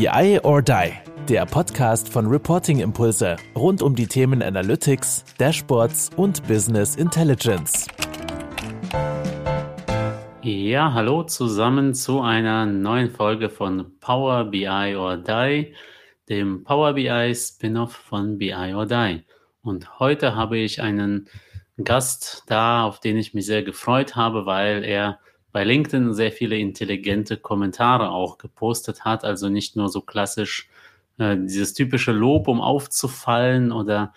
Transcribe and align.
BI 0.00 0.40
or 0.44 0.62
Die, 0.62 0.92
der 1.28 1.44
Podcast 1.44 2.08
von 2.08 2.26
Reporting 2.26 2.80
Impulse 2.80 3.36
rund 3.54 3.82
um 3.82 3.94
die 3.94 4.06
Themen 4.06 4.42
Analytics, 4.42 5.26
Dashboards 5.36 6.08
und 6.16 6.42
Business 6.48 6.96
Intelligence. 6.96 7.86
Ja, 10.40 10.94
hallo 10.94 11.24
zusammen 11.24 11.92
zu 11.92 12.22
einer 12.22 12.64
neuen 12.64 13.10
Folge 13.10 13.50
von 13.50 13.98
Power 14.00 14.44
BI 14.44 14.96
or 14.96 15.18
Die, 15.18 15.74
dem 16.30 16.64
Power 16.64 16.94
BI 16.94 17.34
Spin-off 17.34 17.92
von 17.92 18.38
BI 18.38 18.72
or 18.74 18.86
Die. 18.86 19.22
Und 19.60 20.00
heute 20.00 20.34
habe 20.34 20.56
ich 20.56 20.80
einen 20.80 21.28
Gast 21.76 22.44
da, 22.46 22.84
auf 22.84 23.00
den 23.00 23.18
ich 23.18 23.34
mich 23.34 23.44
sehr 23.44 23.62
gefreut 23.62 24.16
habe, 24.16 24.46
weil 24.46 24.82
er 24.82 25.18
bei 25.52 25.64
LinkedIn 25.64 26.14
sehr 26.14 26.32
viele 26.32 26.56
intelligente 26.56 27.36
Kommentare 27.36 28.10
auch 28.10 28.38
gepostet 28.38 29.04
hat. 29.04 29.24
Also 29.24 29.48
nicht 29.48 29.76
nur 29.76 29.88
so 29.88 30.00
klassisch 30.00 30.68
äh, 31.18 31.36
dieses 31.36 31.74
typische 31.74 32.12
Lob, 32.12 32.48
um 32.48 32.60
aufzufallen 32.60 33.72
oder 33.72 34.12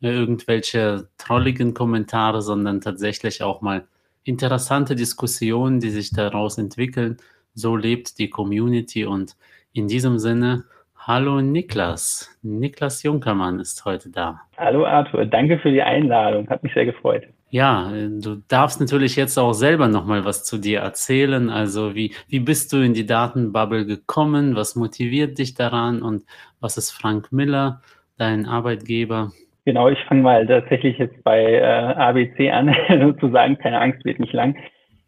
äh, 0.00 0.10
irgendwelche 0.10 1.08
trolligen 1.18 1.74
Kommentare, 1.74 2.42
sondern 2.42 2.80
tatsächlich 2.80 3.42
auch 3.42 3.60
mal 3.60 3.86
interessante 4.24 4.94
Diskussionen, 4.94 5.80
die 5.80 5.90
sich 5.90 6.10
daraus 6.10 6.58
entwickeln. 6.58 7.16
So 7.54 7.76
lebt 7.76 8.18
die 8.18 8.30
Community 8.30 9.04
und 9.04 9.36
in 9.72 9.88
diesem 9.88 10.18
Sinne, 10.18 10.64
hallo 10.96 11.40
Niklas. 11.40 12.38
Niklas 12.42 13.02
Junkermann 13.02 13.60
ist 13.60 13.84
heute 13.84 14.10
da. 14.10 14.40
Hallo 14.56 14.84
Arthur, 14.86 15.24
danke 15.26 15.58
für 15.58 15.70
die 15.70 15.82
Einladung, 15.82 16.48
hat 16.48 16.62
mich 16.62 16.74
sehr 16.74 16.84
gefreut. 16.84 17.26
Ja, 17.50 17.90
du 17.90 18.42
darfst 18.48 18.78
natürlich 18.78 19.16
jetzt 19.16 19.38
auch 19.38 19.54
selber 19.54 19.88
nochmal 19.88 20.24
was 20.24 20.44
zu 20.44 20.58
dir 20.58 20.80
erzählen. 20.80 21.48
Also 21.48 21.94
wie, 21.94 22.14
wie 22.28 22.40
bist 22.40 22.72
du 22.72 22.78
in 22.78 22.92
die 22.92 23.06
Datenbubble 23.06 23.86
gekommen? 23.86 24.54
Was 24.54 24.76
motiviert 24.76 25.38
dich 25.38 25.54
daran? 25.54 26.02
Und 26.02 26.24
was 26.60 26.76
ist 26.76 26.90
Frank 26.90 27.32
Miller, 27.32 27.80
dein 28.18 28.44
Arbeitgeber? 28.44 29.32
Genau, 29.64 29.88
ich 29.88 29.98
fange 30.08 30.22
mal 30.22 30.46
tatsächlich 30.46 30.98
jetzt 30.98 31.22
bei 31.24 31.42
äh, 31.42 31.62
ABC 31.62 32.50
an, 32.50 32.74
sozusagen. 33.00 33.56
Keine 33.56 33.80
Angst, 33.80 34.04
wird 34.04 34.20
nicht 34.20 34.34
lang. 34.34 34.54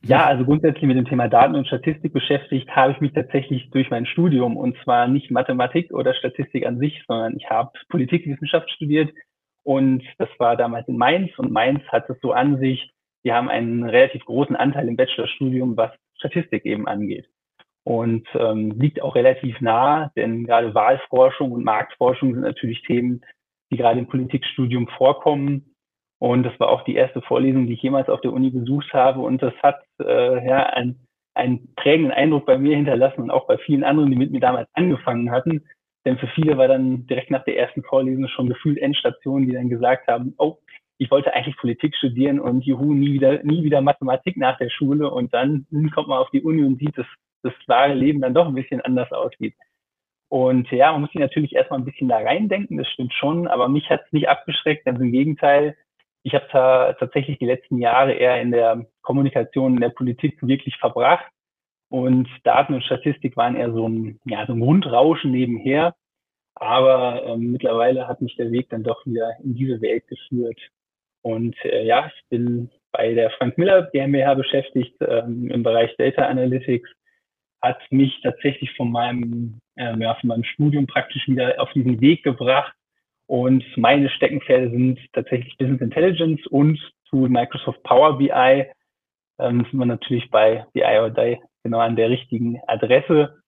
Ja, 0.03 0.25
also 0.25 0.47
grundsätzlich 0.47 0.85
mit 0.85 0.97
dem 0.97 1.05
Thema 1.05 1.29
Daten 1.29 1.55
und 1.55 1.67
Statistik 1.67 2.15
beschäftigt 2.15 2.71
habe 2.75 2.93
ich 2.93 3.01
mich 3.01 3.13
tatsächlich 3.13 3.69
durch 3.71 3.91
mein 3.91 4.07
Studium 4.07 4.57
und 4.57 4.75
zwar 4.83 5.09
nicht 5.09 5.31
Mathematik 5.31 5.93
oder 5.93 6.15
Statistik 6.15 6.67
an 6.67 6.79
sich, 6.79 7.03
sondern 7.07 7.37
ich 7.37 7.51
habe 7.51 7.71
Politikwissenschaft 7.91 8.71
studiert 8.71 9.11
und 9.71 10.03
das 10.19 10.29
war 10.39 10.57
damals 10.57 10.89
in 10.89 10.97
Mainz 10.97 11.31
und 11.39 11.53
Mainz 11.53 11.85
hat 11.93 12.11
es 12.11 12.21
so 12.21 12.33
an 12.33 12.59
sich, 12.59 12.91
wir 13.23 13.37
haben 13.37 13.49
einen 13.49 13.85
relativ 13.85 14.25
großen 14.25 14.57
Anteil 14.57 14.89
im 14.89 14.97
Bachelorstudium, 14.97 15.77
was 15.77 15.93
Statistik 16.17 16.65
eben 16.67 16.89
angeht. 16.89 17.29
Und 17.85 18.27
ähm, 18.35 18.73
liegt 18.73 19.01
auch 19.01 19.15
relativ 19.15 19.61
nah, 19.61 20.11
denn 20.17 20.45
gerade 20.45 20.75
Wahlforschung 20.75 21.53
und 21.53 21.63
Marktforschung 21.63 22.35
sind 22.35 22.43
natürlich 22.43 22.83
Themen, 22.83 23.21
die 23.71 23.77
gerade 23.77 24.01
im 24.01 24.09
Politikstudium 24.09 24.89
vorkommen. 24.89 25.73
Und 26.19 26.43
das 26.43 26.59
war 26.59 26.71
auch 26.71 26.83
die 26.83 26.97
erste 26.97 27.23
Vorlesung, 27.23 27.69
die 27.69 27.75
ich 27.75 27.83
jemals 27.83 28.09
auf 28.09 28.23
der 28.23 28.33
Uni 28.33 28.51
besucht 28.51 28.93
habe. 28.93 29.21
Und 29.21 29.41
das 29.41 29.55
hat 29.63 29.85
äh, 30.01 30.49
ja 30.49 30.65
einen, 30.65 31.07
einen 31.35 31.73
prägenden 31.77 32.11
Eindruck 32.11 32.45
bei 32.45 32.59
mir 32.59 32.75
hinterlassen 32.75 33.21
und 33.21 33.31
auch 33.31 33.47
bei 33.47 33.57
vielen 33.59 33.85
anderen, 33.85 34.11
die 34.11 34.19
mit 34.19 34.33
mir 34.33 34.41
damals 34.41 34.69
angefangen 34.73 35.31
hatten, 35.31 35.63
denn 36.05 36.19
für 36.19 36.29
viele 36.29 36.57
war 36.57 36.69
dann 36.69 37.07
direkt 37.07 37.31
nach 37.31 37.45
der 37.45 37.59
ersten 37.59 37.83
Vorlesung 37.83 38.27
schon 38.29 38.49
gefühlt 38.49 38.79
Endstation, 38.79 39.47
die 39.47 39.53
dann 39.53 39.69
gesagt 39.69 40.09
haben, 40.09 40.35
oh, 40.39 40.59
ich 40.99 41.11
wollte 41.11 41.33
eigentlich 41.33 41.57
Politik 41.57 41.95
studieren 41.97 42.41
und 42.41 42.65
juhu, 42.65 42.93
nie 42.93 43.15
wieder, 43.15 43.43
nie 43.43 43.63
wieder 43.63 43.81
Mathematik 43.81 44.37
nach 44.37 44.59
der 44.59 44.71
Schule. 44.71 45.11
Und 45.11 45.33
dann 45.33 45.67
kommt 45.95 46.09
man 46.09 46.19
auf 46.19 46.31
die 46.31 46.43
Uni 46.43 46.63
und 46.63 46.79
sieht, 46.79 46.97
dass 46.97 47.07
das 47.43 47.55
wahre 47.67 47.95
Leben 47.95 48.21
dann 48.21 48.35
doch 48.35 48.47
ein 48.47 48.55
bisschen 48.55 48.81
anders 48.83 49.11
aussieht. 49.13 49.55
Und 50.29 50.71
ja, 50.71 50.93
man 50.93 51.03
muss 51.03 51.11
sich 51.11 51.21
natürlich 51.21 51.55
erstmal 51.55 51.81
ein 51.81 51.85
bisschen 51.85 52.09
da 52.09 52.19
reindenken, 52.19 52.77
das 52.77 52.89
stimmt 52.89 53.13
schon, 53.15 53.49
aber 53.49 53.69
mich 53.69 53.91
hat 53.91 54.03
es 54.07 54.13
nicht 54.13 54.29
abgeschreckt, 54.29 54.85
ganz 54.85 55.01
im 55.01 55.11
Gegenteil. 55.11 55.77
Ich 56.23 56.35
habe 56.35 56.47
tatsächlich 56.99 57.39
die 57.39 57.47
letzten 57.47 57.79
Jahre 57.79 58.13
eher 58.13 58.41
in 58.41 58.53
der 58.53 58.87
Kommunikation, 59.03 59.75
in 59.75 59.81
der 59.81 59.89
Politik 59.89 60.39
wirklich 60.43 60.77
verbracht 60.77 61.25
und 61.91 62.29
Daten 62.45 62.75
und 62.75 62.85
Statistik 62.85 63.37
waren 63.37 63.57
eher 63.57 63.73
so 63.73 63.89
ein, 63.89 64.21
ja, 64.25 64.47
so 64.47 64.53
ein 64.53 64.61
Grundrauschen 64.61 65.33
nebenher. 65.33 65.95
Aber 66.55 67.25
ähm, 67.27 67.53
mittlerweile 67.53 68.07
hat 68.07 68.21
mich 68.21 68.37
der 68.37 68.53
Weg 68.53 68.69
dann 68.71 68.85
doch 68.85 69.05
wieder 69.07 69.33
in 69.43 69.55
diese 69.55 69.81
Welt 69.83 70.07
geführt. 70.07 70.59
Und 71.23 71.57
äh, 71.65 71.85
ja, 71.85 72.11
ich 72.15 72.23
bin 72.29 72.71
bei 72.93 73.13
der 73.15 73.31
Frank 73.31 73.59
Miller 73.59 73.91
GmbH 73.93 74.35
beschäftigt 74.35 74.95
ähm, 75.01 75.51
im 75.51 75.63
Bereich 75.63 75.95
Data 75.97 76.27
Analytics. 76.27 76.89
Hat 77.61 77.79
mich 77.91 78.21
tatsächlich 78.23 78.75
von 78.77 78.93
meinem, 78.93 79.59
äh, 79.77 79.97
ja, 79.99 80.15
von 80.15 80.29
meinem 80.29 80.45
Studium 80.45 80.87
praktisch 80.87 81.27
wieder 81.27 81.61
auf 81.61 81.73
diesen 81.73 82.01
Weg 82.01 82.23
gebracht. 82.23 82.73
Und 83.27 83.65
meine 83.77 84.09
Steckenpferde 84.11 84.71
sind 84.71 84.99
tatsächlich 85.13 85.57
Business 85.57 85.81
Intelligence 85.81 86.47
und 86.47 86.79
zu 87.09 87.17
Microsoft 87.17 87.83
Power 87.83 88.17
BI. 88.17 88.67
Ähm, 89.41 89.67
sind 89.71 89.79
wir 89.79 89.87
natürlich 89.87 90.31
bei 90.31 90.67
BI 90.73 90.99
or 90.99 91.11
Die 91.11 91.39
genau 91.63 91.79
an 91.79 91.97
der 91.97 92.11
richtigen 92.11 92.61
Adresse. 92.67 93.39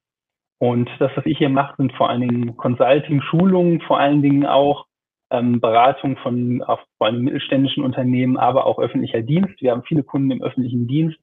Und 0.58 0.88
das, 0.98 1.10
was 1.16 1.26
ich 1.26 1.38
hier 1.38 1.48
mache, 1.48 1.74
sind 1.76 1.92
vor 1.94 2.08
allen 2.08 2.20
Dingen 2.20 2.56
Consulting, 2.56 3.20
Schulungen, 3.22 3.80
vor 3.80 3.98
allen 3.98 4.22
Dingen 4.22 4.46
auch 4.46 4.86
ähm, 5.30 5.60
Beratung 5.60 6.16
von 6.18 6.62
auch 6.62 6.80
vor 6.98 7.08
allem 7.08 7.22
mittelständischen 7.22 7.82
Unternehmen, 7.82 8.36
aber 8.36 8.66
auch 8.66 8.78
öffentlicher 8.78 9.22
Dienst. 9.22 9.60
Wir 9.60 9.72
haben 9.72 9.82
viele 9.82 10.04
Kunden 10.04 10.30
im 10.30 10.42
öffentlichen 10.42 10.86
Dienst, 10.86 11.18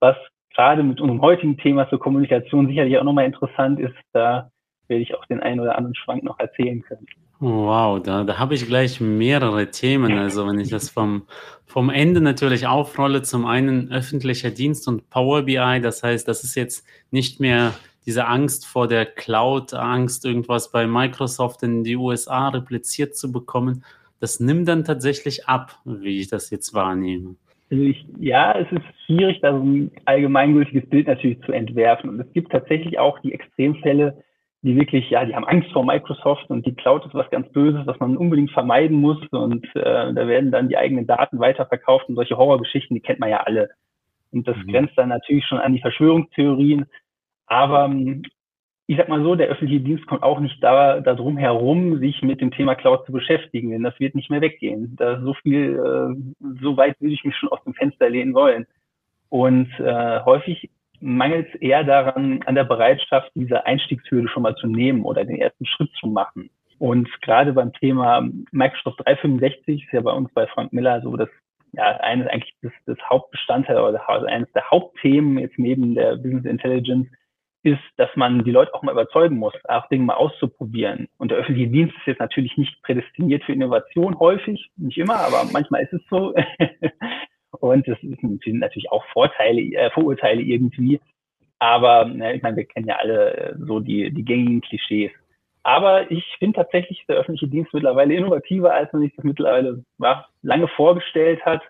was 0.00 0.16
gerade 0.54 0.82
mit 0.82 1.00
unserem 1.00 1.20
heutigen 1.20 1.58
Thema 1.58 1.88
zur 1.88 2.00
Kommunikation 2.00 2.68
sicherlich 2.68 2.96
auch 2.98 3.04
nochmal 3.04 3.26
interessant 3.26 3.80
ist. 3.80 3.94
Da 4.12 4.50
werde 4.86 5.02
ich 5.02 5.14
auch 5.14 5.26
den 5.26 5.40
einen 5.40 5.60
oder 5.60 5.76
anderen 5.76 5.94
Schwank 5.94 6.22
noch 6.22 6.38
erzählen 6.38 6.82
können. 6.82 7.06
Wow, 7.40 8.02
da, 8.02 8.24
da 8.24 8.38
habe 8.38 8.54
ich 8.54 8.66
gleich 8.66 9.00
mehrere 9.00 9.70
Themen. 9.70 10.18
Also 10.18 10.46
wenn 10.46 10.58
ich 10.58 10.70
das 10.70 10.90
vom, 10.90 11.22
vom 11.66 11.88
Ende 11.88 12.20
natürlich 12.20 12.66
aufrolle, 12.66 13.22
zum 13.22 13.46
einen 13.46 13.92
öffentlicher 13.92 14.50
Dienst 14.50 14.88
und 14.88 15.08
Power 15.08 15.42
BI, 15.42 15.80
das 15.80 16.02
heißt, 16.02 16.26
das 16.26 16.42
ist 16.42 16.56
jetzt 16.56 16.84
nicht 17.12 17.38
mehr 17.38 17.74
diese 18.06 18.26
Angst 18.26 18.66
vor 18.66 18.88
der 18.88 19.06
Cloud, 19.06 19.74
Angst, 19.74 20.24
irgendwas 20.24 20.72
bei 20.72 20.86
Microsoft 20.86 21.62
in 21.62 21.84
die 21.84 21.96
USA 21.96 22.48
repliziert 22.48 23.14
zu 23.14 23.30
bekommen. 23.30 23.84
Das 24.18 24.40
nimmt 24.40 24.66
dann 24.66 24.82
tatsächlich 24.82 25.46
ab, 25.46 25.78
wie 25.84 26.20
ich 26.20 26.28
das 26.28 26.50
jetzt 26.50 26.74
wahrnehme. 26.74 27.36
Also 27.70 27.84
ich, 27.84 28.04
ja, 28.18 28.58
es 28.58 28.66
ist 28.72 28.82
schwierig, 29.06 29.40
da 29.42 29.52
so 29.52 29.62
ein 29.62 29.90
allgemeingültiges 30.06 30.88
Bild 30.88 31.06
natürlich 31.06 31.38
zu 31.42 31.52
entwerfen. 31.52 32.10
Und 32.10 32.20
es 32.20 32.32
gibt 32.32 32.50
tatsächlich 32.50 32.98
auch 32.98 33.18
die 33.20 33.32
Extremfälle, 33.32 34.24
die 34.62 34.76
wirklich, 34.76 35.08
ja, 35.10 35.24
die 35.24 35.34
haben 35.34 35.46
Angst 35.46 35.70
vor 35.72 35.84
Microsoft 35.84 36.50
und 36.50 36.66
die 36.66 36.74
Cloud 36.74 37.06
ist 37.06 37.14
was 37.14 37.30
ganz 37.30 37.48
Böses, 37.52 37.86
was 37.86 37.98
man 38.00 38.16
unbedingt 38.16 38.50
vermeiden 38.50 39.00
muss 39.00 39.18
und 39.30 39.64
äh, 39.76 40.12
da 40.12 40.26
werden 40.26 40.50
dann 40.50 40.68
die 40.68 40.76
eigenen 40.76 41.06
Daten 41.06 41.38
weiterverkauft 41.38 42.08
und 42.08 42.16
solche 42.16 42.36
Horrorgeschichten, 42.36 42.94
die 42.94 43.00
kennt 43.00 43.20
man 43.20 43.30
ja 43.30 43.38
alle. 43.38 43.70
Und 44.32 44.48
das 44.48 44.56
mhm. 44.56 44.72
grenzt 44.72 44.98
dann 44.98 45.10
natürlich 45.10 45.46
schon 45.46 45.58
an 45.58 45.72
die 45.72 45.80
Verschwörungstheorien. 45.80 46.86
Aber 47.46 47.86
ähm, 47.86 48.22
ich 48.86 48.96
sag 48.96 49.08
mal 49.08 49.22
so, 49.22 49.34
der 49.34 49.48
öffentliche 49.48 49.82
Dienst 49.82 50.06
kommt 50.06 50.22
auch 50.22 50.40
nicht 50.40 50.62
da, 50.62 51.00
da 51.00 51.14
drum 51.14 51.36
herum, 51.36 51.98
sich 51.98 52.22
mit 52.22 52.40
dem 52.40 52.50
Thema 52.50 52.74
Cloud 52.74 53.06
zu 53.06 53.12
beschäftigen, 53.12 53.70
denn 53.70 53.82
das 53.82 53.98
wird 54.00 54.14
nicht 54.14 54.30
mehr 54.30 54.40
weggehen. 54.40 54.96
Da 54.96 55.20
so 55.20 55.34
viel, 55.34 55.74
äh, 55.74 56.44
so 56.62 56.76
weit 56.76 57.00
würde 57.00 57.14
ich 57.14 57.24
mich 57.24 57.36
schon 57.36 57.50
aus 57.50 57.62
dem 57.64 57.74
Fenster 57.74 58.08
lehnen 58.08 58.34
wollen. 58.34 58.66
Und 59.28 59.68
äh, 59.78 60.20
häufig 60.24 60.70
mangelt 61.00 61.48
es 61.52 61.60
eher 61.60 61.84
daran, 61.84 62.40
an 62.46 62.54
der 62.54 62.64
Bereitschaft, 62.64 63.30
diese 63.34 63.66
Einstiegshürde 63.66 64.28
schon 64.28 64.42
mal 64.42 64.56
zu 64.56 64.66
nehmen 64.66 65.02
oder 65.02 65.24
den 65.24 65.40
ersten 65.40 65.66
Schritt 65.66 65.90
zu 66.00 66.06
machen. 66.06 66.50
Und 66.78 67.08
gerade 67.22 67.52
beim 67.52 67.72
Thema 67.72 68.28
Microsoft 68.52 69.00
365 69.04 69.84
ist 69.84 69.92
ja 69.92 70.00
bei 70.00 70.12
uns 70.12 70.32
bei 70.32 70.46
Frank 70.46 70.72
Miller 70.72 71.00
so 71.02 71.16
das 71.16 71.28
ja 71.72 71.84
eines 72.00 72.26
eigentlich 72.28 72.54
das, 72.62 72.72
das 72.86 72.98
Hauptbestandteil 73.08 73.78
oder 73.78 74.08
eines 74.26 74.50
der 74.52 74.70
Hauptthemen 74.70 75.38
jetzt 75.38 75.58
neben 75.58 75.94
der 75.94 76.16
Business 76.16 76.44
Intelligence 76.44 77.08
ist, 77.62 77.82
dass 77.96 78.08
man 78.14 78.44
die 78.44 78.52
Leute 78.52 78.72
auch 78.74 78.82
mal 78.82 78.92
überzeugen 78.92 79.36
muss, 79.36 79.52
auch 79.64 79.88
Dinge 79.88 80.04
mal 80.04 80.14
auszuprobieren. 80.14 81.08
Und 81.18 81.30
der 81.30 81.38
öffentliche 81.38 81.70
Dienst 81.70 81.94
ist 81.96 82.06
jetzt 82.06 82.20
natürlich 82.20 82.56
nicht 82.56 82.80
prädestiniert 82.82 83.44
für 83.44 83.52
Innovation 83.52 84.18
häufig, 84.18 84.70
nicht 84.76 84.98
immer, 84.98 85.16
aber 85.16 85.44
manchmal 85.52 85.82
ist 85.82 85.92
es 85.92 86.02
so. 86.08 86.34
Und 87.50 87.88
es 87.88 87.98
sind 88.00 88.58
natürlich 88.58 88.90
auch 88.90 89.04
Vorteile, 89.12 89.60
äh, 89.60 89.90
Vorurteile 89.90 90.42
irgendwie. 90.42 91.00
Aber 91.58 92.04
ne, 92.04 92.34
ich 92.36 92.42
meine, 92.42 92.56
wir 92.56 92.64
kennen 92.64 92.88
ja 92.88 92.96
alle 92.96 93.36
äh, 93.36 93.54
so 93.58 93.80
die, 93.80 94.12
die 94.12 94.24
gängigen 94.24 94.60
Klischees. 94.60 95.10
Aber 95.62 96.10
ich 96.10 96.24
finde 96.38 96.56
tatsächlich 96.56 97.04
der 97.08 97.16
öffentliche 97.16 97.48
Dienst 97.48 97.74
mittlerweile 97.74 98.14
innovativer, 98.14 98.72
als 98.72 98.92
man 98.92 99.02
sich 99.02 99.14
das 99.16 99.24
mittlerweile 99.24 99.84
ja, 99.98 100.26
lange 100.42 100.68
vorgestellt 100.68 101.44
hat. 101.44 101.62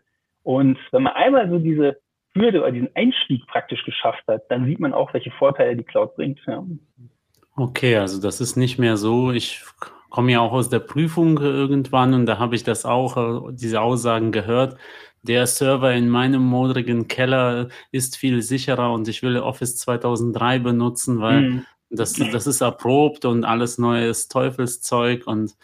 Und 0.42 0.78
wenn 0.92 1.02
man 1.02 1.14
einmal 1.14 1.48
so 1.48 1.58
diese 1.58 1.98
Hürde 2.34 2.60
oder 2.60 2.72
diesen 2.72 2.94
Einstieg 2.94 3.46
praktisch 3.46 3.84
geschafft 3.84 4.22
hat, 4.28 4.42
dann 4.50 4.66
sieht 4.66 4.78
man 4.78 4.92
auch, 4.92 5.12
welche 5.14 5.30
Vorteile 5.32 5.76
die 5.76 5.84
Cloud 5.84 6.14
bringt. 6.16 6.38
Ja. 6.46 6.64
Okay, 7.56 7.96
also 7.96 8.20
das 8.20 8.40
ist 8.40 8.56
nicht 8.56 8.78
mehr 8.78 8.96
so. 8.96 9.32
Ich 9.32 9.64
komme 10.10 10.32
ja 10.32 10.40
auch 10.40 10.52
aus 10.52 10.68
der 10.68 10.78
Prüfung 10.78 11.38
irgendwann 11.38 12.14
und 12.14 12.26
da 12.26 12.38
habe 12.38 12.54
ich 12.54 12.62
das 12.62 12.84
auch, 12.84 13.16
äh, 13.16 13.52
diese 13.52 13.80
Aussagen 13.80 14.32
gehört 14.32 14.76
der 15.22 15.46
Server 15.46 15.92
in 15.92 16.08
meinem 16.08 16.42
modrigen 16.42 17.08
Keller 17.08 17.68
ist 17.90 18.16
viel 18.16 18.42
sicherer 18.42 18.92
und 18.92 19.08
ich 19.08 19.22
will 19.22 19.38
Office 19.38 19.76
2003 19.76 20.60
benutzen, 20.60 21.20
weil 21.20 21.40
mhm. 21.42 21.66
das, 21.90 22.14
das 22.14 22.46
ist 22.46 22.60
erprobt 22.60 23.24
und 23.24 23.44
alles 23.44 23.78
neues 23.78 24.28
Teufelszeug 24.28 25.26
und 25.26 25.54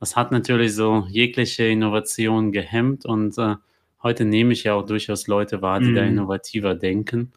das 0.00 0.14
hat 0.14 0.30
natürlich 0.30 0.74
so 0.74 1.06
jegliche 1.08 1.64
Innovation 1.64 2.52
gehemmt 2.52 3.04
und 3.04 3.36
äh, 3.38 3.56
heute 4.02 4.24
nehme 4.24 4.52
ich 4.52 4.64
ja 4.64 4.74
auch 4.74 4.86
durchaus 4.86 5.26
Leute 5.26 5.60
wahr, 5.62 5.80
die 5.80 5.86
mhm. 5.86 5.94
da 5.94 6.02
innovativer 6.02 6.74
denken. 6.74 7.32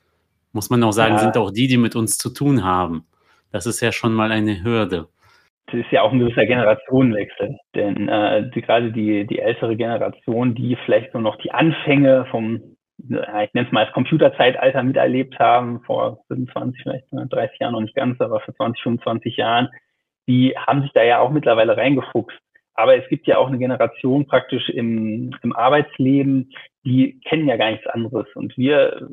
Muss 0.54 0.70
man 0.70 0.84
auch 0.84 0.92
sagen, 0.92 1.16
ja. 1.16 1.20
sind 1.20 1.38
auch 1.38 1.52
die, 1.52 1.68
die 1.68 1.78
mit 1.78 1.96
uns 1.96 2.18
zu 2.18 2.30
tun 2.30 2.64
haben. 2.64 3.06
Das 3.52 3.66
ist 3.66 3.80
ja 3.80 3.92
schon 3.92 4.14
mal 4.14 4.32
eine 4.32 4.64
Hürde. 4.64 5.08
Das 5.68 5.76
ist 5.76 5.92
ja 5.92 6.02
auch 6.02 6.12
ein 6.12 6.20
gewisser 6.20 6.46
Generationenwechsel, 6.46 7.58
denn 7.76 8.10
äh, 8.10 8.50
die, 8.52 8.62
gerade 8.62 8.92
die, 8.92 9.26
die 9.26 9.40
ältere 9.40 9.76
Generation, 9.78 10.54
die 10.54 10.78
vielleicht 10.86 11.14
nur 11.14 11.24
noch 11.24 11.38
die 11.38 11.52
Anfänge 11.52 12.26
vom, 12.30 12.76
ich 12.98 13.10
nenne 13.10 13.68
es 13.68 13.72
mal 13.72 13.86
als 13.86 13.94
Computerzeitalter 13.94 14.84
miterlebt 14.84 15.40
haben, 15.40 15.82
vor 15.86 16.24
25, 16.28 16.82
vielleicht 16.84 17.06
30 17.12 17.60
Jahren 17.60 17.74
noch 17.74 17.82
nicht 17.82 17.96
ganz, 17.96 18.20
aber 18.20 18.42
vor 18.42 18.54
20, 18.56 18.84
25 18.84 19.38
Jahren, 19.38 19.70
die 20.28 20.56
haben 20.58 20.82
sich 20.82 20.92
da 20.94 21.04
ja 21.04 21.20
auch 21.20 21.32
mittlerweile 21.32 21.78
reingefuchst. 21.78 22.38
Aber 22.74 22.98
es 22.98 23.08
gibt 23.10 23.28
ja 23.28 23.38
auch 23.38 23.48
eine 23.48 23.58
Generation 23.58 24.26
praktisch 24.28 24.70
im, 24.70 25.36
im 25.44 25.56
Arbeitsleben, 25.56 26.52
die 26.84 27.20
kennen 27.22 27.48
ja 27.48 27.58
gar 27.58 27.72
nichts 27.72 27.88
anderes. 27.88 28.28
Und 28.34 28.58
wir 28.58 29.10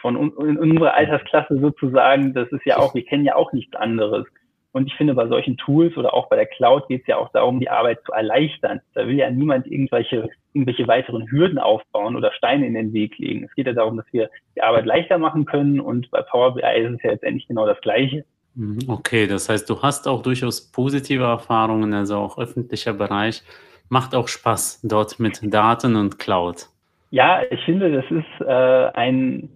von 0.00 0.16
in 0.16 0.58
unserer 0.58 0.94
Altersklasse 0.94 1.58
sozusagen, 1.58 2.34
das 2.34 2.48
ist 2.50 2.64
ja 2.64 2.78
auch, 2.78 2.94
wir 2.94 3.04
kennen 3.04 3.24
ja 3.24 3.36
auch 3.36 3.52
nichts 3.52 3.76
anderes. 3.76 4.26
Und 4.72 4.86
ich 4.86 4.94
finde, 4.94 5.14
bei 5.14 5.28
solchen 5.28 5.58
Tools 5.58 5.96
oder 5.96 6.14
auch 6.14 6.28
bei 6.28 6.36
der 6.36 6.46
Cloud 6.46 6.88
geht 6.88 7.02
es 7.02 7.06
ja 7.06 7.18
auch 7.18 7.30
darum, 7.32 7.60
die 7.60 7.68
Arbeit 7.68 8.00
zu 8.06 8.12
erleichtern. 8.12 8.80
Da 8.94 9.06
will 9.06 9.16
ja 9.16 9.30
niemand 9.30 9.66
irgendwelche, 9.66 10.30
irgendwelche 10.54 10.88
weiteren 10.88 11.30
Hürden 11.30 11.58
aufbauen 11.58 12.16
oder 12.16 12.32
Steine 12.32 12.66
in 12.66 12.74
den 12.74 12.92
Weg 12.94 13.18
legen. 13.18 13.44
Es 13.44 13.54
geht 13.54 13.66
ja 13.66 13.74
darum, 13.74 13.98
dass 13.98 14.06
wir 14.12 14.30
die 14.56 14.62
Arbeit 14.62 14.86
leichter 14.86 15.18
machen 15.18 15.44
können. 15.44 15.78
Und 15.78 16.10
bei 16.10 16.22
Power 16.22 16.54
BI 16.54 16.62
ist 16.62 16.94
es 16.94 17.02
ja 17.02 17.10
letztendlich 17.10 17.46
genau 17.46 17.66
das 17.66 17.80
Gleiche. 17.82 18.24
Mhm, 18.54 18.80
okay, 18.88 19.26
das 19.26 19.48
heißt, 19.48 19.68
du 19.68 19.80
hast 19.82 20.08
auch 20.08 20.22
durchaus 20.22 20.72
positive 20.72 21.24
Erfahrungen, 21.24 21.92
also 21.94 22.16
auch 22.16 22.38
öffentlicher 22.38 22.92
Bereich. 22.92 23.42
Macht 23.88 24.14
auch 24.14 24.28
Spaß 24.28 24.80
dort 24.84 25.20
mit 25.20 25.40
Daten 25.42 25.96
und 25.96 26.18
Cloud. 26.18 26.68
Ja, 27.10 27.42
ich 27.50 27.60
finde, 27.64 27.92
das 27.92 28.10
ist 28.10 28.46
äh, 28.46 28.90
ein, 28.94 29.50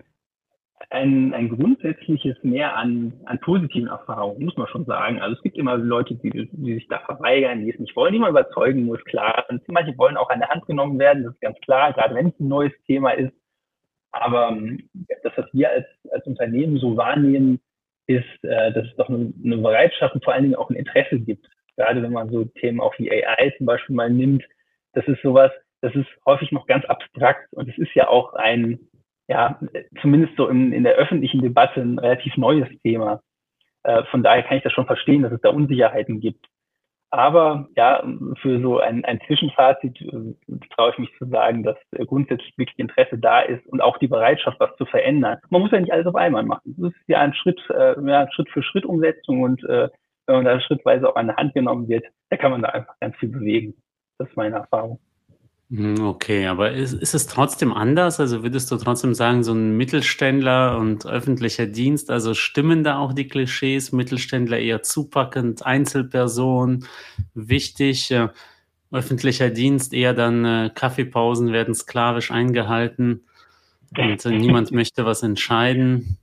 ein, 0.91 1.35
ein 1.35 1.49
grundsätzliches 1.49 2.37
Mehr 2.43 2.77
an, 2.77 3.13
an 3.25 3.41
positiven 3.41 3.89
Erfahrungen, 3.89 4.45
muss 4.45 4.57
man 4.57 4.69
schon 4.69 4.85
sagen. 4.85 5.21
Also 5.21 5.37
es 5.37 5.43
gibt 5.43 5.57
immer 5.57 5.77
Leute, 5.77 6.15
die, 6.15 6.49
die 6.53 6.75
sich 6.75 6.87
da 6.89 7.01
verweigern, 7.01 7.65
die 7.65 7.73
es 7.73 7.79
nicht 7.79 7.97
wollen, 7.97 8.13
die 8.13 8.19
man 8.19 8.31
überzeugen 8.31 8.85
muss, 8.85 9.03
klar. 9.05 9.45
Und 9.49 9.67
manche 9.69 9.97
wollen 9.99 10.17
auch 10.17 10.31
an 10.31 10.41
der 10.41 10.49
Hand 10.49 10.67
genommen 10.67 10.99
werden, 10.99 11.25
das 11.25 11.35
ist 11.35 11.41
ganz 11.41 11.59
klar, 11.61 11.93
gerade 11.93 12.15
wenn 12.15 12.29
es 12.29 12.41
ein 12.41 12.49
neues 12.49 12.73
Thema 12.87 13.11
ist. 13.11 13.33
Aber 14.13 14.51
ähm, 14.51 14.89
das, 15.23 15.33
was 15.37 15.47
wir 15.53 15.71
als, 15.71 15.87
als 16.11 16.27
Unternehmen 16.27 16.79
so 16.79 16.97
wahrnehmen, 16.97 17.61
ist, 18.07 18.45
äh, 18.45 18.73
dass 18.73 18.87
es 18.87 18.97
doch 18.97 19.09
eine, 19.09 19.33
eine 19.45 19.59
Bereitschaft 19.59 20.15
und 20.15 20.25
vor 20.25 20.35
allen 20.35 20.45
Dingen 20.45 20.55
auch 20.55 20.71
ein 20.71 20.77
Interesse 20.77 21.19
gibt. 21.19 21.47
Gerade 21.77 22.03
wenn 22.03 22.13
man 22.13 22.31
so 22.31 22.45
Themen 22.45 22.81
auch 22.81 22.97
wie 22.99 23.11
AI 23.11 23.53
zum 23.59 23.67
Beispiel 23.67 23.97
mal 23.97 24.11
nimmt, 24.11 24.45
das 24.93 25.07
ist 25.09 25.21
sowas, 25.23 25.51
das 25.83 25.95
ist 25.95 26.07
häufig 26.25 26.53
noch 26.53 26.67
ganz 26.67 26.85
abstrakt 26.87 27.53
und 27.53 27.69
es 27.69 27.77
ist 27.77 27.95
ja 27.95 28.09
auch 28.09 28.33
ein, 28.35 28.79
ja, 29.29 29.59
zumindest 30.01 30.37
so 30.37 30.49
in, 30.49 30.73
in 30.73 30.85
der 30.85 30.95
öffentlichen 30.95 31.43
Debatte 31.43 31.81
ein 31.81 31.99
relativ 31.99 32.37
neues 32.37 32.69
Thema. 32.83 33.21
Äh, 33.83 34.05
von 34.11 34.23
daher 34.23 34.43
kann 34.43 34.59
ich 34.59 34.63
das 34.63 34.73
schon 34.73 34.87
verstehen, 34.87 35.23
dass 35.23 35.33
es 35.33 35.41
da 35.41 35.51
Unsicherheiten 35.51 36.21
gibt. 36.21 36.47
Aber 37.11 37.69
ja, 37.77 38.05
für 38.43 38.61
so 38.61 38.79
ein, 38.79 39.05
ein 39.05 39.21
Zwischenfazit 39.27 40.01
äh, 40.03 40.35
traue 40.75 40.91
ich 40.91 40.99
mich 40.99 41.11
zu 41.19 41.27
sagen, 41.27 41.63
dass 41.63 41.77
grundsätzlich 42.07 42.53
wirklich 42.59 42.79
Interesse 42.79 43.17
da 43.19 43.41
ist 43.41 43.65
und 43.69 43.81
auch 43.81 43.99
die 43.99 44.09
Bereitschaft, 44.09 44.59
was 44.59 44.77
zu 44.77 44.87
verändern. 44.87 45.39
Man 45.51 45.63
muss 45.63 45.71
ja 45.71 45.81
nicht 45.81 45.93
alles 45.93 46.07
auf 46.07 46.17
einmal 46.17 46.43
machen. 46.43 46.75
Das 46.77 46.93
ist 46.93 47.09
ja 47.09 47.21
ein 47.21 47.33
Schritt, 47.35 47.61
äh, 47.71 47.95
ja, 48.05 48.31
Schritt 48.33 48.51
für 48.51 48.63
Schritt 48.63 48.85
Umsetzung 48.85 49.43
und 49.43 49.63
äh, 49.65 49.89
wenn 50.27 50.37
man 50.37 50.45
da 50.45 50.61
schrittweise 50.61 51.09
auch 51.09 51.17
an 51.17 51.29
die 51.29 51.35
Hand 51.35 51.55
genommen 51.55 51.89
wird, 51.89 52.05
da 52.31 52.37
kann 52.37 52.51
man 52.51 52.63
da 52.63 52.71
einfach 52.71 52.99
ganz 53.01 53.17
viel 53.17 53.29
bewegen. 53.29 53.75
Das 54.19 54.29
ist 54.29 54.37
meine 54.37 54.57
Erfahrung. 54.57 54.99
Hm, 55.69 56.07
okay, 56.07 56.47
aber 56.47 56.73
ist, 56.73 56.93
ist 56.93 57.15
es 57.15 57.27
trotzdem 57.27 57.73
anders? 57.73 58.21
Also 58.21 58.45
würdest 58.45 58.71
du 58.71 58.77
trotzdem 58.77 59.15
sagen, 59.15 59.43
so 59.43 59.53
ein 59.53 59.77
Mittelständler 59.77 60.79
und 60.79 61.07
öffentlicher 61.07 61.67
Dienst, 61.67 62.11
also 62.11 62.35
stimmen 62.35 62.85
da 62.85 62.99
auch 62.99 63.13
die 63.13 63.27
Klischees? 63.27 63.91
Mittelständler 63.91 64.61
eher 64.61 64.83
zupackend, 64.83 65.67
Einzelperson, 65.67 66.85
wichtig, 67.35 68.13
äh, 68.13 68.29
öffentlicher 68.93 69.51
Dienst 69.51 69.93
eher 69.93 70.15
dann 70.15 70.45
äh, 70.45 70.71
Kaffeepausen 70.73 71.53
werden 71.53 71.75
sklavisch 71.75 72.31
eingehalten 72.31 73.25
und 73.99 74.25
äh, 74.25 74.31
niemand 74.31 74.71
möchte 74.73 75.05
was 75.05 75.25
entscheiden. 75.25 76.17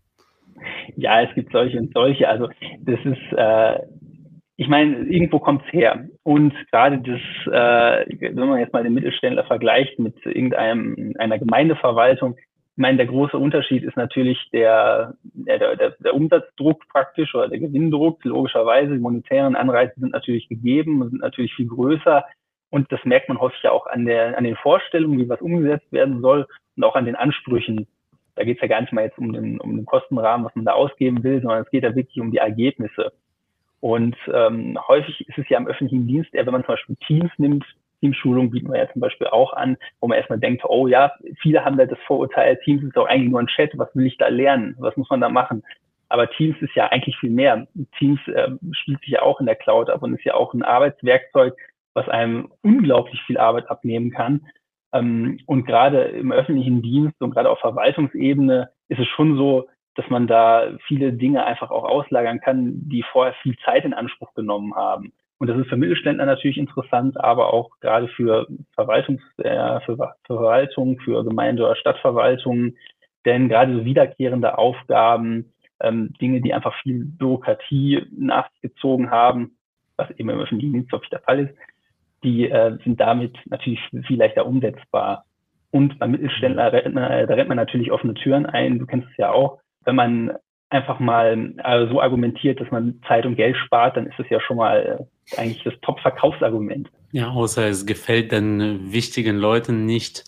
Ja, 0.96 1.22
es 1.22 1.36
gibt 1.36 1.51
solche 1.51 1.78
und 1.80 1.94
solche. 1.94 2.30
Also 2.30 2.48
das 2.80 3.00
ist 3.04 3.38
äh, 3.38 3.80
ich 4.55 4.67
meine, 4.67 4.97
irgendwo 5.05 5.39
kommt's 5.39 5.65
her. 5.71 6.07
Und 6.23 6.53
gerade 6.71 7.00
das, 7.00 7.21
äh, 7.47 8.35
wenn 8.35 8.47
man 8.47 8.59
jetzt 8.59 8.73
mal 8.73 8.83
den 8.83 8.94
Mittelständler 8.94 9.45
vergleicht 9.45 9.97
mit 10.00 10.15
irgendeinem 10.25 11.13
einer 11.17 11.39
Gemeindeverwaltung, 11.39 12.38
ich 12.75 12.81
meine, 12.81 12.97
der 12.97 13.05
große 13.05 13.38
Unterschied 13.38 13.83
ist 13.83 13.97
natürlich 13.97 14.50
der, 14.51 15.13
der, 15.21 15.75
der, 15.75 15.91
der 15.91 16.15
Umsatzdruck 16.15 16.88
praktisch 16.89 17.33
oder 17.35 17.47
der 17.47 17.59
Gewinndruck. 17.59 18.25
Logischerweise, 18.25 18.94
die 18.94 19.00
monetären 19.00 19.55
Anreize 19.55 20.00
sind 20.00 20.11
natürlich 20.11 20.50
gegeben 20.50 21.01
und 21.01 21.11
sind 21.11 21.21
natürlich 21.21 21.53
viel 21.53 21.67
größer. 21.67 22.25
Und 22.71 22.91
das 22.91 23.00
merkt 23.05 23.29
man 23.29 23.39
häufig 23.39 23.61
ja 23.61 23.71
auch 23.71 23.85
an, 23.85 24.05
der, 24.05 24.35
an 24.35 24.44
den 24.44 24.55
Vorstellungen, 24.55 25.19
wie 25.19 25.29
was 25.29 25.39
umgesetzt 25.39 25.91
werden 25.91 26.21
soll 26.21 26.47
und 26.75 26.83
auch 26.83 26.95
an 26.95 27.05
den 27.05 27.15
Ansprüchen. 27.15 27.85
Da 28.35 28.44
geht's 28.44 28.61
ja 28.61 28.67
gar 28.67 28.81
nicht 28.81 28.91
mal 28.91 29.03
jetzt 29.03 29.19
um 29.19 29.31
den, 29.31 29.59
um 29.59 29.75
den 29.75 29.85
Kostenrahmen, 29.85 30.44
was 30.44 30.55
man 30.55 30.65
da 30.65 30.71
ausgeben 30.71 31.23
will, 31.23 31.41
sondern 31.41 31.61
es 31.61 31.69
geht 31.69 31.83
ja 31.83 31.95
wirklich 31.95 32.19
um 32.19 32.31
die 32.31 32.38
Ergebnisse. 32.38 33.13
Und 33.83 34.15
ähm, 34.33 34.80
häufig 34.88 35.27
ist 35.27 35.38
es 35.38 35.50
ja 35.50 35.57
im 35.57 35.68
öffentlichen 35.68 36.07
Dienst, 36.07 36.33
eher 36.33 36.45
wenn 36.45 36.53
man 36.53 36.63
zum 36.63 36.75
Beispiel 36.75 36.95
Teams 37.06 37.30
nimmt, 37.35 37.65
Teamschulung 38.00 38.50
bieten 38.50 38.71
wir 38.71 38.80
ja 38.80 38.89
zum 38.89 39.01
Beispiel 39.01 39.27
auch 39.27 39.51
an, 39.51 39.75
wo 40.00 40.07
man 40.07 40.18
erstmal 40.18 40.39
denkt, 40.39 40.63
oh 40.65 40.88
ja, 40.88 41.12
viele 41.41 41.65
haben 41.65 41.77
da 41.77 41.85
das 41.85 42.00
Vorurteil, 42.07 42.57
Teams 42.63 42.81
ist 42.81 42.95
doch 42.95 43.07
eigentlich 43.07 43.30
nur 43.30 43.41
ein 43.41 43.47
Chat, 43.47 43.77
was 43.77 43.94
will 43.94 44.06
ich 44.06 44.15
da 44.15 44.30
lernen, 44.30 44.77
was 44.80 44.95
muss 44.95 45.09
man 45.09 45.19
da 45.19 45.27
machen? 45.27 45.63
Aber 46.07 46.30
Teams 46.30 46.56
ist 46.62 46.74
ja 46.75 46.88
eigentlich 46.94 47.18
viel 47.18 47.31
mehr. 47.31 47.68
Teams 48.00 48.21
äh, 48.30 48.51
spielt 48.71 49.01
sich 49.01 49.09
ja 49.09 49.21
auch 49.21 49.41
in 49.41 49.47
der 49.47 49.56
Cloud 49.56 49.89
ab 49.89 50.01
und 50.01 50.13
ist 50.13 50.24
ja 50.24 50.36
auch 50.36 50.53
ein 50.53 50.63
Arbeitswerkzeug, 50.63 51.53
was 51.94 52.07
einem 52.07 52.53
unglaublich 52.62 53.21
viel 53.24 53.38
Arbeit 53.38 53.69
abnehmen 53.69 54.12
kann. 54.12 54.47
Ähm, 54.94 55.41
und 55.45 55.65
gerade 55.65 56.03
im 56.03 56.31
öffentlichen 56.31 56.81
Dienst 56.81 57.21
und 57.21 57.31
gerade 57.31 57.50
auf 57.50 57.59
Verwaltungsebene 57.59 58.69
ist 58.88 59.00
es 59.00 59.07
schon 59.09 59.36
so, 59.36 59.68
dass 59.95 60.10
man 60.10 60.28
da 60.28 60.72
viele 60.88 61.13
Dinge 61.13 61.45
einfach 61.45 61.72
auch 61.72 61.84
auslagern 61.84 62.40
kann, 62.40 62.90
die 62.90 63.04
vorher 63.12 63.34
viel 63.42 63.56
Zeit 63.66 63.86
in 63.86 63.94
Anspruch 63.94 64.34
genommen 64.34 64.75
haben. 64.75 65.13
Und 65.38 65.48
das 65.48 65.57
ist 65.57 65.67
für 65.67 65.77
Mittelständler 65.77 66.25
natürlich 66.25 66.58
interessant, 66.58 67.20
aber 67.20 67.53
auch 67.53 67.70
gerade 67.82 68.08
für 68.08 68.48
Verwaltungs, 68.75 69.22
äh, 69.38 69.79
für, 69.82 70.15
Verwaltung, 70.25 71.00
für 71.00 71.24
Gemeinde- 71.24 71.63
oder 71.63 71.75
Stadtverwaltungen, 71.75 72.77
denn 73.25 73.50
gerade 73.50 73.75
so 73.75 73.86
wiederkehrende 73.86 74.58
Aufgaben, 74.58 75.53
ähm, 75.82 76.13
Dinge, 76.22 76.41
die 76.41 76.53
einfach 76.53 76.74
viel 76.82 77.06
Bürokratie 77.06 78.06
nach 78.17 78.50
sich 78.51 78.62
gezogen 78.62 79.12
haben, 79.12 79.58
was 79.98 80.10
eben 80.12 80.29
im 80.29 80.39
öffentlichen 80.39 80.74
Dienst 80.74 80.91
häufig 80.91 81.10
der 81.10 81.22
Fall 81.22 81.39
ist, 81.39 81.53
die 82.24 82.50
äh, 82.50 82.77
sind 82.84 83.00
damit 83.00 83.38
natürlich 83.46 83.79
viel 84.08 84.17
leichter 84.17 84.46
umsetzbar. 84.46 85.25
Und 85.72 86.00
beim 86.00 86.12
Mittelständler, 86.12 86.72
rennt, 86.72 86.96
man, 86.96 87.27
da 87.27 87.34
rennt 87.34 87.50
man 87.50 87.58
natürlich 87.58 87.91
offene 87.91 88.13
Türen 88.13 88.46
ein. 88.46 88.79
Du 88.79 88.86
kennst 88.86 89.10
es 89.10 89.17
ja 89.17 89.32
auch 89.32 89.60
wenn 89.86 89.96
man 89.96 90.32
einfach 90.70 91.00
mal 91.00 91.54
äh, 91.63 91.88
so 91.88 92.02
argumentiert, 92.02 92.60
dass 92.60 92.72
man 92.72 93.00
Zeit 93.08 93.25
und 93.25 93.36
Geld 93.36 93.56
spart, 93.58 93.96
dann 93.96 94.08
ist 94.08 94.20
es 94.20 94.25
ja 94.30 94.40
schon 94.42 94.58
mal 94.58 95.08
äh, 95.32 95.40
eigentlich 95.40 95.63
das 95.63 95.74
Top-Verkaufsargument. 95.82 96.90
Ja, 97.12 97.30
außer 97.30 97.68
es 97.68 97.86
gefällt 97.86 98.32
dann 98.32 98.92
wichtigen 98.92 99.38
Leuten 99.38 99.86
nicht, 99.86 100.24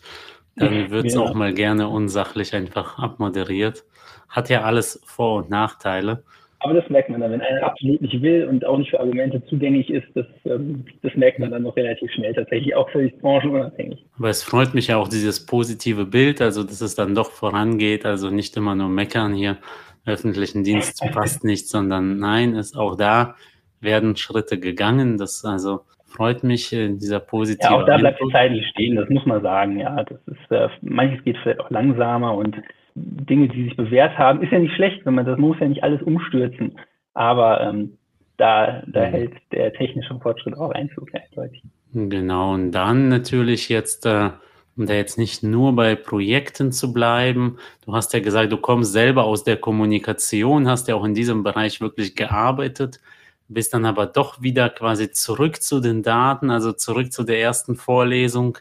dann 0.55 0.89
wird 0.89 1.07
es 1.07 1.13
genau. 1.13 1.25
auch 1.25 1.33
mal 1.33 1.53
gerne 1.53 1.89
unsachlich 1.89 2.53
einfach 2.53 2.99
abmoderiert. 2.99 3.83
Hat 4.29 4.49
ja 4.49 4.61
alles 4.61 5.01
Vor- 5.05 5.37
und 5.37 5.49
Nachteile. 5.49 6.23
Aber 6.59 6.73
das 6.73 6.89
merkt 6.89 7.09
man 7.09 7.21
dann, 7.21 7.31
wenn 7.31 7.41
einer 7.41 7.63
absolut 7.63 8.01
nicht 8.01 8.21
will 8.21 8.45
und 8.45 8.65
auch 8.65 8.77
nicht 8.77 8.89
für 8.89 8.99
Argumente 8.99 9.43
zugänglich 9.45 9.89
ist, 9.89 10.07
das, 10.15 10.25
ähm, 10.45 10.85
das 11.03 11.13
merkt 11.15 11.39
man 11.39 11.51
dann 11.51 11.63
noch 11.63 11.75
relativ 11.75 12.11
schnell, 12.11 12.33
tatsächlich 12.33 12.75
auch 12.75 12.89
völlig 12.89 13.17
branchenunabhängig. 13.19 14.03
Aber 14.17 14.29
es 14.29 14.43
freut 14.43 14.73
mich 14.73 14.87
ja 14.87 14.97
auch 14.97 15.07
dieses 15.07 15.45
positive 15.45 16.05
Bild, 16.05 16.41
also 16.41 16.63
dass 16.63 16.81
es 16.81 16.95
dann 16.95 17.13
doch 17.13 17.31
vorangeht, 17.31 18.05
also 18.05 18.29
nicht 18.29 18.55
immer 18.57 18.73
nur 18.75 18.89
meckern 18.89 19.33
hier, 19.33 19.57
öffentlichen 20.05 20.63
Dienst 20.63 20.99
passt 21.13 21.43
nicht, 21.43 21.67
sondern 21.67 22.17
nein, 22.19 22.55
ist 22.55 22.77
auch 22.77 22.95
da 22.95 23.35
werden 23.81 24.15
Schritte 24.15 24.59
gegangen, 24.59 25.17
das 25.17 25.45
also 25.45 25.81
freut 26.05 26.43
mich, 26.43 26.71
äh, 26.73 26.89
dieser 26.89 27.19
positive 27.19 27.67
Ja, 27.69 27.81
auch 27.81 27.85
da 27.85 27.97
bleibt 27.97 28.19
die 28.19 28.31
Zeit 28.31 28.51
nicht 28.51 28.69
stehen, 28.69 28.95
das 28.95 29.09
muss 29.09 29.25
man 29.25 29.41
sagen, 29.41 29.79
ja, 29.79 30.03
das 30.03 30.19
ist, 30.27 30.51
äh, 30.51 30.69
manches 30.81 31.23
geht 31.23 31.37
vielleicht 31.43 31.59
auch 31.59 31.69
langsamer 31.69 32.33
und 32.33 32.55
Dinge, 32.95 33.49
die 33.49 33.65
sich 33.65 33.75
bewährt 33.75 34.17
haben, 34.17 34.41
ist 34.41 34.51
ja 34.51 34.59
nicht 34.59 34.75
schlecht, 34.75 35.05
wenn 35.05 35.15
man 35.15 35.25
das 35.25 35.37
muss 35.37 35.59
ja 35.59 35.67
nicht 35.67 35.83
alles 35.83 36.01
umstürzen. 36.01 36.79
Aber 37.13 37.61
ähm, 37.61 37.97
da, 38.37 38.83
da 38.87 39.07
mhm. 39.07 39.11
hält 39.11 39.33
der 39.51 39.73
technische 39.73 40.17
Fortschritt 40.19 40.57
auch 40.57 40.71
Einzug 40.71 41.09
eindeutig. 41.13 41.63
Genau, 41.93 42.53
und 42.53 42.71
dann 42.71 43.09
natürlich 43.09 43.69
jetzt 43.69 44.05
äh, 44.05 44.29
um 44.77 44.85
da 44.85 44.93
jetzt 44.93 45.17
nicht 45.17 45.43
nur 45.43 45.75
bei 45.75 45.95
Projekten 45.95 46.71
zu 46.71 46.91
bleiben. 46.91 47.57
Du 47.85 47.93
hast 47.95 48.13
ja 48.13 48.19
gesagt, 48.19 48.51
du 48.51 48.57
kommst 48.57 48.91
selber 48.91 49.23
aus 49.23 49.43
der 49.43 49.57
Kommunikation, 49.57 50.67
hast 50.67 50.87
ja 50.87 50.95
auch 50.95 51.05
in 51.05 51.13
diesem 51.13 51.43
Bereich 51.43 51.79
wirklich 51.79 52.15
gearbeitet, 52.15 52.99
bist 53.47 53.73
dann 53.73 53.85
aber 53.85 54.05
doch 54.05 54.41
wieder 54.41 54.69
quasi 54.69 55.11
zurück 55.11 55.61
zu 55.61 55.79
den 55.79 56.03
Daten, 56.03 56.49
also 56.49 56.73
zurück 56.73 57.13
zu 57.13 57.23
der 57.23 57.39
ersten 57.39 57.75
Vorlesung 57.75 58.57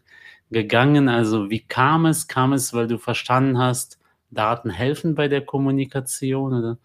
gegangen. 0.50 1.08
Also 1.08 1.50
wie 1.50 1.60
kam 1.60 2.06
es? 2.06 2.28
Kam 2.28 2.52
es, 2.52 2.74
weil 2.74 2.86
du 2.86 2.98
verstanden 2.98 3.58
hast, 3.58 3.98
Daten 4.34 4.70
helfen 4.70 5.14
bei 5.14 5.28
der 5.28 5.40
Kommunikation 5.40 6.52
oder 6.52 6.76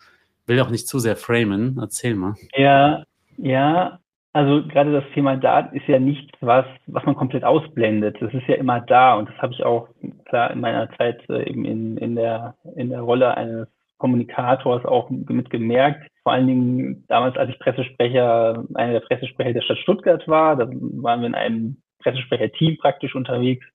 will 0.46 0.60
auch 0.62 0.70
nicht 0.70 0.88
zu 0.88 1.00
sehr 1.00 1.16
framen? 1.16 1.78
Erzähl 1.80 2.16
mal. 2.16 2.36
Ja, 2.56 3.04
ja, 3.38 4.00
also 4.32 4.68
gerade 4.68 4.92
das 4.92 5.04
Thema 5.14 5.38
Daten 5.38 5.76
ist 5.76 5.88
ja 5.88 6.00
nichts, 6.00 6.32
was, 6.40 6.66
was 6.86 7.04
man 7.06 7.16
komplett 7.16 7.44
ausblendet. 7.44 8.18
Das 8.22 8.34
ist 8.34 8.48
ja 8.48 8.56
immer 8.56 8.80
da 8.82 9.16
und 9.16 9.30
das 9.30 9.38
habe 9.40 9.54
ich 9.54 9.64
auch 9.64 9.90
klar 10.26 10.52
in 10.52 10.60
meiner 10.60 10.90
Zeit 10.98 11.28
äh, 11.30 11.50
eben 11.50 11.66
in, 11.66 11.98
in, 11.98 12.16
der, 12.16 12.56
in 12.76 12.90
der 12.90 13.02
Rolle 13.02 13.36
eines 13.36 13.68
Kommunikators 13.98 14.86
auch 14.86 15.10
mitgemerkt. 15.10 16.08
Vor 16.24 16.34
allen 16.34 16.48
Dingen 16.48 17.06
damals, 17.08 17.38
als 17.38 17.50
ich 17.50 17.60
Pressesprecher, 17.60 18.64
einer 18.76 18.94
der 18.94 19.00
Pressesprecher 19.02 19.54
der 19.54 19.62
Stadt 19.62 19.80
Stuttgart 19.80 20.28
war, 20.28 20.56
da 20.56 20.68
waren 20.70 21.22
wir 21.22 21.28
in 21.28 21.36
einem 21.36 21.82
Pressesprecher-Team 22.00 22.78
praktisch 22.78 23.16
unterwegs. 23.16 23.66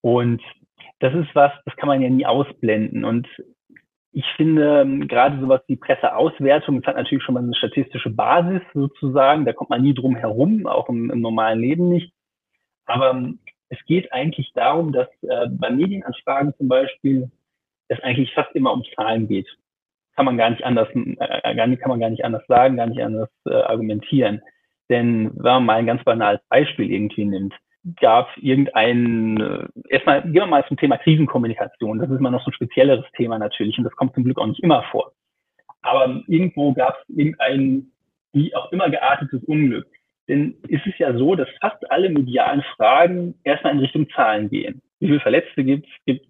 Und 0.00 0.42
das 1.00 1.14
ist 1.14 1.34
was, 1.34 1.52
das 1.64 1.76
kann 1.76 1.88
man 1.88 2.02
ja 2.02 2.08
nie 2.08 2.26
ausblenden. 2.26 3.04
Und 3.04 3.28
ich 4.12 4.24
finde 4.36 4.82
ähm, 4.82 5.08
gerade 5.08 5.40
sowas 5.40 5.60
wie 5.66 5.76
Presseauswertung, 5.76 6.80
das 6.80 6.86
hat 6.86 6.96
natürlich 6.96 7.24
schon 7.24 7.34
mal 7.34 7.42
eine 7.42 7.54
statistische 7.54 8.10
Basis 8.10 8.62
sozusagen, 8.72 9.44
da 9.44 9.52
kommt 9.52 9.70
man 9.70 9.82
nie 9.82 9.94
drum 9.94 10.14
herum, 10.14 10.66
auch 10.66 10.88
im, 10.88 11.10
im 11.10 11.20
normalen 11.20 11.60
Leben 11.60 11.88
nicht. 11.88 12.12
Aber 12.86 13.10
ähm, 13.10 13.40
es 13.70 13.84
geht 13.86 14.12
eigentlich 14.12 14.52
darum, 14.54 14.92
dass 14.92 15.08
äh, 15.22 15.48
bei 15.50 15.70
Medienanfragen 15.70 16.54
zum 16.56 16.68
Beispiel 16.68 17.30
es 17.88 18.00
eigentlich 18.00 18.32
fast 18.34 18.54
immer 18.54 18.72
um 18.72 18.84
Zahlen 18.94 19.26
geht. 19.26 19.48
Kann 20.14 20.26
man 20.26 20.36
gar 20.36 20.50
nicht 20.50 20.64
anders, 20.64 20.88
äh, 20.94 21.66
nicht, 21.66 21.80
kann 21.80 21.90
man 21.90 22.00
gar 22.00 22.10
nicht 22.10 22.24
anders 22.24 22.46
sagen, 22.46 22.76
gar 22.76 22.86
nicht 22.86 23.02
anders 23.02 23.30
äh, 23.46 23.54
argumentieren. 23.54 24.42
Denn 24.88 25.32
wenn 25.34 25.42
man 25.42 25.66
mal 25.66 25.76
ein 25.76 25.86
ganz 25.86 26.04
banales 26.04 26.40
Beispiel 26.48 26.92
irgendwie 26.92 27.24
nimmt, 27.24 27.54
gab 28.00 28.28
irgendein, 28.38 29.40
äh, 29.40 29.66
erstmal 29.88 30.22
gehen 30.22 30.34
wir 30.34 30.46
mal 30.46 30.66
zum 30.66 30.76
Thema 30.76 30.96
Krisenkommunikation. 30.98 31.98
Das 31.98 32.10
ist 32.10 32.18
immer 32.18 32.30
noch 32.30 32.42
so 32.44 32.50
ein 32.50 32.54
spezielleres 32.54 33.04
Thema 33.16 33.38
natürlich 33.38 33.76
und 33.78 33.84
das 33.84 33.94
kommt 33.96 34.14
zum 34.14 34.24
Glück 34.24 34.38
auch 34.38 34.46
nicht 34.46 34.62
immer 34.62 34.82
vor. 34.90 35.12
Aber 35.82 36.22
irgendwo 36.26 36.72
gab 36.72 36.96
es 36.98 37.16
irgendein, 37.16 37.92
wie 38.32 38.54
auch 38.54 38.72
immer 38.72 38.88
geartetes 38.88 39.44
Unglück. 39.44 39.86
Denn 40.28 40.56
es 40.70 40.84
ist 40.86 40.98
ja 40.98 41.14
so, 41.16 41.34
dass 41.34 41.48
fast 41.60 41.90
alle 41.90 42.08
medialen 42.08 42.62
Fragen 42.76 43.34
erstmal 43.44 43.74
in 43.74 43.80
Richtung 43.80 44.08
Zahlen 44.10 44.48
gehen. 44.48 44.80
Wie 44.98 45.08
viele 45.08 45.20
Verletzte 45.20 45.62
gibt 45.62 45.86
es? 45.86 45.92
Gibt 46.06 46.26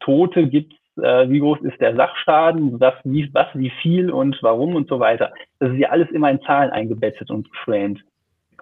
Tote? 0.00 0.48
Gibt 0.48 0.74
äh, 0.96 1.30
wie 1.30 1.38
groß 1.38 1.60
ist 1.60 1.80
der 1.80 1.94
Sachschaden? 1.94 2.80
Was 2.80 2.94
wie, 3.04 3.32
was, 3.32 3.46
wie 3.54 3.70
viel 3.82 4.10
und 4.10 4.36
warum 4.42 4.74
und 4.74 4.88
so 4.88 4.98
weiter? 4.98 5.32
Das 5.60 5.70
ist 5.70 5.78
ja 5.78 5.90
alles 5.90 6.10
immer 6.10 6.30
in 6.30 6.42
Zahlen 6.42 6.70
eingebettet 6.70 7.30
und 7.30 7.48
geframed. 7.50 8.00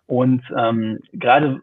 Und 0.07 0.43
ähm, 0.57 1.01
gerade 1.13 1.61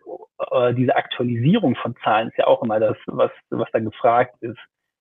äh, 0.52 0.74
diese 0.74 0.96
Aktualisierung 0.96 1.76
von 1.76 1.96
Zahlen 2.04 2.30
ist 2.30 2.38
ja 2.38 2.48
auch 2.48 2.62
immer 2.62 2.80
das, 2.80 2.98
was, 3.08 3.32
was 3.50 3.70
da 3.72 3.80
gefragt 3.80 4.36
ist. 4.42 4.60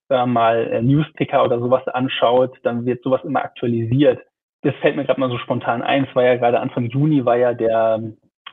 Wenn 0.09 0.19
man 0.19 0.33
mal 0.33 0.67
äh, 0.73 0.83
Newsticker 0.83 1.45
oder 1.45 1.59
sowas 1.59 1.87
anschaut, 1.89 2.57
dann 2.63 2.85
wird 2.87 3.03
sowas 3.03 3.25
immer 3.25 3.43
aktualisiert. 3.43 4.21
Das 4.63 4.75
fällt 4.77 4.97
mir 4.97 5.05
gerade 5.05 5.21
mal 5.21 5.31
so 5.31 5.39
spontan 5.39 5.83
ein. 5.83 6.07
Es 6.09 6.15
war 6.15 6.25
ja 6.25 6.37
gerade 6.37 6.61
Anfang 6.61 6.87
Juni, 6.87 7.25
war 7.25 7.37
ja 7.37 7.53
der 7.53 8.01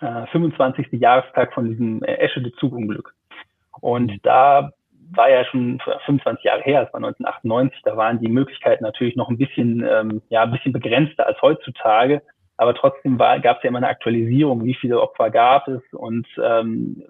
äh, 0.01 0.25
25. 0.27 0.87
Jahrestag 0.93 1.53
von 1.53 1.69
diesem 1.69 2.01
äh, 2.03 2.15
Eschede-Zugunglück. 2.15 3.13
Und 3.81 4.11
mhm. 4.11 4.19
da 4.23 4.71
war 5.11 5.29
ja 5.29 5.43
schon 5.45 5.81
25 6.05 6.43
Jahre 6.43 6.61
her, 6.61 6.83
es 6.83 6.93
war 6.93 6.99
1998, 6.99 7.81
da 7.83 7.97
waren 7.97 8.19
die 8.19 8.27
Möglichkeiten 8.27 8.83
natürlich 8.83 9.15
noch 9.15 9.29
ein 9.29 9.37
bisschen, 9.37 9.83
ähm, 9.87 10.21
ja, 10.29 10.43
ein 10.43 10.51
bisschen 10.51 10.71
begrenzter 10.71 11.25
als 11.25 11.41
heutzutage. 11.41 12.21
Aber 12.59 12.75
trotzdem 12.75 13.17
gab 13.17 13.57
es 13.57 13.63
ja 13.63 13.69
immer 13.69 13.77
eine 13.77 13.87
Aktualisierung, 13.87 14.65
wie 14.65 14.73
viele 14.73 14.99
Opfer 14.99 15.29
gab 15.29 15.69
es 15.69 15.81
und 15.93 16.27
ähm, 16.43 17.05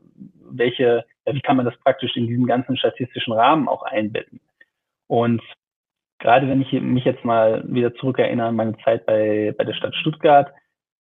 welche, 0.47 1.03
ja, 1.25 1.33
wie 1.33 1.41
kann 1.41 1.57
man 1.57 1.65
das 1.65 1.75
praktisch 1.79 2.15
in 2.15 2.27
diesem 2.27 2.45
ganzen 2.45 2.77
statistischen 2.77 3.33
Rahmen 3.33 3.67
auch 3.67 3.81
einbetten. 3.81 4.41
Und 5.07 5.41
gerade 6.19 6.47
wenn 6.47 6.61
ich 6.61 6.71
mich 6.73 7.03
jetzt 7.03 7.25
mal 7.25 7.63
wieder 7.65 7.95
zurückerinnere 7.95 8.49
an 8.49 8.57
meine 8.57 8.77
Zeit 8.83 9.07
bei, 9.07 9.55
bei 9.57 9.63
der 9.63 9.73
Stadt 9.73 9.95
Stuttgart, 9.95 10.53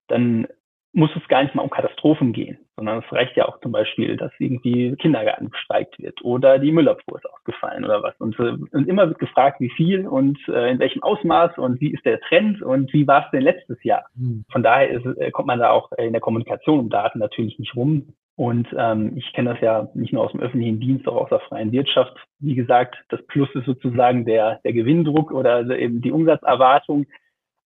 dann 0.07 0.47
muss 0.93 1.11
es 1.15 1.27
gar 1.27 1.43
nicht 1.43 1.53
mal 1.53 1.61
um 1.61 1.69
Katastrophen 1.69 2.33
gehen, 2.33 2.57
sondern 2.79 3.03
es 3.05 3.11
reicht 3.11 3.35
ja 3.35 3.45
auch 3.45 3.59
zum 3.59 3.73
Beispiel, 3.73 4.15
dass 4.15 4.31
irgendwie 4.39 4.95
Kindergarten 4.95 5.49
bestreikt 5.49 5.99
wird 5.99 6.23
oder 6.23 6.59
die 6.59 6.71
Müllabfuhr 6.71 7.17
ist 7.17 7.29
ausgefallen 7.29 7.83
oder 7.83 8.01
was. 8.01 8.15
Und, 8.19 8.39
äh, 8.39 8.55
und 8.71 8.87
immer 8.87 9.07
wird 9.09 9.19
gefragt, 9.19 9.59
wie 9.59 9.69
viel 9.69 10.07
und 10.07 10.39
äh, 10.47 10.71
in 10.71 10.79
welchem 10.79 11.03
Ausmaß 11.03 11.57
und 11.57 11.81
wie 11.81 11.91
ist 11.91 12.05
der 12.05 12.21
Trend 12.21 12.61
und 12.61 12.91
wie 12.93 13.05
war 13.05 13.25
es 13.25 13.31
denn 13.31 13.41
letztes 13.41 13.83
Jahr. 13.83 14.05
Hm. 14.15 14.45
Von 14.49 14.63
daher 14.63 14.89
ist, 14.89 15.05
äh, 15.17 15.29
kommt 15.31 15.47
man 15.47 15.59
da 15.59 15.71
auch 15.71 15.91
in 15.97 16.13
der 16.13 16.21
Kommunikation 16.21 16.79
um 16.79 16.89
Daten 16.89 17.19
natürlich 17.19 17.59
nicht 17.59 17.75
rum. 17.75 18.13
Und 18.37 18.69
ähm, 18.77 19.17
ich 19.17 19.33
kenne 19.33 19.51
das 19.51 19.61
ja 19.61 19.89
nicht 19.93 20.13
nur 20.13 20.23
aus 20.23 20.31
dem 20.31 20.39
öffentlichen 20.39 20.79
Dienst, 20.79 21.05
auch 21.09 21.23
aus 21.23 21.29
der 21.29 21.41
freien 21.41 21.73
Wirtschaft. 21.73 22.15
Wie 22.39 22.55
gesagt, 22.55 22.95
das 23.09 23.21
Plus 23.27 23.49
ist 23.53 23.65
sozusagen 23.65 24.23
der, 24.23 24.61
der 24.63 24.71
Gewinndruck 24.71 25.33
oder 25.33 25.69
eben 25.77 26.01
die 26.01 26.13
Umsatzerwartung. 26.13 27.05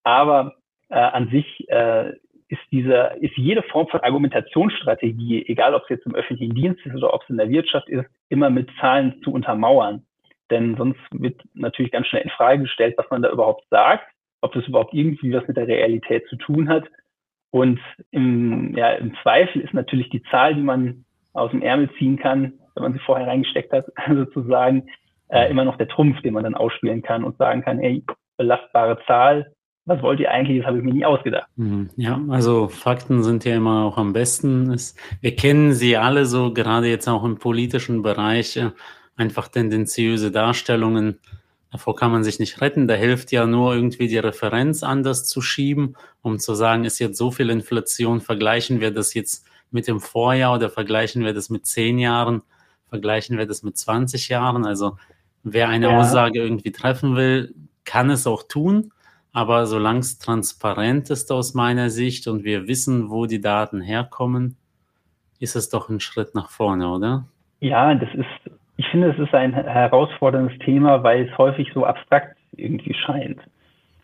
Aber 0.03 0.55
äh, 0.89 0.95
an 0.95 1.29
sich 1.29 1.69
äh, 1.69 2.13
ist 2.47 2.61
diese, 2.71 3.15
ist 3.19 3.35
jede 3.37 3.63
Form 3.63 3.87
von 3.87 4.01
Argumentationsstrategie, 4.01 5.45
egal 5.47 5.73
ob 5.73 5.83
es 5.83 5.89
jetzt 5.89 6.05
im 6.05 6.15
öffentlichen 6.15 6.55
Dienst 6.55 6.85
ist 6.85 6.95
oder 6.95 7.13
ob 7.13 7.23
es 7.23 7.29
in 7.29 7.37
der 7.37 7.49
Wirtschaft 7.49 7.89
ist, 7.89 8.05
immer 8.29 8.49
mit 8.49 8.69
Zahlen 8.79 9.21
zu 9.23 9.31
untermauern. 9.31 10.05
Denn 10.49 10.75
sonst 10.75 10.99
wird 11.11 11.41
natürlich 11.53 11.91
ganz 11.91 12.07
schnell 12.07 12.23
in 12.23 12.29
Frage 12.29 12.63
gestellt, 12.63 12.95
was 12.97 13.09
man 13.09 13.21
da 13.21 13.31
überhaupt 13.31 13.65
sagt, 13.69 14.05
ob 14.41 14.53
das 14.53 14.67
überhaupt 14.67 14.93
irgendwie 14.93 15.33
was 15.33 15.47
mit 15.47 15.57
der 15.57 15.67
Realität 15.67 16.27
zu 16.27 16.35
tun 16.35 16.69
hat. 16.69 16.85
Und 17.51 17.79
im, 18.11 18.75
ja, 18.75 18.91
im 18.93 19.15
Zweifel 19.21 19.61
ist 19.61 19.73
natürlich 19.73 20.09
die 20.09 20.23
Zahl, 20.23 20.55
die 20.55 20.61
man 20.61 21.05
aus 21.33 21.51
dem 21.51 21.61
Ärmel 21.61 21.89
ziehen 21.97 22.17
kann, 22.17 22.53
wenn 22.75 22.83
man 22.83 22.93
sie 22.93 22.99
vorher 22.99 23.27
reingesteckt 23.27 23.71
hat, 23.71 23.85
sozusagen, 24.07 24.87
äh, 25.29 25.49
immer 25.49 25.65
noch 25.65 25.77
der 25.77 25.87
Trumpf, 25.87 26.21
den 26.21 26.33
man 26.33 26.43
dann 26.43 26.55
ausspielen 26.55 27.01
kann 27.01 27.23
und 27.23 27.37
sagen 27.37 27.63
kann, 27.63 27.79
ey, 27.79 28.03
belastbare 28.37 28.99
Zahl, 29.05 29.52
was 29.85 30.01
wollt 30.01 30.19
ihr 30.19 30.31
eigentlich? 30.31 30.59
Das 30.59 30.67
habe 30.67 30.77
ich 30.77 30.83
mir 30.83 30.93
nie 30.93 31.05
ausgedacht. 31.05 31.47
Mhm. 31.55 31.89
Ja, 31.97 32.21
also 32.29 32.69
Fakten 32.69 33.23
sind 33.23 33.43
ja 33.45 33.55
immer 33.55 33.83
auch 33.83 33.97
am 33.97 34.13
besten. 34.13 34.75
wir 35.21 35.35
kennen 35.35 35.73
sie 35.73 35.97
alle 35.97 36.25
so, 36.25 36.53
gerade 36.53 36.87
jetzt 36.87 37.07
auch 37.07 37.23
im 37.23 37.37
politischen 37.37 38.01
Bereich, 38.01 38.59
einfach 39.15 39.49
tendenziöse 39.49 40.31
Darstellungen. 40.31 41.19
Davor 41.71 41.95
kann 41.95 42.11
man 42.11 42.23
sich 42.23 42.39
nicht 42.39 42.61
retten. 42.61 42.87
Da 42.87 42.93
hilft 42.93 43.31
ja 43.31 43.45
nur 43.45 43.73
irgendwie 43.73 44.07
die 44.07 44.17
Referenz 44.17 44.83
anders 44.83 45.25
zu 45.25 45.41
schieben, 45.41 45.95
um 46.21 46.39
zu 46.39 46.53
sagen, 46.53 46.85
ist 46.85 46.99
jetzt 46.99 47.17
so 47.17 47.31
viel 47.31 47.49
Inflation, 47.49 48.21
vergleichen 48.21 48.79
wir 48.79 48.91
das 48.91 49.13
jetzt 49.13 49.45
mit 49.71 49.87
dem 49.87 49.99
Vorjahr 49.99 50.55
oder 50.55 50.69
vergleichen 50.69 51.23
wir 51.25 51.33
das 51.33 51.49
mit 51.49 51.65
zehn 51.65 51.97
Jahren, 51.97 52.43
vergleichen 52.89 53.37
wir 53.37 53.47
das 53.47 53.63
mit 53.63 53.75
20 53.75 54.29
Jahren. 54.29 54.65
Also 54.65 54.97
wer 55.43 55.67
eine 55.67 55.87
ja. 55.87 55.99
Aussage 55.99 56.41
irgendwie 56.41 56.71
treffen 56.71 57.15
will, 57.15 57.55
kann 57.85 58.11
es 58.11 58.27
auch 58.27 58.43
tun. 58.43 58.91
Aber 59.33 59.65
solange 59.65 59.99
es 59.99 60.19
transparent 60.19 61.09
ist 61.09 61.31
aus 61.31 61.55
meiner 61.55 61.89
Sicht 61.89 62.27
und 62.27 62.43
wir 62.43 62.67
wissen, 62.67 63.09
wo 63.09 63.25
die 63.25 63.41
Daten 63.41 63.81
herkommen, 63.81 64.55
ist 65.39 65.55
es 65.55 65.69
doch 65.69 65.89
ein 65.89 65.99
Schritt 65.99 66.35
nach 66.35 66.49
vorne, 66.49 66.87
oder? 66.87 67.25
Ja, 67.59 67.95
das 67.95 68.09
ist, 68.13 68.55
ich 68.77 68.87
finde, 68.89 69.09
es 69.09 69.19
ist 69.19 69.33
ein 69.33 69.53
herausforderndes 69.53 70.57
Thema, 70.59 71.03
weil 71.03 71.27
es 71.27 71.37
häufig 71.37 71.71
so 71.73 71.83
abstrakt 71.83 72.37
irgendwie 72.55 72.93
scheint. 72.93 73.39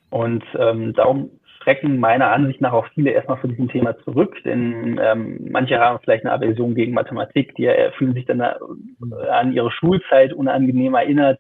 Und 0.10 0.44
ähm, 0.58 0.94
darum 0.94 1.30
schrecken 1.70 2.00
meiner 2.00 2.32
Ansicht 2.32 2.62
nach 2.62 2.74
auch 2.74 2.88
viele 2.96 3.12
erstmal 3.12 3.38
von 3.38 3.52
diesem 3.52 3.70
Thema 3.70 3.96
zurück, 4.00 4.36
denn 4.44 5.00
ähm, 5.02 5.48
manche 5.52 5.80
haben 5.80 6.00
vielleicht 6.04 6.26
eine 6.26 6.34
Aversion 6.34 6.74
gegen 6.74 6.94
Mathematik, 6.94 7.54
die 7.56 7.66
äh, 7.66 7.92
fühlen 7.92 8.14
sich 8.14 8.26
dann 8.26 8.40
äh, 8.40 8.54
an 9.30 9.54
ihre 9.54 9.72
Schulzeit 9.72 10.34
unangenehm 10.34 10.96
erinnert 10.96 11.40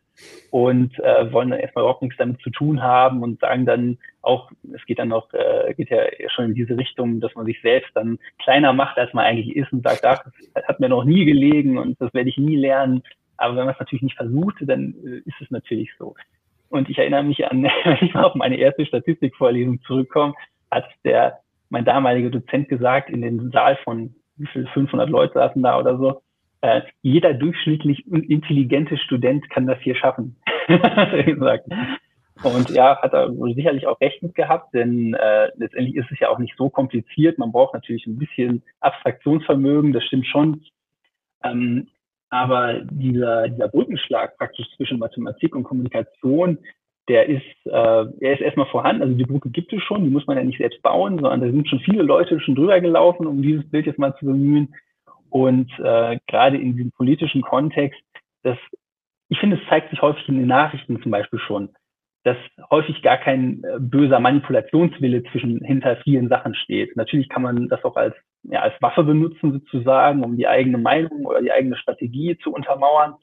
und 0.52 0.98
äh, 1.00 1.32
wollen 1.32 1.50
dann 1.50 1.60
erstmal 1.60 1.84
überhaupt 1.84 2.04
nichts 2.04 2.18
damit 2.18 2.42
zu 2.42 2.52
tun 2.52 2.84
haben 2.84 3.24
und 3.24 3.40
sagen 3.40 3.66
dann 3.66 3.98
auch, 4.22 4.52
es 4.74 4.86
geht 4.86 5.00
dann 5.00 5.08
noch, 5.08 5.34
äh, 5.34 5.74
geht 5.74 5.90
ja 5.90 6.04
schon 6.30 6.46
in 6.46 6.54
diese 6.54 6.78
Richtung, 6.78 7.22
dass 7.22 7.34
man 7.34 7.46
sich 7.46 7.60
selbst 7.62 7.90
dann 7.96 8.20
kleiner 8.44 8.74
macht, 8.74 8.98
als 8.98 9.14
man 9.14 9.26
eigentlich 9.26 9.56
ist 9.56 9.74
und 9.74 9.84
sagt, 9.84 10.06
ach, 10.06 10.24
das 10.54 10.64
hat 10.66 10.80
mir 10.80 10.90
noch 10.90 11.06
nie 11.06 11.26
gelegen 11.26 11.78
und 11.78 12.00
das 12.00 12.14
werde 12.14 12.30
ich 12.30 12.38
nie 12.38 12.58
lernen. 12.58 13.02
Aber 13.38 13.56
wenn 13.56 13.66
man 13.66 13.74
es 13.74 13.80
natürlich 13.80 14.04
nicht 14.04 14.18
versucht, 14.18 14.58
dann 14.62 14.94
äh, 15.04 15.22
ist 15.26 15.42
es 15.42 15.50
natürlich 15.50 15.90
so. 15.98 16.16
Und 16.70 16.90
ich 16.90 16.98
erinnere 16.98 17.24
mich 17.24 17.46
an, 17.46 17.64
wenn 17.84 17.98
ich 18.02 18.14
mal 18.14 18.26
auf 18.26 18.36
meine 18.36 18.58
erste 18.58 18.86
Statistikvorlesung 18.86 19.82
zurückkomme, 19.82 20.34
hat 20.72 20.86
der, 21.04 21.40
mein 21.70 21.86
damaliger 21.86 22.30
Dozent 22.30 22.70
gesagt, 22.70 23.10
in 23.10 23.22
den 23.22 23.52
Saal 23.52 23.78
von 23.84 24.16
wie 24.38 24.48
viel, 24.48 24.68
500 24.68 25.10
Leute 25.10 25.34
saßen 25.34 25.62
da 25.62 25.78
oder 25.78 25.98
so, 25.98 26.22
äh, 26.62 26.82
jeder 27.02 27.34
durchschnittlich 27.34 28.06
intelligente 28.08 28.98
Student 28.98 29.50
kann 29.50 29.68
das 29.68 29.80
hier 29.80 29.96
schaffen, 29.96 30.38
hat 30.68 31.14
er 31.14 31.24
gesagt. 31.24 31.66
Und 32.44 32.70
ja, 32.70 33.02
hat 33.02 33.14
er 33.14 33.34
sicherlich 33.54 33.86
auch 33.86 34.00
recht 34.00 34.24
mit 34.24 34.34
gehabt, 34.34 34.74
denn 34.74 35.14
äh, 35.14 35.50
letztendlich 35.58 35.96
ist 35.96 36.10
es 36.12 36.20
ja 36.20 36.30
auch 36.30 36.40
nicht 36.40 36.56
so 36.58 36.70
kompliziert. 36.70 37.38
Man 37.38 37.52
braucht 37.52 37.74
natürlich 37.74 38.08
ein 38.08 38.18
bisschen 38.18 38.64
Abstraktionsvermögen, 38.80 39.92
das 39.92 40.06
stimmt 40.06 40.26
schon. 40.28 40.62
Ähm, 41.44 41.88
Aber 42.30 42.82
dieser, 42.92 43.50
dieser 43.50 43.70
Brückenschlag 43.70 44.38
praktisch 44.38 44.68
zwischen 44.76 45.00
Mathematik 45.00 45.56
und 45.56 45.64
Kommunikation, 45.64 46.60
der 47.08 47.28
ist, 47.28 47.42
äh, 47.66 47.72
er 47.72 48.34
ist 48.34 48.42
erstmal 48.42 48.68
vorhanden. 48.68 49.02
Also 49.02 49.16
die 49.16 49.26
Brücke 49.26 49.50
gibt 49.50 49.74
es 49.74 49.82
schon, 49.84 50.04
die 50.04 50.12
muss 50.12 50.28
man 50.28 50.38
ja 50.38 50.44
nicht 50.44 50.60
selbst 50.60 50.82
bauen, 50.84 51.16
sondern 51.16 51.42
da 51.42 51.48
sind 51.48 51.68
schon 51.68 51.80
viele 51.80 52.04
Leute 52.04 52.40
schon 52.40 52.56
drüber 52.56 52.80
gelaufen, 52.80 53.26
um 53.26 53.42
dieses 53.42 53.68
Bild 53.70 53.88
jetzt 53.88 53.98
mal 53.98 54.16
zu 54.18 54.26
bemühen. 54.26 54.76
Und 55.30 55.72
äh, 55.80 56.20
gerade 56.28 56.58
in 56.58 56.76
diesem 56.76 56.92
politischen 56.92 57.42
Kontext, 57.42 58.00
das, 58.44 58.58
ich 59.30 59.40
finde, 59.40 59.58
es 59.58 59.70
zeigt 59.70 59.90
sich 59.90 60.02
häufig 60.02 60.28
in 60.30 60.38
den 60.38 60.48
Nachrichten 60.48 61.02
zum 61.02 61.12
Beispiel 61.12 61.40
schon, 61.40 61.70
dass 62.24 62.38
häufig 62.70 63.02
gar 63.02 63.18
kein 63.18 63.64
äh, 63.64 63.80
böser 63.80 64.20
Manipulationswille 64.20 65.24
zwischen 65.32 65.64
hinter 65.64 65.98
vielen 65.98 66.30
Sachen 66.30 66.54
steht. 66.54 66.96
Natürlich 66.96 67.30
kann 67.30 67.42
man 67.42 67.70
das 67.70 67.84
auch 67.84 67.96
als, 67.96 68.16
ja, 68.44 68.62
als 68.62 68.82
Waffe 68.82 69.04
benutzen 69.04 69.52
sozusagen, 69.52 70.24
um 70.24 70.38
die 70.38 70.48
eigene 70.48 70.78
Meinung 70.78 71.26
oder 71.26 71.42
die 71.42 71.52
eigene 71.52 71.78
Strategie 71.78 72.38
zu 72.42 72.54
untermauern. 72.54 73.16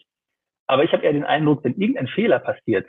Aber 0.66 0.84
ich 0.84 0.92
habe 0.92 1.04
eher 1.04 1.12
den 1.12 1.24
Eindruck, 1.24 1.64
wenn 1.64 1.74
irgendein 1.74 2.08
Fehler 2.08 2.38
passiert, 2.38 2.86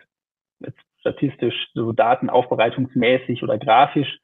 jetzt 0.59 0.79
statistisch, 0.99 1.69
so 1.73 1.91
datenaufbereitungsmäßig 1.93 3.43
oder 3.43 3.57
grafisch, 3.57 4.19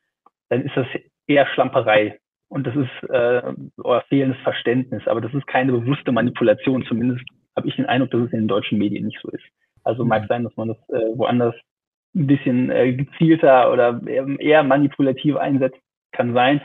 dann 0.49 0.63
ist 0.63 0.75
das 0.75 0.87
eher 1.27 1.47
Schlamperei. 1.47 2.19
Und 2.49 2.67
das 2.67 2.75
ist 2.75 3.09
äh, 3.09 3.53
oder 3.77 4.01
fehlendes 4.09 4.39
Verständnis. 4.41 5.07
Aber 5.07 5.21
das 5.21 5.33
ist 5.33 5.47
keine 5.47 5.71
bewusste 5.71 6.11
Manipulation. 6.11 6.85
Zumindest 6.85 7.25
habe 7.55 7.67
ich 7.67 7.75
den 7.75 7.85
Eindruck, 7.85 8.11
dass 8.11 8.21
es 8.21 8.33
in 8.33 8.41
den 8.41 8.47
deutschen 8.47 8.77
Medien 8.77 9.05
nicht 9.05 9.19
so 9.21 9.29
ist. 9.29 9.43
Also 9.83 10.05
mag 10.05 10.23
mhm. 10.23 10.27
sein, 10.27 10.43
dass 10.43 10.55
man 10.55 10.67
das 10.69 10.77
äh, 10.89 11.17
woanders 11.17 11.55
ein 12.15 12.27
bisschen 12.27 12.69
äh, 12.69 12.93
gezielter 12.93 13.71
oder 13.71 14.01
eher 14.05 14.63
manipulativ 14.63 15.35
einsetzt, 15.35 15.79
kann 16.11 16.33
sein. 16.33 16.61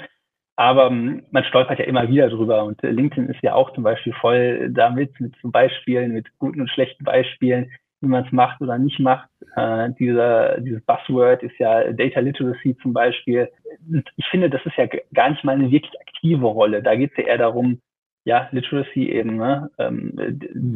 Aber 0.59 0.89
ähm, 0.89 1.23
man 1.31 1.45
stolpert 1.45 1.79
ja 1.79 1.85
immer 1.85 2.09
wieder 2.09 2.29
drüber 2.29 2.65
und 2.65 2.83
äh, 2.83 2.91
LinkedIn 2.91 3.29
ist 3.29 3.41
ja 3.43 3.55
auch 3.55 3.73
zum 3.75 3.85
Beispiel 3.85 4.13
voll 4.15 4.69
damit, 4.73 5.21
mit 5.21 5.33
so 5.41 5.53
Beispielen, 5.53 6.13
mit 6.13 6.27
guten 6.39 6.61
und 6.61 6.69
schlechten 6.69 7.05
Beispielen, 7.05 7.71
wie 8.01 8.09
man 8.09 8.25
es 8.25 8.33
macht 8.33 8.61
oder 8.61 8.77
nicht 8.77 8.99
macht. 8.99 9.29
Äh, 9.55 9.91
dieser, 10.01 10.61
dieses 10.61 10.85
Buzzword 10.85 11.45
ist 11.45 11.57
ja 11.61 11.93
Data 11.93 12.19
Literacy 12.19 12.77
zum 12.83 12.93
Beispiel. 12.93 13.49
Und 13.89 14.11
ich 14.17 14.27
finde, 14.33 14.51
das 14.51 14.61
ist 14.67 14.77
ja 14.77 14.87
gar 15.15 15.31
nicht 15.31 15.45
mal 15.45 15.55
eine 15.55 15.71
wirklich 15.71 15.93
aktive 16.01 16.47
Rolle. 16.47 16.83
Da 16.83 16.97
geht 16.97 17.13
es 17.13 17.19
ja 17.19 17.25
eher 17.29 17.39
darum, 17.39 17.81
ja, 18.25 18.49
Literacy 18.51 19.11
eben, 19.11 19.37
ne? 19.37 19.71
ähm, 19.79 20.13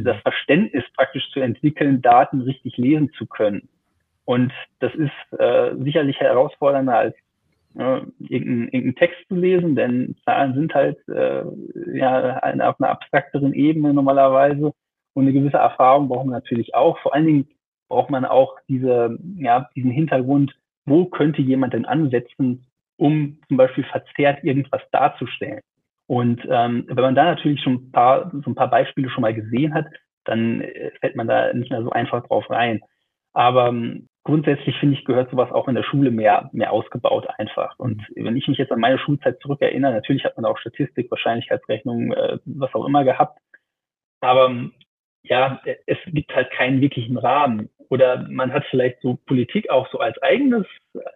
das 0.05 0.17
Verständnis 0.23 0.85
praktisch 0.97 1.29
zu 1.33 1.41
entwickeln, 1.41 2.03
Daten 2.03 2.43
richtig 2.43 2.77
lesen 2.77 3.11
zu 3.19 3.27
können. 3.27 3.69
Und 4.27 4.53
das 4.79 4.95
ist 4.95 5.41
äh, 5.41 5.75
sicherlich 5.83 6.21
herausfordernder 6.21 6.97
als 6.97 7.17
äh, 7.79 8.01
irgendeinen 8.19 8.69
irgendein 8.69 8.97
Text 8.97 9.19
zu 9.29 9.35
lesen, 9.35 9.77
denn 9.77 10.17
Zahlen 10.25 10.55
sind 10.55 10.75
halt 10.75 10.99
äh, 11.09 11.45
ja 11.95 12.39
eine, 12.39 12.69
auf 12.69 12.81
einer 12.81 12.91
abstrakteren 12.91 13.55
Ebene 13.55 13.95
normalerweise. 13.95 14.73
Und 15.15 15.25
eine 15.25 15.33
gewisse 15.33 15.59
Erfahrung 15.59 16.09
braucht 16.09 16.27
man 16.27 16.35
natürlich 16.35 16.75
auch. 16.75 16.99
Vor 17.01 17.15
allen 17.15 17.27
Dingen 17.27 17.49
braucht 17.89 18.11
man 18.11 18.25
auch 18.25 18.57
diese, 18.69 19.19
ja, 19.37 19.69
diesen 19.77 19.91
Hintergrund, 19.91 20.55
wo 20.87 21.07
könnte 21.07 21.43
jemand 21.43 21.75
denn 21.75 21.85
ansetzen, 21.85 22.67
um 22.97 23.39
zum 23.49 23.57
Beispiel 23.57 23.85
verzerrt 23.85 24.43
irgendwas 24.43 24.83
darzustellen. 24.91 25.61
Und 26.07 26.41
ähm, 26.49 26.85
wenn 26.89 27.03
man 27.03 27.15
da 27.15 27.25
natürlich 27.25 27.63
schon 27.63 27.75
ein 27.75 27.93
paar, 27.93 28.31
so 28.33 28.51
ein 28.51 28.55
paar 28.55 28.71
Beispiele 28.71 29.11
schon 29.11 29.23
mal 29.23 29.35
gesehen 29.35 29.75
hat, 29.75 29.87
dann 30.25 30.61
äh, 30.61 30.91
fällt 31.01 31.17
man 31.17 31.27
da 31.27 31.53
nicht 31.53 31.71
mehr 31.71 31.83
so 31.83 31.91
einfach 31.91 32.27
drauf 32.27 32.49
rein. 32.51 32.81
Aber 33.33 33.69
ähm, 33.69 34.09
grundsätzlich 34.25 34.77
finde 34.79 34.97
ich, 34.97 35.05
gehört 35.05 35.31
sowas 35.31 35.51
auch 35.51 35.69
in 35.69 35.75
der 35.75 35.83
Schule 35.83 36.11
mehr, 36.11 36.49
mehr 36.53 36.73
ausgebaut 36.73 37.27
einfach. 37.39 37.79
Und 37.79 38.03
wenn 38.15 38.37
ich 38.37 38.47
mich 38.49 38.59
jetzt 38.59 38.73
an 38.73 38.81
meine 38.81 38.99
Schulzeit 38.99 39.41
zurückerinnere, 39.41 39.93
natürlich 39.93 40.25
hat 40.25 40.37
man 40.37 40.45
auch 40.45 40.59
Statistik, 40.59 41.11
Wahrscheinlichkeitsrechnung, 41.11 42.13
äh, 42.13 42.39
was 42.45 42.75
auch 42.75 42.87
immer 42.87 43.05
gehabt. 43.05 43.39
Aber 44.21 44.47
ähm, 44.47 44.73
ja, 45.25 45.61
es 45.87 45.99
gibt 46.07 46.35
halt 46.35 46.51
keinen 46.51 46.81
wirklichen 46.81 47.17
Rahmen. 47.17 47.69
Oder 47.89 48.27
man 48.29 48.53
hat 48.53 48.65
vielleicht 48.71 49.01
so 49.03 49.19
Politik 49.27 49.71
auch 49.71 49.89
so 49.91 49.99
als 49.99 50.21
eigenes, 50.23 50.67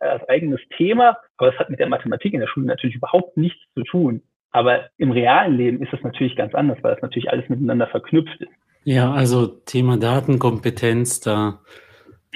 als 0.01 0.29
eigenes 0.29 0.61
Thema, 0.77 1.17
aber 1.39 1.53
es 1.53 1.59
hat 1.59 1.71
mit 1.71 1.81
der 1.81 1.89
Mathematik 1.89 2.35
in 2.35 2.41
der 2.41 2.49
Schule 2.49 2.67
natürlich 2.67 2.97
überhaupt 2.97 3.37
nichts 3.37 3.61
zu 3.75 3.83
tun. 3.83 4.23
Aber 4.51 4.91
im 4.99 5.11
realen 5.11 5.57
Leben 5.57 5.83
ist 5.83 5.93
es 5.93 6.03
natürlich 6.03 6.37
ganz 6.37 6.55
anders, 6.55 6.79
weil 6.83 6.95
es 6.95 7.03
natürlich 7.03 7.31
alles 7.31 7.49
miteinander 7.49 7.87
verknüpft 7.87 8.41
ist. 8.41 8.53
Ja, 8.85 9.13
also 9.13 9.47
Thema 9.47 9.97
Datenkompetenz, 9.97 11.21
da 11.21 11.61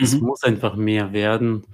es 0.00 0.14
mhm. 0.14 0.26
muss 0.26 0.42
einfach 0.42 0.76
mehr 0.76 1.12
werden. 1.12 1.64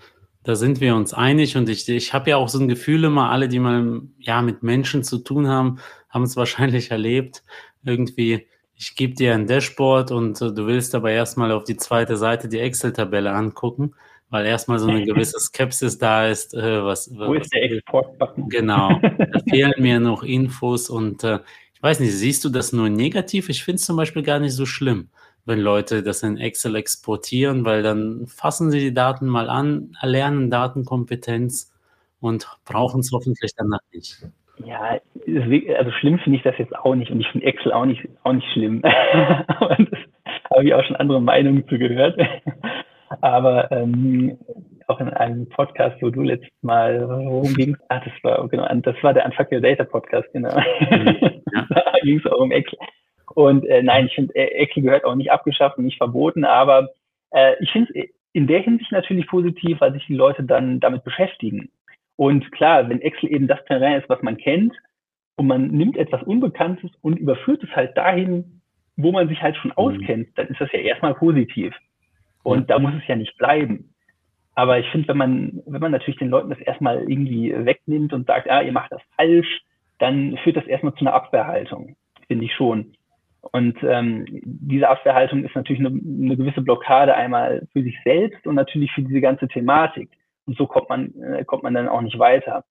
Da 0.42 0.54
sind 0.54 0.80
wir 0.80 0.94
uns 0.94 1.12
einig 1.12 1.56
und 1.56 1.68
ich, 1.68 1.88
ich 1.88 2.12
habe 2.12 2.30
ja 2.30 2.36
auch 2.36 2.48
so 2.48 2.60
ein 2.60 2.68
Gefühl 2.68 3.04
immer, 3.04 3.30
alle, 3.30 3.48
die 3.48 3.58
mal 3.58 4.02
ja, 4.18 4.42
mit 4.42 4.62
Menschen 4.62 5.02
zu 5.02 5.18
tun 5.18 5.48
haben, 5.48 5.78
haben 6.08 6.22
es 6.22 6.36
wahrscheinlich 6.36 6.90
erlebt. 6.90 7.42
Irgendwie, 7.84 8.46
ich 8.74 8.94
gebe 8.94 9.14
dir 9.14 9.34
ein 9.34 9.46
Dashboard 9.46 10.10
und 10.10 10.40
äh, 10.40 10.52
du 10.52 10.66
willst 10.66 10.94
aber 10.94 11.10
erstmal 11.10 11.50
auf 11.52 11.64
die 11.64 11.76
zweite 11.76 12.16
Seite 12.16 12.48
die 12.48 12.58
Excel-Tabelle 12.58 13.32
angucken, 13.32 13.94
weil 14.30 14.46
erstmal 14.46 14.78
so 14.78 14.88
eine 14.88 15.04
gewisse 15.06 15.40
Skepsis 15.40 15.98
da 15.98 16.28
ist. 16.28 16.54
Äh, 16.54 16.84
was, 16.84 17.10
Wo 17.12 17.34
was, 17.34 17.42
ist 17.42 17.52
der 17.52 17.64
Export-Button? 17.64 18.48
Genau, 18.48 19.00
da 19.00 19.40
fehlen 19.50 19.74
mir 19.78 19.98
noch 19.98 20.22
Infos 20.22 20.90
und 20.90 21.24
äh, 21.24 21.40
ich 21.74 21.82
weiß 21.82 22.00
nicht, 22.00 22.12
siehst 22.12 22.44
du 22.44 22.48
das 22.48 22.72
nur 22.72 22.88
negativ? 22.88 23.48
Ich 23.48 23.62
finde 23.62 23.76
es 23.76 23.84
zum 23.84 23.96
Beispiel 23.96 24.22
gar 24.22 24.38
nicht 24.38 24.54
so 24.54 24.64
schlimm 24.64 25.10
wenn 25.46 25.60
Leute 25.60 26.02
das 26.02 26.22
in 26.22 26.36
Excel 26.36 26.74
exportieren, 26.74 27.64
weil 27.64 27.82
dann 27.82 28.26
fassen 28.26 28.70
sie 28.70 28.80
die 28.80 28.94
Daten 28.94 29.26
mal 29.26 29.48
an, 29.48 29.96
erlernen 30.00 30.50
Datenkompetenz 30.50 31.72
und 32.20 32.46
brauchen 32.64 33.00
es 33.00 33.12
hoffentlich 33.12 33.52
danach 33.56 33.80
nicht. 33.92 34.26
Ja, 34.64 34.98
also 35.76 35.90
schlimm 36.00 36.18
finde 36.18 36.38
ich 36.38 36.42
das 36.42 36.58
jetzt 36.58 36.74
auch 36.74 36.94
nicht 36.94 37.10
und 37.10 37.20
ich 37.20 37.28
finde 37.28 37.46
Excel 37.46 37.72
auch 37.72 37.84
nicht, 37.84 38.08
auch 38.24 38.32
nicht 38.32 38.46
schlimm. 38.52 38.82
Aber 38.84 39.76
das 39.78 39.98
habe 40.50 40.64
ich 40.64 40.74
auch 40.74 40.84
schon 40.84 40.96
andere 40.96 41.20
Meinungen 41.20 41.66
zu 41.68 41.78
gehört. 41.78 42.18
Aber 43.20 43.70
ähm, 43.70 44.38
auch 44.88 45.00
in 45.00 45.10
einem 45.10 45.48
Podcast, 45.48 46.00
wo 46.00 46.10
du 46.10 46.22
letztes 46.22 46.50
Mal 46.62 47.02
rumgingst, 47.04 47.80
ah, 47.88 48.00
das 48.00 48.12
war 48.22 48.48
genau, 48.48 48.66
das 48.74 48.96
war 49.02 49.14
der 49.14 49.26
Unfuck 49.26 49.52
Your 49.52 49.60
Data 49.60 49.84
Podcast, 49.84 50.28
genau. 50.32 50.56
Mhm, 50.90 51.18
ja. 51.52 51.66
da 51.70 51.92
ging 52.02 52.18
es 52.18 52.26
auch 52.30 52.40
um 52.40 52.50
Excel. 52.50 52.78
Und 53.36 53.66
äh, 53.66 53.82
nein, 53.82 54.06
ich 54.06 54.14
finde, 54.14 54.34
äh, 54.34 54.62
Excel 54.62 54.82
gehört 54.82 55.04
auch 55.04 55.14
nicht 55.14 55.30
abgeschafft 55.30 55.76
und 55.76 55.84
nicht 55.84 55.98
verboten, 55.98 56.46
aber 56.46 56.88
äh, 57.32 57.52
ich 57.60 57.70
finde 57.70 57.92
es 57.94 58.08
in 58.32 58.46
der 58.46 58.60
Hinsicht 58.62 58.92
natürlich 58.92 59.26
positiv, 59.26 59.78
weil 59.82 59.92
sich 59.92 60.06
die 60.06 60.14
Leute 60.14 60.42
dann 60.42 60.80
damit 60.80 61.04
beschäftigen. 61.04 61.68
Und 62.16 62.50
klar, 62.52 62.88
wenn 62.88 63.02
Excel 63.02 63.30
eben 63.30 63.46
das 63.46 63.62
Terrain 63.66 64.00
ist, 64.00 64.08
was 64.08 64.22
man 64.22 64.38
kennt, 64.38 64.72
und 65.36 65.48
man 65.48 65.66
nimmt 65.68 65.98
etwas 65.98 66.22
Unbekanntes 66.22 66.90
und 67.02 67.18
überführt 67.18 67.62
es 67.62 67.76
halt 67.76 67.94
dahin, 67.94 68.62
wo 68.96 69.12
man 69.12 69.28
sich 69.28 69.42
halt 69.42 69.54
schon 69.56 69.72
mhm. 69.72 69.76
auskennt, 69.76 70.28
dann 70.36 70.46
ist 70.46 70.58
das 70.58 70.72
ja 70.72 70.78
erstmal 70.78 71.12
positiv. 71.12 71.74
Und 72.42 72.70
ja. 72.70 72.76
da 72.76 72.78
muss 72.78 72.94
es 72.94 73.06
ja 73.06 73.16
nicht 73.16 73.36
bleiben. 73.36 73.92
Aber 74.54 74.78
ich 74.78 74.88
finde, 74.88 75.08
wenn 75.08 75.18
man, 75.18 75.62
wenn 75.66 75.82
man 75.82 75.92
natürlich 75.92 76.18
den 76.18 76.30
Leuten 76.30 76.48
das 76.48 76.60
erstmal 76.60 77.02
irgendwie 77.02 77.52
wegnimmt 77.54 78.14
und 78.14 78.26
sagt, 78.26 78.46
ja, 78.46 78.62
ihr 78.62 78.72
macht 78.72 78.92
das 78.92 79.02
falsch, 79.14 79.60
dann 79.98 80.38
führt 80.38 80.56
das 80.56 80.66
erstmal 80.66 80.94
zu 80.94 81.00
einer 81.00 81.12
Abwehrhaltung, 81.12 81.96
finde 82.28 82.46
ich 82.46 82.54
schon. 82.54 82.94
Und 83.52 83.76
ähm, 83.82 84.24
diese 84.44 84.88
Abwehrhaltung 84.88 85.44
ist 85.44 85.54
natürlich 85.54 85.80
eine, 85.80 85.88
eine 85.88 86.36
gewisse 86.36 86.62
Blockade 86.62 87.14
einmal 87.14 87.66
für 87.72 87.82
sich 87.82 87.96
selbst 88.04 88.46
und 88.46 88.54
natürlich 88.54 88.92
für 88.92 89.02
diese 89.02 89.20
ganze 89.20 89.48
Thematik. 89.48 90.10
Und 90.46 90.56
so 90.56 90.66
kommt 90.66 90.88
man, 90.88 91.12
äh, 91.22 91.44
kommt 91.44 91.62
man 91.62 91.74
dann 91.74 91.88
auch 91.88 92.00
nicht 92.00 92.18
weiter. 92.18 92.64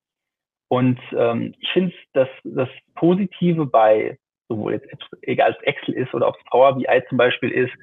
Und 0.68 1.00
ähm, 1.16 1.54
ich 1.60 1.70
finde, 1.72 1.94
dass 2.14 2.30
das 2.44 2.70
Positive 2.96 3.66
bei 3.66 4.18
sowohl 4.48 4.74
jetzt 4.74 4.88
egal 5.22 5.52
ob 5.52 5.58
es 5.60 5.64
Excel 5.64 5.94
ist 5.96 6.14
oder 6.14 6.28
ob 6.28 6.36
es 6.38 6.44
Power 6.46 6.76
BI 6.76 7.04
zum 7.10 7.18
Beispiel 7.18 7.52
ist, 7.52 7.74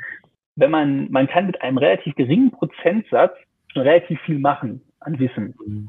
wenn 0.57 0.71
man, 0.71 1.11
man 1.11 1.27
kann 1.27 1.47
mit 1.47 1.61
einem 1.63 1.79
relativ 1.79 2.15
geringen 2.15 2.51
Prozentsatz 2.51 3.37
schon 3.73 3.83
relativ 3.83 4.21
viel 4.23 4.39
machen 4.39 4.83
an 5.01 5.19
Wissen. 5.19 5.55
Mhm 5.65 5.89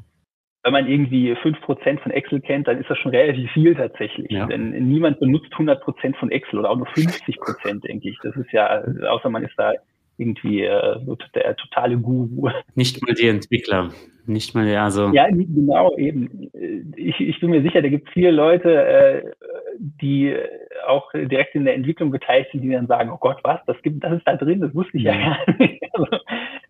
wenn 0.64 0.72
man 0.72 0.88
irgendwie 0.88 1.36
fünf 1.36 1.60
Prozent 1.60 2.00
von 2.00 2.10
Excel 2.10 2.40
kennt, 2.40 2.66
dann 2.66 2.80
ist 2.80 2.88
das 2.88 2.96
schon 2.98 3.10
relativ 3.10 3.50
viel 3.52 3.74
tatsächlich. 3.74 4.30
Ja. 4.30 4.46
Denn 4.46 4.70
niemand 4.88 5.20
benutzt 5.20 5.52
100 5.52 5.82
Prozent 5.82 6.16
von 6.16 6.30
Excel 6.30 6.58
oder 6.58 6.70
auch 6.70 6.76
nur 6.76 6.88
50%, 6.88 7.38
Prozent, 7.38 7.84
denke 7.84 8.08
ich. 8.08 8.18
Das 8.22 8.34
ist 8.34 8.50
ja, 8.50 8.82
außer 9.08 9.28
man 9.28 9.44
ist 9.44 9.52
da 9.58 9.74
irgendwie 10.16 10.62
äh, 10.62 10.98
so 11.04 11.18
der 11.34 11.54
totale 11.56 11.98
Guru. 11.98 12.48
Nicht 12.74 13.02
mal 13.06 13.14
die 13.14 13.28
Entwickler. 13.28 13.90
Nicht 14.26 14.54
mal, 14.54 14.66
ja, 14.66 14.84
also. 14.84 15.10
Ja, 15.12 15.28
genau, 15.28 15.94
eben. 15.98 16.50
Ich, 16.96 17.20
ich 17.20 17.40
bin 17.40 17.50
mir 17.50 17.62
sicher, 17.62 17.82
da 17.82 17.88
gibt 17.88 18.08
es 18.08 18.14
viele 18.14 18.30
Leute, 18.30 18.86
äh, 18.86 19.22
die 20.00 20.34
auch 20.86 21.10
direkt 21.12 21.54
in 21.54 21.66
der 21.66 21.74
Entwicklung 21.74 22.10
beteiligt 22.10 22.52
sind, 22.52 22.62
die 22.62 22.70
dann 22.70 22.86
sagen, 22.86 23.10
oh 23.12 23.18
Gott, 23.18 23.38
was, 23.42 23.60
das 23.66 23.80
gibt, 23.82 24.02
das 24.02 24.14
ist 24.14 24.26
da 24.26 24.36
drin, 24.36 24.60
das 24.60 24.74
wusste 24.74 24.96
ich 24.96 25.04
ja, 25.04 25.14
ja 25.14 25.36
gar 25.46 25.58
nicht. 25.58 25.82
Also, 25.92 26.06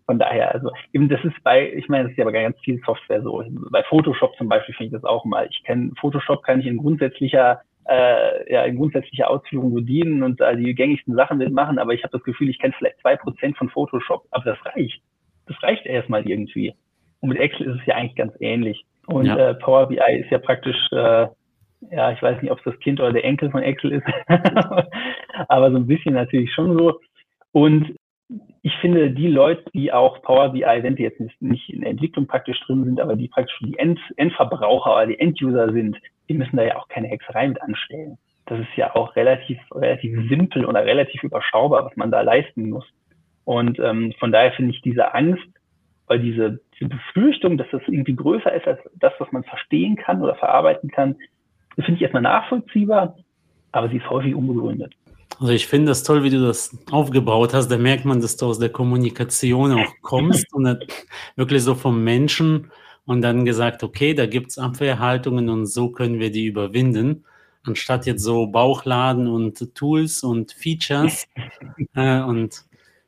von 0.07 0.19
daher, 0.19 0.53
also 0.53 0.71
eben 0.93 1.09
das 1.09 1.25
ist 1.25 1.43
bei, 1.43 1.73
ich 1.73 1.89
meine, 1.89 2.05
das 2.05 2.13
ist 2.13 2.19
ja 2.19 2.25
aber 2.25 2.33
ganz 2.33 2.59
viel 2.61 2.81
Software 2.85 3.23
so. 3.23 3.43
Bei 3.71 3.83
Photoshop 3.85 4.37
zum 4.37 4.49
Beispiel 4.49 4.75
finde 4.75 4.97
ich 4.97 5.03
das 5.03 5.09
auch 5.09 5.25
mal. 5.25 5.47
Ich 5.51 5.63
kenne 5.65 5.93
Photoshop 5.99 6.43
kann 6.43 6.61
ich 6.61 6.67
in 6.67 6.77
grundsätzlicher 6.77 7.61
äh, 7.87 8.53
ja, 8.53 8.63
in 8.65 8.77
grundsätzlicher 8.77 9.29
Ausführung 9.31 9.75
bedienen 9.75 10.23
und 10.23 10.41
da 10.41 10.55
die 10.55 10.75
gängigsten 10.75 11.15
Sachen 11.15 11.39
mitmachen, 11.39 11.79
aber 11.79 11.93
ich 11.93 12.03
habe 12.03 12.13
das 12.13 12.25
Gefühl, 12.25 12.49
ich 12.49 12.59
kenne 12.59 12.75
vielleicht 12.77 13.01
zwei 13.01 13.17
Prozent 13.17 13.57
von 13.57 13.69
Photoshop, 13.69 14.25
aber 14.31 14.45
das 14.45 14.59
reicht. 14.67 15.03
Das 15.47 15.63
reicht 15.63 15.85
erstmal 15.85 16.27
irgendwie. 16.27 16.75
Und 17.21 17.31
mit 17.31 17.39
Excel 17.39 17.67
ist 17.69 17.81
es 17.81 17.87
ja 17.87 17.97
eigentlich 17.97 18.17
ganz 18.17 18.33
ähnlich. 18.41 18.85
Und 19.07 19.27
ja. 19.27 19.51
äh, 19.51 19.55
Power 19.55 19.89
BI 19.89 20.19
ist 20.19 20.31
ja 20.31 20.39
praktisch 20.39 20.77
äh, 20.93 21.27
ja, 21.91 22.13
ich 22.13 22.23
weiß 22.23 22.41
nicht, 22.41 22.51
ob 22.51 22.59
es 22.59 22.65
das 22.65 22.79
Kind 22.81 23.01
oder 23.01 23.13
der 23.13 23.25
Enkel 23.25 23.51
von 23.51 23.63
Excel 23.63 23.93
ist, 23.93 24.07
aber 25.49 25.71
so 25.71 25.77
ein 25.77 25.87
bisschen 25.87 26.15
natürlich 26.15 26.53
schon 26.53 26.79
so. 26.79 27.01
Und 27.53 27.95
ich 28.67 28.75
finde, 28.79 29.11
die 29.11 29.29
Leute, 29.29 29.63
die 29.75 29.93
auch 29.93 30.23
Power 30.23 30.49
BI, 30.49 30.63
wenn 30.63 30.97
sie 30.97 31.03
jetzt 31.03 31.21
nicht 31.43 31.69
in 31.69 31.83
der 31.83 31.91
Entwicklung 31.91 32.27
praktisch 32.27 32.59
drin 32.61 32.85
sind, 32.85 32.99
aber 32.99 33.15
die 33.15 33.29
praktisch 33.29 33.59
die 33.61 33.79
End, 33.79 34.01
Endverbraucher 34.17 34.95
oder 34.95 35.07
die 35.07 35.21
Enduser 35.21 35.71
sind, 35.71 35.99
die 36.31 36.35
müssen 36.35 36.57
da 36.57 36.63
ja 36.63 36.77
auch 36.77 36.89
keine 36.89 37.09
Hexerei 37.09 37.47
mit 37.47 37.61
anstellen. 37.61 38.17
Das 38.47 38.59
ist 38.59 38.75
ja 38.75 38.97
auch 38.97 39.17
relativ, 39.17 39.59
relativ 39.71 40.31
simpel 40.31 40.65
oder 40.65 40.83
relativ 40.83 41.23
überschaubar, 41.23 41.85
was 41.85 41.95
man 41.97 42.11
da 42.11 42.23
leisten 42.23 42.71
muss. 42.71 42.87
Und 43.45 43.79
ähm, 43.81 44.15
von 44.19 44.33
daher 44.33 44.53
finde 44.53 44.71
ich 44.71 44.81
diese 44.81 45.13
Angst, 45.13 45.45
weil 46.07 46.21
diese, 46.21 46.59
diese 46.81 46.89
Befürchtung, 46.89 47.59
dass 47.59 47.69
das 47.71 47.83
irgendwie 47.87 48.17
größer 48.17 48.51
ist 48.55 48.67
als 48.67 48.81
das, 48.95 49.13
was 49.19 49.31
man 49.31 49.45
verstehen 49.45 49.97
kann 49.97 50.23
oder 50.23 50.37
verarbeiten 50.37 50.91
kann, 50.91 51.17
finde 51.75 51.97
ich 51.97 52.03
erstmal 52.03 52.23
nachvollziehbar, 52.23 53.19
aber 53.73 53.91
sie 53.91 53.99
ist 53.99 54.09
häufig 54.09 54.35
unbegründet. 54.35 54.95
Also 55.41 55.53
ich 55.53 55.67
finde 55.67 55.89
das 55.89 56.03
toll, 56.03 56.23
wie 56.23 56.31
du 56.31 56.41
das 56.41 56.77
aufgebaut 56.91 57.55
hast. 57.55 57.69
Da 57.69 57.79
merkt 57.79 58.05
man, 58.05 58.21
dass 58.21 58.37
du 58.37 58.47
aus 58.47 58.59
der 58.59 58.71
Kommunikation 58.71 59.73
auch 59.73 59.93
kommst 60.03 60.53
und 60.53 60.87
wirklich 61.37 61.63
so 61.63 61.75
vom 61.75 62.05
Menschen 62.05 62.71
und 63.05 63.23
dann 63.23 63.45
gesagt, 63.45 63.83
okay, 63.83 64.15
da 64.15 64.27
gibt 64.27 64.51
es 64.51 64.59
Abwehrhaltungen 64.59 65.49
und 65.49 65.67
so 65.67 65.91
können 65.91 66.21
wir 66.21 66.31
die 66.31 66.47
überwinden. 66.47 67.25
Anstatt 67.65 68.07
jetzt 68.07 68.23
so 68.23 68.47
Bauchladen 68.47 69.27
und 69.27 69.75
Tools 69.75 70.23
und 70.23 70.53
Features. 70.53 71.27
äh, 71.95 72.21
und 72.21 72.65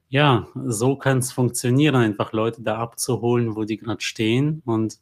ja, 0.09 0.49
so 0.55 0.97
kann 0.97 1.19
es 1.19 1.33
funktionieren, 1.33 1.97
einfach 1.97 2.33
Leute 2.33 2.63
da 2.63 2.79
abzuholen, 2.79 3.57
wo 3.57 3.65
die 3.65 3.77
gerade 3.77 4.01
stehen 4.01 4.63
und 4.65 4.99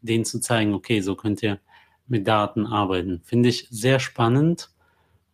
denen 0.00 0.24
zu 0.24 0.40
zeigen, 0.40 0.74
okay, 0.74 1.00
so 1.00 1.14
könnt 1.14 1.42
ihr 1.42 1.60
mit 2.08 2.26
Daten 2.26 2.66
arbeiten. 2.66 3.20
Finde 3.24 3.48
ich 3.48 3.66
sehr 3.70 3.98
spannend. 3.98 4.70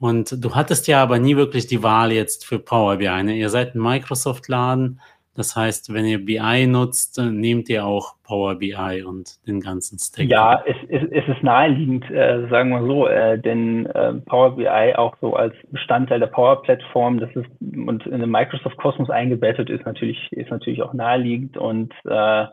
Und 0.03 0.45
du 0.45 0.57
hattest 0.57 0.89
ja 0.89 1.01
aber 1.01 1.21
nie 1.21 1.37
wirklich 1.37 1.69
die 1.69 1.85
Wahl 1.85 2.11
jetzt 2.11 2.45
für 2.45 2.59
Power 2.59 2.97
BI. 2.97 3.23
Ne? 3.23 3.37
Ihr 3.37 3.51
seid 3.51 3.77
ein 3.77 3.81
Microsoft-Laden. 3.81 4.99
Das 5.37 5.55
heißt, 5.55 5.95
wenn 5.95 6.05
ihr 6.05 6.25
BI 6.25 6.67
nutzt, 6.67 7.19
nehmt 7.19 7.69
ihr 7.69 7.87
auch 7.87 8.17
Power 8.25 8.57
BI 8.57 9.05
und 9.07 9.39
den 9.47 9.61
ganzen 9.61 10.01
Stack. 10.01 10.27
Ja, 10.27 10.61
es, 10.67 10.75
es, 10.89 11.09
es 11.09 11.29
ist 11.29 11.45
naheliegend, 11.45 12.11
äh, 12.11 12.49
sagen 12.49 12.71
wir 12.71 12.85
so, 12.85 13.07
äh, 13.07 13.39
denn 13.39 13.87
äh, 13.87 14.15
Power 14.15 14.57
BI 14.57 14.97
auch 14.97 15.15
so 15.21 15.37
als 15.37 15.55
Bestandteil 15.71 16.19
der 16.19 16.27
Power-Plattform, 16.27 17.21
das 17.21 17.31
ist 17.37 17.47
und 17.61 18.05
in 18.05 18.19
den 18.19 18.31
Microsoft-Kosmos 18.31 19.09
eingebettet 19.09 19.71
ist 19.71 19.87
natürlich, 19.87 20.33
ist 20.33 20.51
natürlich 20.51 20.83
auch 20.83 20.95
naheliegend 20.95 21.57
und 21.57 21.95
äh, 22.07 22.47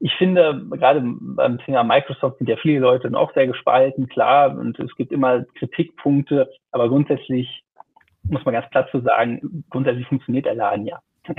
ich 0.00 0.14
finde, 0.14 0.62
gerade 0.70 1.02
beim 1.04 1.58
Thema 1.58 1.84
Microsoft 1.84 2.38
sind 2.38 2.48
ja 2.48 2.56
viele 2.56 2.80
Leute 2.80 3.10
auch 3.16 3.32
sehr 3.34 3.46
gespalten, 3.46 4.08
klar, 4.08 4.56
und 4.56 4.78
es 4.78 4.94
gibt 4.96 5.12
immer 5.12 5.44
Kritikpunkte, 5.58 6.50
aber 6.72 6.88
grundsätzlich 6.88 7.62
muss 8.22 8.44
man 8.44 8.54
ganz 8.54 8.68
platt 8.70 8.88
so 8.92 9.00
sagen, 9.00 9.64
grundsätzlich 9.68 10.06
funktioniert 10.06 10.46
der 10.46 10.54
Laden 10.54 10.86
ja. 10.86 11.00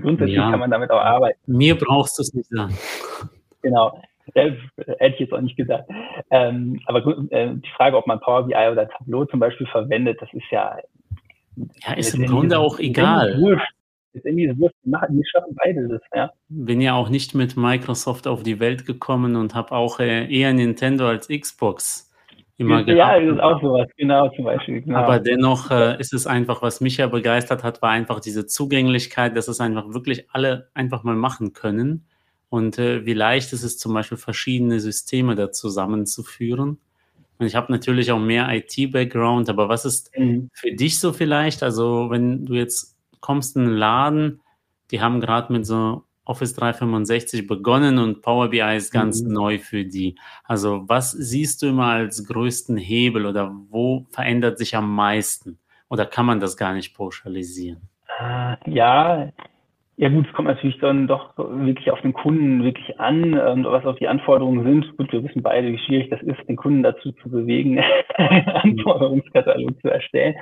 grundsätzlich 0.00 0.36
ja. 0.36 0.50
kann 0.50 0.60
man 0.60 0.70
damit 0.70 0.90
auch 0.90 1.00
arbeiten. 1.00 1.38
Mir 1.46 1.76
brauchst 1.76 2.18
du 2.18 2.22
es 2.22 2.32
nicht 2.32 2.48
sagen. 2.48 2.74
Genau. 3.62 4.00
Äh, 4.34 4.52
hätte 4.98 5.14
ich 5.14 5.20
jetzt 5.20 5.34
auch 5.34 5.40
nicht 5.40 5.56
gesagt. 5.56 5.90
Ähm, 6.30 6.80
aber 6.86 7.04
äh, 7.30 7.54
die 7.54 7.70
Frage, 7.76 7.96
ob 7.96 8.06
man 8.06 8.20
Power 8.20 8.46
BI 8.46 8.54
oder 8.54 8.88
Tableau 8.88 9.26
zum 9.26 9.40
Beispiel 9.40 9.66
verwendet, 9.66 10.18
das 10.20 10.32
ist 10.32 10.50
ja. 10.50 10.78
Ja, 11.56 11.92
ist 11.94 12.14
im 12.14 12.26
Grunde 12.26 12.58
auch 12.58 12.78
egal. 12.78 13.38
Wurscht 13.38 13.74
ist 14.12 14.24
irgendwie 14.24 14.48
so 14.48 14.58
Wurst, 14.58 14.74
die, 14.84 14.90
machen, 14.90 15.16
die 15.16 15.24
schaffen 15.28 15.54
beide 15.56 15.88
das, 15.88 16.00
ja. 16.14 16.30
Bin 16.48 16.80
ja 16.80 16.94
auch 16.94 17.08
nicht 17.08 17.34
mit 17.34 17.56
Microsoft 17.56 18.26
auf 18.26 18.42
die 18.42 18.60
Welt 18.60 18.86
gekommen 18.86 19.36
und 19.36 19.54
habe 19.54 19.72
auch 19.72 20.00
äh, 20.00 20.32
eher 20.32 20.52
Nintendo 20.52 21.08
als 21.08 21.28
Xbox 21.28 22.10
immer 22.56 22.84
gehabt. 22.84 22.98
Ja, 22.98 23.20
das 23.20 23.34
ist 23.34 23.40
auch 23.40 23.60
sowas, 23.62 23.88
genau 23.96 24.28
zum 24.30 24.44
Beispiel. 24.44 24.82
Genau. 24.82 24.98
Aber 24.98 25.18
dennoch 25.18 25.70
äh, 25.70 25.98
ist 25.98 26.12
es 26.12 26.26
einfach, 26.26 26.62
was 26.62 26.80
mich 26.80 26.98
ja 26.98 27.06
begeistert 27.06 27.64
hat, 27.64 27.82
war 27.82 27.90
einfach 27.90 28.20
diese 28.20 28.46
Zugänglichkeit, 28.46 29.36
dass 29.36 29.48
es 29.48 29.60
einfach 29.60 29.92
wirklich 29.94 30.26
alle 30.30 30.68
einfach 30.74 31.02
mal 31.02 31.16
machen 31.16 31.52
können. 31.52 32.06
Und 32.50 32.78
äh, 32.78 33.06
wie 33.06 33.14
leicht 33.14 33.52
ist 33.52 33.62
es 33.62 33.78
zum 33.78 33.94
Beispiel, 33.94 34.18
verschiedene 34.18 34.80
Systeme 34.80 35.36
da 35.36 35.52
zusammenzuführen. 35.52 36.78
Und 37.38 37.46
ich 37.46 37.54
habe 37.54 37.72
natürlich 37.72 38.12
auch 38.12 38.18
mehr 38.18 38.48
IT-Background, 38.50 39.48
aber 39.48 39.68
was 39.70 39.86
ist 39.86 40.10
mhm. 40.18 40.50
für 40.52 40.72
dich 40.72 41.00
so 41.00 41.12
vielleicht? 41.14 41.62
Also, 41.62 42.08
wenn 42.10 42.44
du 42.44 42.54
jetzt 42.54 42.98
kommst 43.20 43.56
in 43.56 43.62
einen 43.62 43.76
Laden, 43.76 44.40
die 44.90 45.00
haben 45.00 45.20
gerade 45.20 45.52
mit 45.52 45.66
so 45.66 46.04
Office 46.24 46.54
365 46.54 47.46
begonnen 47.46 47.98
und 47.98 48.22
Power 48.22 48.48
BI 48.50 48.76
ist 48.76 48.92
ganz 48.92 49.22
mhm. 49.22 49.32
neu 49.32 49.58
für 49.58 49.84
die. 49.84 50.16
Also 50.44 50.84
was 50.86 51.10
siehst 51.12 51.62
du 51.62 51.68
immer 51.68 51.86
als 51.86 52.26
größten 52.26 52.76
Hebel 52.76 53.26
oder 53.26 53.52
wo 53.68 54.06
verändert 54.10 54.58
sich 54.58 54.76
am 54.76 54.94
meisten? 54.94 55.58
Oder 55.88 56.06
kann 56.06 56.26
man 56.26 56.38
das 56.38 56.56
gar 56.56 56.72
nicht 56.72 56.96
pauschalisieren? 56.96 57.88
Ah, 58.18 58.56
ja, 58.66 59.32
ja 59.96 60.08
gut, 60.08 60.26
es 60.26 60.32
kommt 60.32 60.48
natürlich 60.48 60.78
dann 60.78 61.06
doch 61.08 61.36
wirklich 61.36 61.90
auf 61.90 62.00
den 62.00 62.14
Kunden 62.14 62.64
wirklich 62.64 62.98
an, 62.98 63.34
ähm, 63.34 63.64
was 63.64 63.84
auch 63.84 63.96
die 63.96 64.08
Anforderungen 64.08 64.64
sind. 64.64 64.96
Gut, 64.96 65.12
wir 65.12 65.22
wissen 65.22 65.42
beide, 65.42 65.70
wie 65.70 65.78
schwierig 65.78 66.08
das 66.08 66.22
ist, 66.22 66.38
den 66.48 66.56
Kunden 66.56 66.82
dazu 66.82 67.12
zu 67.12 67.28
bewegen, 67.28 67.78
einen 68.16 68.48
Anforderungskatalog 68.78 69.78
zu 69.82 69.88
erstellen. 69.88 70.36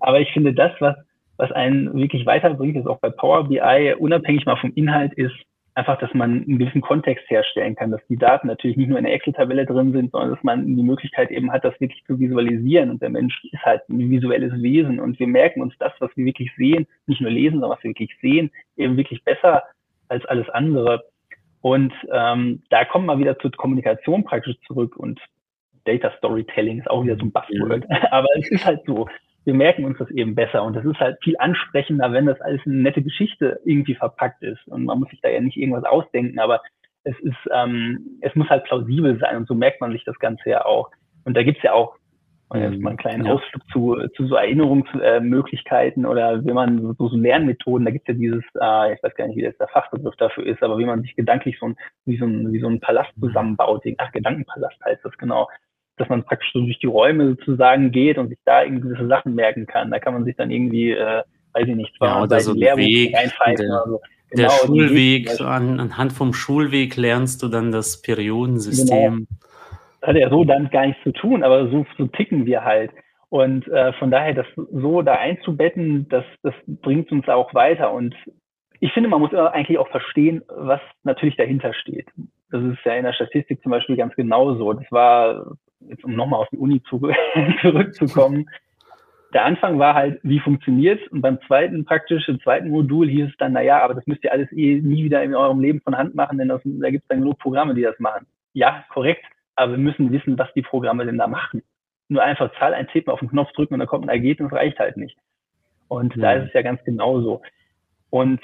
Aber 0.00 0.20
ich 0.20 0.32
finde, 0.32 0.54
das, 0.54 0.72
was 0.80 0.96
was 1.36 1.52
einen 1.52 1.92
wirklich 1.94 2.26
weiterbringt, 2.26 2.76
ist 2.76 2.86
auch 2.86 3.00
bei 3.00 3.10
Power 3.10 3.48
BI, 3.48 3.94
unabhängig 3.98 4.46
mal 4.46 4.56
vom 4.56 4.72
Inhalt, 4.74 5.12
ist 5.14 5.34
einfach, 5.76 5.98
dass 5.98 6.12
man 6.14 6.44
einen 6.44 6.58
gewissen 6.58 6.80
Kontext 6.80 7.28
herstellen 7.28 7.76
kann, 7.76 7.90
dass 7.90 8.00
die 8.08 8.16
Daten 8.16 8.46
natürlich 8.46 8.78
nicht 8.78 8.88
nur 8.88 8.98
in 8.98 9.04
der 9.04 9.12
Excel-Tabelle 9.12 9.66
drin 9.66 9.92
sind, 9.92 10.10
sondern 10.10 10.30
dass 10.30 10.42
man 10.42 10.74
die 10.74 10.82
Möglichkeit 10.82 11.30
eben 11.30 11.52
hat, 11.52 11.64
das 11.64 11.78
wirklich 11.80 12.02
zu 12.06 12.18
visualisieren. 12.18 12.90
Und 12.90 13.02
der 13.02 13.10
Mensch 13.10 13.44
ist 13.44 13.62
halt 13.62 13.86
ein 13.90 14.10
visuelles 14.10 14.54
Wesen 14.62 14.98
und 14.98 15.18
wir 15.18 15.26
merken 15.26 15.60
uns 15.60 15.74
das, 15.78 15.92
was 15.98 16.10
wir 16.16 16.24
wirklich 16.24 16.50
sehen, 16.56 16.86
nicht 17.06 17.20
nur 17.20 17.30
lesen, 17.30 17.60
sondern 17.60 17.70
was 17.70 17.84
wir 17.84 17.90
wirklich 17.90 18.16
sehen, 18.22 18.50
eben 18.78 18.96
wirklich 18.96 19.22
besser 19.22 19.64
als 20.08 20.24
alles 20.24 20.48
andere. 20.48 21.04
Und 21.60 21.92
ähm, 22.10 22.62
da 22.70 22.86
kommen 22.86 23.06
wir 23.06 23.18
wieder 23.18 23.38
zur 23.38 23.50
Kommunikation 23.50 24.24
praktisch 24.24 24.56
zurück 24.66 24.96
und 24.96 25.20
Data 25.84 26.10
Storytelling 26.18 26.80
ist 26.80 26.90
auch 26.90 27.04
wieder 27.04 27.16
so 27.16 27.26
ein 27.26 27.32
Buzzword. 27.32 27.84
Aber 28.10 28.28
es 28.38 28.50
ist 28.50 28.64
halt 28.64 28.80
so 28.86 29.08
wir 29.46 29.54
merken 29.54 29.84
uns 29.84 29.98
das 29.98 30.10
eben 30.10 30.34
besser. 30.34 30.62
Und 30.64 30.74
das 30.74 30.84
ist 30.84 30.98
halt 30.98 31.18
viel 31.22 31.36
ansprechender, 31.38 32.12
wenn 32.12 32.26
das 32.26 32.40
alles 32.40 32.60
eine 32.66 32.74
nette 32.74 33.02
Geschichte 33.02 33.60
irgendwie 33.64 33.94
verpackt 33.94 34.42
ist. 34.42 34.66
Und 34.66 34.84
man 34.84 34.98
muss 34.98 35.08
sich 35.08 35.20
da 35.20 35.28
ja 35.28 35.40
nicht 35.40 35.56
irgendwas 35.56 35.84
ausdenken, 35.84 36.38
aber 36.38 36.60
es 37.04 37.18
ist, 37.20 37.36
ähm, 37.54 38.18
es 38.20 38.34
muss 38.34 38.48
halt 38.48 38.64
plausibel 38.64 39.18
sein 39.20 39.36
und 39.36 39.46
so 39.46 39.54
merkt 39.54 39.80
man 39.80 39.92
sich 39.92 40.04
das 40.04 40.18
Ganze 40.18 40.50
ja 40.50 40.64
auch. 40.64 40.90
Und 41.24 41.36
da 41.36 41.44
gibt's 41.44 41.62
ja 41.62 41.72
auch 41.72 41.96
jetzt 42.54 42.80
mal 42.80 42.90
einen 42.90 42.98
kleinen 42.98 43.26
ja. 43.26 43.32
Ausflug 43.32 43.62
zu, 43.72 43.96
zu 44.14 44.26
so 44.28 44.36
Erinnerungsmöglichkeiten 44.36 46.06
oder 46.06 46.44
wie 46.44 46.52
man 46.52 46.94
so, 46.96 47.08
so 47.08 47.16
Lernmethoden, 47.16 47.84
da 47.84 47.90
gibt's 47.90 48.06
ja 48.06 48.14
dieses, 48.14 48.44
äh, 48.60 48.94
ich 48.94 49.02
weiß 49.02 49.14
gar 49.16 49.26
nicht, 49.26 49.36
wie 49.36 49.42
das 49.42 49.56
der 49.58 49.68
Fachbegriff 49.68 50.14
dafür 50.16 50.46
ist, 50.46 50.62
aber 50.62 50.78
wie 50.78 50.84
man 50.84 51.02
sich 51.02 51.16
gedanklich 51.16 51.58
so 51.58 51.66
ein, 51.66 51.76
wie 52.04 52.18
so 52.18 52.24
ein, 52.24 52.52
wie 52.52 52.60
so 52.60 52.68
ein 52.68 52.80
Palast 52.80 53.10
zusammenbaut, 53.18 53.82
ach, 53.98 54.12
Gedankenpalast 54.12 54.76
heißt 54.84 55.04
das 55.04 55.16
genau 55.18 55.48
dass 55.96 56.08
man 56.08 56.24
praktisch 56.24 56.50
so 56.52 56.60
durch 56.60 56.78
die 56.78 56.86
Räume 56.86 57.30
sozusagen 57.30 57.90
geht 57.90 58.18
und 58.18 58.28
sich 58.28 58.38
da 58.44 58.62
irgendwie 58.62 58.88
gewisse 58.88 59.08
Sachen 59.08 59.34
merken 59.34 59.66
kann. 59.66 59.90
Da 59.90 59.98
kann 59.98 60.14
man 60.14 60.24
sich 60.24 60.36
dann 60.36 60.50
irgendwie, 60.50 60.90
äh, 60.92 61.22
weiß 61.52 61.66
ich 61.66 61.76
nicht, 61.76 61.96
zwar 61.96 62.08
ja, 62.08 62.22
oder 62.22 62.40
so 62.40 62.54
Weg, 62.54 63.12
der, 63.12 63.66
oder 63.66 63.84
so. 63.86 64.00
Genau, 64.30 64.48
der 64.48 64.50
Schulweg, 64.50 65.30
so 65.30 65.44
an, 65.44 65.78
anhand 65.78 66.12
vom 66.12 66.32
Schulweg 66.32 66.96
lernst 66.96 67.42
du 67.42 67.48
dann 67.48 67.70
das 67.70 68.02
Periodensystem. 68.02 69.14
Genau. 69.14 69.26
Das 70.00 70.08
hat 70.08 70.16
ja 70.16 70.30
so 70.30 70.44
dann 70.44 70.68
gar 70.70 70.86
nichts 70.86 71.02
zu 71.02 71.12
tun, 71.12 71.42
aber 71.42 71.68
so, 71.70 71.86
so 71.96 72.06
ticken 72.06 72.44
wir 72.44 72.64
halt. 72.64 72.90
Und 73.28 73.66
äh, 73.68 73.92
von 73.94 74.10
daher, 74.10 74.34
das 74.34 74.46
so 74.54 75.02
da 75.02 75.14
einzubetten, 75.14 76.08
das, 76.08 76.24
das 76.42 76.54
bringt 76.66 77.10
uns 77.12 77.28
auch 77.28 77.54
weiter. 77.54 77.92
Und 77.92 78.14
ich 78.80 78.92
finde, 78.92 79.08
man 79.08 79.20
muss 79.20 79.34
eigentlich 79.34 79.78
auch 79.78 79.88
verstehen, 79.88 80.42
was 80.48 80.80
natürlich 81.02 81.36
dahinter 81.36 81.72
steht. 81.74 82.08
Das 82.50 82.62
ist 82.62 82.78
ja 82.84 82.94
in 82.94 83.04
der 83.04 83.12
Statistik 83.12 83.62
zum 83.62 83.70
Beispiel 83.70 83.96
ganz 83.96 84.14
genauso. 84.14 84.72
Das 84.72 84.90
war 84.90 85.56
jetzt 85.88 86.04
um 86.04 86.14
nochmal 86.14 86.40
auf 86.40 86.48
die 86.50 86.58
Uni 86.58 86.82
zu, 86.88 87.00
zurückzukommen, 87.60 88.46
der 89.32 89.44
Anfang 89.44 89.78
war 89.78 89.94
halt, 89.94 90.20
wie 90.22 90.40
funktioniert's? 90.40 91.06
Und 91.08 91.20
beim 91.20 91.38
zweiten 91.46 91.84
praktisch, 91.84 92.28
im 92.28 92.40
zweiten 92.40 92.70
Modul 92.70 93.08
hieß 93.08 93.28
es 93.28 93.36
dann, 93.38 93.52
na 93.52 93.60
ja, 93.60 93.82
aber 93.82 93.94
das 93.94 94.06
müsst 94.06 94.24
ihr 94.24 94.32
alles 94.32 94.50
eh 94.52 94.80
nie 94.80 95.04
wieder 95.04 95.22
in 95.22 95.34
eurem 95.34 95.60
Leben 95.60 95.80
von 95.80 95.96
Hand 95.96 96.14
machen, 96.14 96.38
denn 96.38 96.48
das, 96.48 96.62
da 96.64 96.90
gibt 96.90 97.04
es 97.04 97.08
dann 97.08 97.20
genug 97.20 97.38
Programme, 97.38 97.74
die 97.74 97.82
das 97.82 97.98
machen. 97.98 98.26
Ja, 98.52 98.84
korrekt, 98.90 99.24
aber 99.54 99.72
wir 99.72 99.78
müssen 99.78 100.12
wissen, 100.12 100.38
was 100.38 100.52
die 100.54 100.62
Programme 100.62 101.04
denn 101.04 101.18
da 101.18 101.26
machen. 101.26 101.62
Nur 102.08 102.22
einfach 102.22 102.50
Zahl 102.58 102.72
eintippen, 102.72 103.12
auf 103.12 103.20
den 103.20 103.28
Knopf 103.28 103.52
drücken 103.52 103.74
und 103.74 103.80
dann 103.80 103.88
kommt 103.88 104.04
ein 104.04 104.10
Ergebnis, 104.10 104.52
reicht 104.52 104.78
halt 104.78 104.96
nicht. 104.96 105.18
Und 105.88 106.14
ja. 106.16 106.22
da 106.22 106.32
ist 106.34 106.48
es 106.48 106.54
ja 106.54 106.62
ganz 106.62 106.82
genauso. 106.84 107.42
Und 108.10 108.40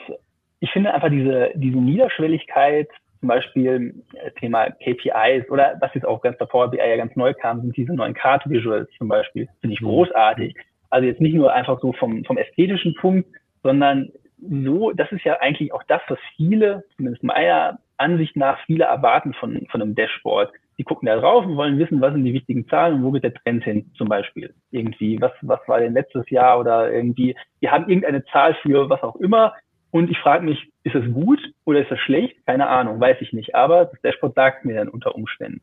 ich 0.60 0.70
finde 0.72 0.92
einfach 0.92 1.10
diese, 1.10 1.52
diese 1.54 1.78
Niederschwelligkeit 1.78 2.88
zum 3.22 3.28
Beispiel 3.28 3.94
äh, 4.14 4.30
Thema 4.32 4.70
KPIs 4.70 5.48
oder 5.48 5.76
was 5.80 5.94
jetzt 5.94 6.06
auch 6.06 6.20
ganz 6.20 6.36
bei 6.38 6.44
Power 6.44 6.70
BI 6.70 6.78
ja 6.78 6.96
ganz 6.96 7.14
neu 7.16 7.32
kam, 7.32 7.60
sind 7.60 7.76
diese 7.76 7.94
neuen 7.94 8.14
Card 8.14 8.42
Visuals 8.50 8.90
zum 8.98 9.08
Beispiel. 9.08 9.48
Finde 9.60 9.74
ich 9.74 9.80
mhm. 9.80 9.86
großartig. 9.86 10.56
Also 10.90 11.06
jetzt 11.06 11.20
nicht 11.20 11.34
nur 11.34 11.52
einfach 11.52 11.80
so 11.80 11.92
vom, 11.92 12.24
vom 12.24 12.36
ästhetischen 12.36 12.94
Punkt, 12.96 13.28
sondern 13.62 14.10
so, 14.38 14.90
das 14.90 15.10
ist 15.12 15.24
ja 15.24 15.38
eigentlich 15.40 15.72
auch 15.72 15.84
das, 15.84 16.02
was 16.08 16.18
viele, 16.36 16.84
zumindest 16.96 17.22
meiner 17.22 17.78
Ansicht 17.96 18.36
nach, 18.36 18.58
viele 18.66 18.84
erwarten 18.84 19.34
von, 19.34 19.66
von 19.70 19.80
einem 19.80 19.94
Dashboard. 19.94 20.52
Die 20.52 20.82
die 20.82 20.84
gucken 20.84 21.06
da 21.06 21.16
drauf 21.16 21.46
und 21.46 21.56
wollen 21.56 21.78
wissen, 21.78 22.00
was 22.00 22.12
sind 22.12 22.24
die 22.24 22.32
wichtigen 22.32 22.66
Zahlen 22.66 22.96
und 22.96 23.04
wo 23.04 23.12
geht 23.12 23.22
der 23.22 23.34
Trend 23.34 23.62
hin, 23.62 23.92
zum 23.96 24.08
Beispiel. 24.08 24.52
Irgendwie, 24.72 25.20
was, 25.20 25.30
was 25.42 25.60
war 25.68 25.78
denn 25.78 25.92
letztes 25.92 26.28
Jahr 26.28 26.58
oder 26.58 26.90
irgendwie, 26.90 27.36
wir 27.60 27.70
haben 27.70 27.88
irgendeine 27.88 28.24
Zahl 28.24 28.54
für 28.62 28.90
was 28.90 29.00
auch 29.04 29.14
immer 29.16 29.54
und 29.92 30.10
ich 30.10 30.18
frage 30.18 30.44
mich, 30.44 30.70
ist 30.84 30.94
es 30.94 31.12
gut 31.12 31.38
oder 31.66 31.80
ist 31.80 31.92
es 31.92 32.00
schlecht? 32.00 32.34
Keine 32.46 32.66
Ahnung, 32.66 32.98
weiß 32.98 33.18
ich 33.20 33.34
nicht. 33.34 33.54
Aber 33.54 33.84
das 33.84 34.00
Dashboard 34.00 34.34
sagt 34.34 34.64
mir 34.64 34.74
dann 34.74 34.88
unter 34.88 35.14
Umständen. 35.14 35.60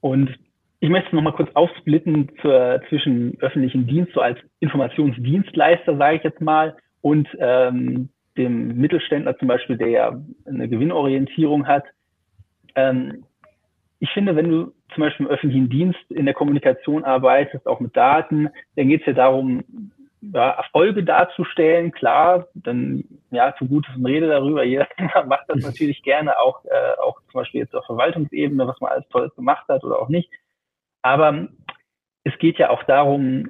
Und 0.00 0.38
ich 0.80 0.90
möchte 0.90 1.08
es 1.08 1.12
nochmal 1.14 1.32
kurz 1.32 1.50
aufsplitten 1.54 2.30
zur, 2.42 2.82
zwischen 2.90 3.38
öffentlichen 3.40 3.86
Dienst, 3.86 4.12
so 4.12 4.20
als 4.20 4.38
Informationsdienstleister, 4.60 5.96
sage 5.96 6.18
ich 6.18 6.22
jetzt 6.22 6.42
mal, 6.42 6.76
und 7.00 7.28
ähm, 7.38 8.10
dem 8.36 8.76
Mittelständler 8.76 9.36
zum 9.38 9.48
Beispiel, 9.48 9.78
der 9.78 9.88
ja 9.88 10.22
eine 10.44 10.68
Gewinnorientierung 10.68 11.66
hat. 11.66 11.84
Ähm, 12.74 13.24
ich 14.00 14.10
finde, 14.10 14.36
wenn 14.36 14.50
du 14.50 14.72
zum 14.94 15.02
Beispiel 15.02 15.26
im 15.26 15.32
öffentlichen 15.32 15.70
Dienst 15.70 16.10
in 16.10 16.26
der 16.26 16.34
Kommunikation 16.34 17.04
arbeitest, 17.04 17.66
auch 17.66 17.80
mit 17.80 17.96
Daten, 17.96 18.50
dann 18.76 18.88
geht 18.88 19.00
es 19.00 19.06
ja 19.06 19.12
darum, 19.14 19.64
ja, 20.22 20.50
Erfolge 20.50 21.02
darzustellen, 21.02 21.92
klar, 21.92 22.46
dann 22.54 23.04
ja, 23.30 23.54
zu 23.58 23.66
gutes 23.66 23.92
Rede 24.04 24.28
darüber, 24.28 24.64
jeder 24.64 24.88
macht 25.26 25.44
das 25.48 25.62
natürlich 25.62 26.02
gerne, 26.02 26.38
auch, 26.38 26.64
äh, 26.64 27.00
auch 27.00 27.20
zum 27.30 27.40
Beispiel 27.40 27.60
jetzt 27.62 27.74
auf 27.74 27.86
Verwaltungsebene, 27.86 28.66
was 28.66 28.80
man 28.80 28.92
alles 28.92 29.08
Tolles 29.08 29.34
gemacht 29.34 29.66
hat 29.68 29.84
oder 29.84 30.00
auch 30.00 30.08
nicht. 30.08 30.30
Aber 31.02 31.48
es 32.24 32.36
geht 32.38 32.58
ja 32.58 32.70
auch 32.70 32.82
darum, 32.84 33.48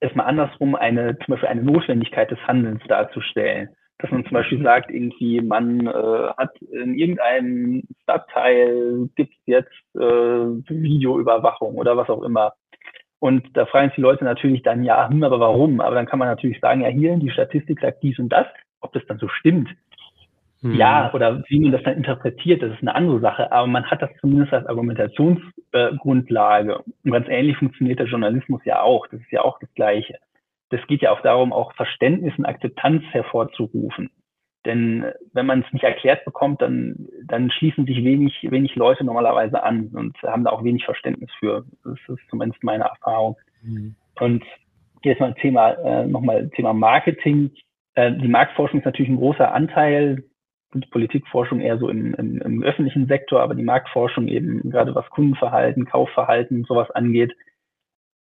erstmal 0.00 0.26
andersrum 0.26 0.74
eine, 0.74 1.18
zum 1.18 1.32
Beispiel 1.32 1.48
eine 1.48 1.62
Notwendigkeit 1.62 2.30
des 2.30 2.38
Handelns 2.46 2.82
darzustellen. 2.88 3.70
Dass 3.98 4.10
man 4.10 4.24
zum 4.24 4.32
Beispiel 4.32 4.62
sagt, 4.62 4.90
irgendwie, 4.90 5.40
man 5.40 5.86
äh, 5.86 6.28
hat 6.36 6.54
in 6.60 6.94
irgendeinem 6.94 7.82
Stadtteil 8.02 9.08
gibt 9.14 9.32
es 9.32 9.40
jetzt 9.46 9.72
äh, 9.94 10.00
Videoüberwachung 10.00 11.76
oder 11.76 11.96
was 11.96 12.10
auch 12.10 12.22
immer. 12.22 12.52
Und 13.18 13.56
da 13.56 13.66
fragen 13.66 13.88
sich 13.88 13.96
die 13.96 14.02
Leute 14.02 14.24
natürlich 14.24 14.62
dann, 14.62 14.84
ja, 14.84 15.08
hm, 15.08 15.22
aber 15.22 15.40
warum? 15.40 15.80
Aber 15.80 15.94
dann 15.94 16.06
kann 16.06 16.18
man 16.18 16.28
natürlich 16.28 16.60
sagen, 16.60 16.82
ja, 16.82 16.88
hier, 16.88 17.16
die 17.16 17.30
Statistik 17.30 17.80
sagt 17.80 18.02
dies 18.02 18.18
und 18.18 18.28
das. 18.28 18.46
Ob 18.80 18.92
das 18.92 19.04
dann 19.06 19.18
so 19.18 19.28
stimmt, 19.28 19.70
hm. 20.62 20.74
Ja, 20.74 21.12
oder 21.12 21.42
wie 21.48 21.60
man 21.60 21.72
das 21.72 21.82
dann 21.82 21.98
interpretiert, 21.98 22.62
das 22.62 22.72
ist 22.72 22.80
eine 22.80 22.94
andere 22.94 23.20
Sache, 23.20 23.52
aber 23.52 23.66
man 23.66 23.84
hat 23.84 24.00
das 24.00 24.08
zumindest 24.20 24.52
als 24.52 24.66
Argumentationsgrundlage. 24.66 26.72
Äh, 26.72 26.82
und 27.04 27.12
ganz 27.12 27.28
ähnlich 27.28 27.58
funktioniert 27.58 27.98
der 27.98 28.06
Journalismus 28.06 28.62
ja 28.64 28.80
auch. 28.82 29.06
Das 29.08 29.20
ist 29.20 29.30
ja 29.30 29.42
auch 29.42 29.58
das 29.58 29.72
Gleiche. 29.74 30.18
Das 30.70 30.80
geht 30.86 31.02
ja 31.02 31.12
auch 31.12 31.20
darum, 31.20 31.52
auch 31.52 31.74
Verständnis 31.74 32.32
und 32.38 32.46
Akzeptanz 32.46 33.02
hervorzurufen. 33.10 34.10
Denn 34.66 35.06
wenn 35.32 35.46
man 35.46 35.62
es 35.62 35.72
nicht 35.72 35.84
erklärt 35.84 36.24
bekommt, 36.24 36.60
dann, 36.60 37.08
dann 37.24 37.50
schließen 37.50 37.86
sich 37.86 38.04
wenig, 38.04 38.46
wenig 38.50 38.74
Leute 38.74 39.04
normalerweise 39.04 39.62
an 39.62 39.88
und 39.94 40.20
haben 40.22 40.44
da 40.44 40.50
auch 40.50 40.64
wenig 40.64 40.84
Verständnis 40.84 41.30
für. 41.38 41.64
Das 41.84 41.98
ist 42.08 42.28
zumindest 42.28 42.62
meine 42.62 42.84
Erfahrung. 42.84 43.36
Mhm. 43.62 43.94
Und 44.20 44.44
jetzt 45.02 45.20
mal 45.20 45.34
Thema, 45.34 45.70
äh, 45.70 46.06
nochmal 46.06 46.50
Thema 46.50 46.74
Marketing. 46.74 47.52
Äh, 47.94 48.12
die 48.12 48.28
Marktforschung 48.28 48.80
ist 48.80 48.86
natürlich 48.86 49.10
ein 49.10 49.18
großer 49.18 49.54
Anteil 49.54 50.24
die 50.74 50.88
Politikforschung 50.88 51.60
eher 51.60 51.78
so 51.78 51.88
im, 51.88 52.14
im, 52.14 52.40
im 52.40 52.62
öffentlichen 52.62 53.06
Sektor, 53.06 53.40
aber 53.40 53.54
die 53.54 53.62
Marktforschung 53.62 54.28
eben 54.28 54.70
gerade 54.70 54.94
was 54.94 55.08
Kundenverhalten, 55.10 55.86
Kaufverhalten, 55.86 56.64
sowas 56.64 56.90
angeht. 56.90 57.32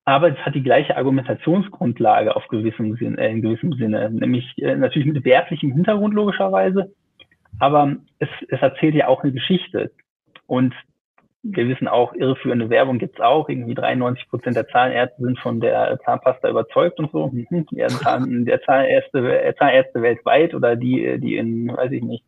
Aber 0.04 0.30
es 0.30 0.38
hat 0.40 0.56
die 0.56 0.64
gleiche 0.64 0.98
Argumentationsgrundlage 0.98 2.36
auf 2.36 2.48
gewissem 2.48 2.96
Sinn, 2.96 3.18
äh, 3.18 3.30
in 3.30 3.42
gewissem 3.42 3.74
Sinne, 3.74 4.10
nämlich 4.10 4.46
äh, 4.58 4.76
natürlich 4.76 5.08
mit 5.08 5.24
wertlichem 5.24 5.72
Hintergrund 5.72 6.14
logischerweise, 6.14 6.92
aber 7.60 7.98
es, 8.20 8.30
es 8.50 8.62
erzählt 8.62 8.96
ja 8.96 9.08
auch 9.08 9.24
eine 9.24 9.32
Geschichte. 9.32 9.92
Und 10.48 10.74
wir 11.44 11.68
wissen 11.68 11.88
auch, 11.88 12.14
irreführende 12.14 12.70
Werbung 12.70 13.00
gibt's 13.00 13.20
auch. 13.20 13.50
Irgendwie 13.50 13.74
93 13.74 14.30
Prozent 14.30 14.56
der 14.56 14.68
Zahnärzte 14.68 15.22
sind 15.22 15.40
von 15.40 15.60
der 15.60 16.00
Zahnpasta 16.06 16.50
überzeugt 16.50 17.00
und 17.00 17.12
so. 17.12 17.28
Mhm. 17.28 17.66
Der, 17.72 17.90
Zahn, 17.90 18.46
der 18.46 18.62
Zahnärzte, 18.62 19.56
Zahnärzte 19.58 20.02
weltweit 20.02 20.54
oder 20.54 20.76
die, 20.76 21.20
die 21.20 21.38
in, 21.38 21.76
weiß 21.76 21.92
ich 21.92 22.04
nicht, 22.04 22.24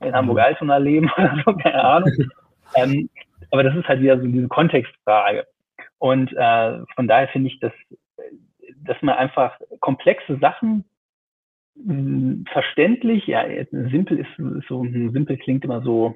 in 0.00 0.14
Hamburg-Altona 0.14 0.76
leben 0.76 1.10
oder 1.16 1.36
so, 1.44 1.54
keine 1.54 1.84
Ahnung. 1.84 2.12
ähm, 2.76 3.08
aber 3.50 3.62
das 3.62 3.76
ist 3.76 3.88
halt 3.88 4.00
wieder 4.00 4.18
so 4.18 4.26
diese 4.26 4.48
Kontextfrage. 4.48 5.46
Und 6.04 6.34
äh, 6.34 6.80
von 6.96 7.08
daher 7.08 7.28
finde 7.28 7.48
ich, 7.48 7.58
dass, 7.60 7.72
dass 8.84 9.00
man 9.00 9.14
einfach 9.14 9.58
komplexe 9.80 10.36
Sachen 10.36 10.84
mh, 11.76 11.94
hm, 11.94 12.44
verständlich, 12.52 13.26
ja, 13.26 13.42
simpel 13.70 14.18
ist, 14.18 14.28
so, 14.68 14.84
simpel 14.84 15.38
klingt 15.38 15.64
immer 15.64 15.80
so, 15.80 16.14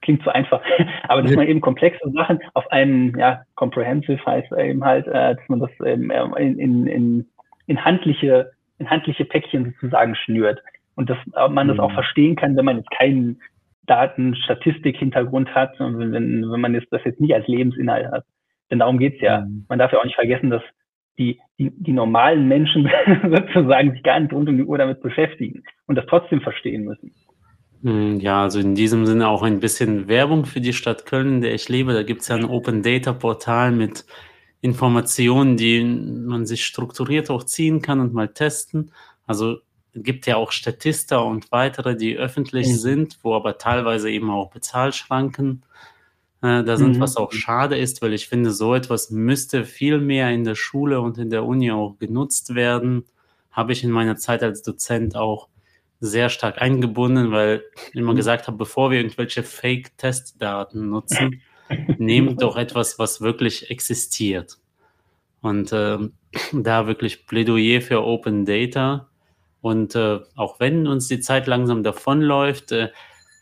klingt 0.00 0.24
so 0.24 0.30
einfach, 0.30 0.62
aber 1.04 1.22
dass 1.22 1.36
man 1.36 1.46
eben 1.46 1.60
komplexe 1.60 2.10
Sachen 2.10 2.40
auf 2.54 2.68
einem, 2.72 3.16
ja, 3.16 3.42
comprehensive 3.54 4.18
heißt 4.26 4.50
eben 4.50 4.84
halt, 4.84 5.06
äh, 5.06 5.36
dass 5.36 5.48
man 5.48 5.60
das 5.60 5.70
ähm, 5.84 6.10
in, 6.36 6.58
in, 6.58 6.86
in, 6.88 7.26
in 7.68 7.84
handliche, 7.84 8.50
in 8.80 8.90
handliche 8.90 9.26
Päckchen 9.26 9.76
sozusagen 9.80 10.16
schnürt 10.16 10.60
und 10.96 11.08
dass 11.08 11.18
man 11.50 11.68
das 11.68 11.78
auch 11.78 11.90
mhm. 11.90 11.94
verstehen 11.94 12.34
kann, 12.34 12.56
wenn 12.56 12.64
man 12.64 12.78
jetzt 12.78 12.90
keinen 12.90 13.40
Daten, 13.86 14.34
Statistik, 14.34 14.96
Hintergrund 14.96 15.54
hat, 15.54 15.78
wenn, 15.78 16.50
wenn 16.50 16.60
man 16.60 16.74
jetzt, 16.74 16.92
das 16.92 17.04
jetzt 17.04 17.20
nicht 17.20 17.32
als 17.32 17.46
Lebensinhalt 17.46 18.10
hat. 18.10 18.24
Denn 18.70 18.78
darum 18.78 18.98
geht's 18.98 19.20
ja. 19.20 19.42
Mhm. 19.42 19.66
Man 19.68 19.78
darf 19.78 19.92
ja 19.92 19.98
auch 19.98 20.04
nicht 20.04 20.14
vergessen, 20.14 20.50
dass 20.50 20.62
die, 21.18 21.38
die, 21.58 21.70
die 21.76 21.92
normalen 21.92 22.48
Menschen 22.48 22.88
sozusagen 23.22 23.92
sich 23.92 24.02
gar 24.02 24.18
nicht 24.20 24.32
rund 24.32 24.48
um 24.48 24.56
die 24.56 24.64
Uhr 24.64 24.78
damit 24.78 25.02
beschäftigen 25.02 25.62
und 25.86 25.96
das 25.96 26.06
trotzdem 26.06 26.40
verstehen 26.40 26.84
müssen. 26.84 27.12
Mhm, 27.82 28.20
ja, 28.20 28.42
also 28.42 28.60
in 28.60 28.74
diesem 28.74 29.06
Sinne 29.06 29.28
auch 29.28 29.42
ein 29.42 29.60
bisschen 29.60 30.08
Werbung 30.08 30.44
für 30.44 30.60
die 30.60 30.72
Stadt 30.72 31.06
Köln, 31.06 31.34
in 31.34 31.40
der 31.40 31.54
ich 31.54 31.68
lebe. 31.68 31.92
Da 31.92 32.02
gibt 32.02 32.22
es 32.22 32.28
ja 32.28 32.36
ein 32.36 32.44
Open 32.44 32.82
Data 32.82 33.12
Portal 33.12 33.72
mit 33.72 34.04
Informationen, 34.60 35.56
die 35.56 35.82
man 35.82 36.46
sich 36.46 36.64
strukturiert 36.64 37.30
auch 37.30 37.44
ziehen 37.44 37.80
kann 37.80 38.00
und 38.00 38.12
mal 38.12 38.28
testen. 38.28 38.92
Also 39.26 39.58
gibt 39.94 40.26
ja 40.26 40.36
auch 40.36 40.52
Statista 40.52 41.18
und 41.18 41.50
weitere, 41.52 41.96
die 41.96 42.16
öffentlich 42.16 42.68
mhm. 42.68 42.74
sind, 42.74 43.18
wo 43.22 43.34
aber 43.34 43.58
teilweise 43.58 44.10
eben 44.10 44.30
auch 44.30 44.50
Bezahlschranken 44.50 45.62
äh, 46.42 46.64
da 46.64 46.76
sind, 46.76 46.96
mhm. 46.96 47.00
was 47.00 47.16
auch 47.16 47.32
schade 47.32 47.76
ist, 47.76 48.02
weil 48.02 48.12
ich 48.14 48.28
finde, 48.28 48.50
so 48.50 48.74
etwas 48.74 49.10
müsste 49.10 49.64
viel 49.64 50.00
mehr 50.00 50.30
in 50.30 50.44
der 50.44 50.54
Schule 50.54 51.00
und 51.00 51.18
in 51.18 51.30
der 51.30 51.44
Uni 51.44 51.70
auch 51.70 51.98
genutzt 51.98 52.54
werden. 52.54 53.04
Habe 53.50 53.72
ich 53.72 53.84
in 53.84 53.90
meiner 53.90 54.16
Zeit 54.16 54.42
als 54.42 54.62
Dozent 54.62 55.16
auch 55.16 55.48
sehr 56.00 56.30
stark 56.30 56.62
eingebunden, 56.62 57.30
weil 57.30 57.62
ich 57.90 57.96
immer 57.96 58.12
mhm. 58.12 58.16
gesagt 58.16 58.46
habe, 58.46 58.56
bevor 58.56 58.90
wir 58.90 58.98
irgendwelche 58.98 59.42
Fake-Testdaten 59.42 60.88
nutzen, 60.88 61.42
nehmt 61.98 62.42
doch 62.42 62.56
etwas, 62.56 62.98
was 62.98 63.20
wirklich 63.20 63.70
existiert. 63.70 64.58
Und 65.42 65.72
äh, 65.72 65.98
da 66.52 66.86
wirklich 66.86 67.26
Plädoyer 67.26 67.82
für 67.82 68.02
Open 68.02 68.46
Data 68.46 69.10
und 69.60 69.94
äh, 69.94 70.20
auch 70.36 70.58
wenn 70.58 70.86
uns 70.86 71.08
die 71.08 71.20
Zeit 71.20 71.46
langsam 71.46 71.82
davonläuft, 71.82 72.72
äh, 72.72 72.88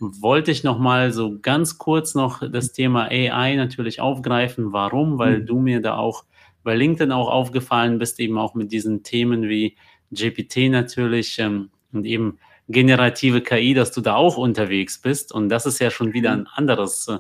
wollte 0.01 0.51
ich 0.51 0.65
noch 0.65 0.79
mal 0.79 1.13
so 1.13 1.39
ganz 1.41 1.79
kurz 1.79 2.15
noch 2.15 2.49
das 2.49 2.73
Thema 2.73 3.09
AI 3.11 3.57
natürlich 3.57 4.01
aufgreifen. 4.01 4.73
Warum? 4.73 5.19
Weil 5.19 5.41
mhm. 5.41 5.47
du 5.47 5.59
mir 5.61 5.81
da 5.81 5.97
auch 5.97 6.25
bei 6.63 6.75
LinkedIn 6.75 7.13
auch 7.13 7.29
aufgefallen 7.29 7.99
bist, 7.99 8.21
eben 8.21 8.39
auch 8.39 8.55
mit 8.55 8.73
diesen 8.73 9.03
Themen 9.03 9.49
wie 9.49 9.77
GPT 10.13 10.71
natürlich 10.71 11.39
ähm, 11.39 11.71
und 11.93 12.05
eben 12.05 12.39
generative 12.69 13.41
KI, 13.41 13.75
dass 13.75 13.93
du 13.93 14.01
da 14.01 14.15
auch 14.15 14.37
unterwegs 14.37 15.01
bist. 15.01 15.33
Und 15.33 15.49
das 15.49 15.67
ist 15.67 15.79
ja 15.79 15.91
schon 15.91 16.13
wieder 16.13 16.33
ein 16.33 16.47
anderes 16.47 17.09
äh, 17.09 17.19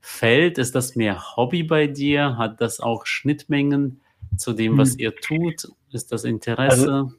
Feld. 0.00 0.58
Ist 0.58 0.74
das 0.74 0.96
mehr 0.96 1.36
Hobby 1.36 1.62
bei 1.62 1.86
dir? 1.86 2.36
Hat 2.36 2.60
das 2.60 2.80
auch 2.80 3.06
Schnittmengen 3.06 4.00
zu 4.36 4.52
dem, 4.52 4.76
was 4.76 4.94
mhm. 4.94 5.00
ihr 5.00 5.14
tut? 5.16 5.68
Ist 5.92 6.12
das 6.12 6.24
Interesse? 6.24 6.92
Also 6.92 7.12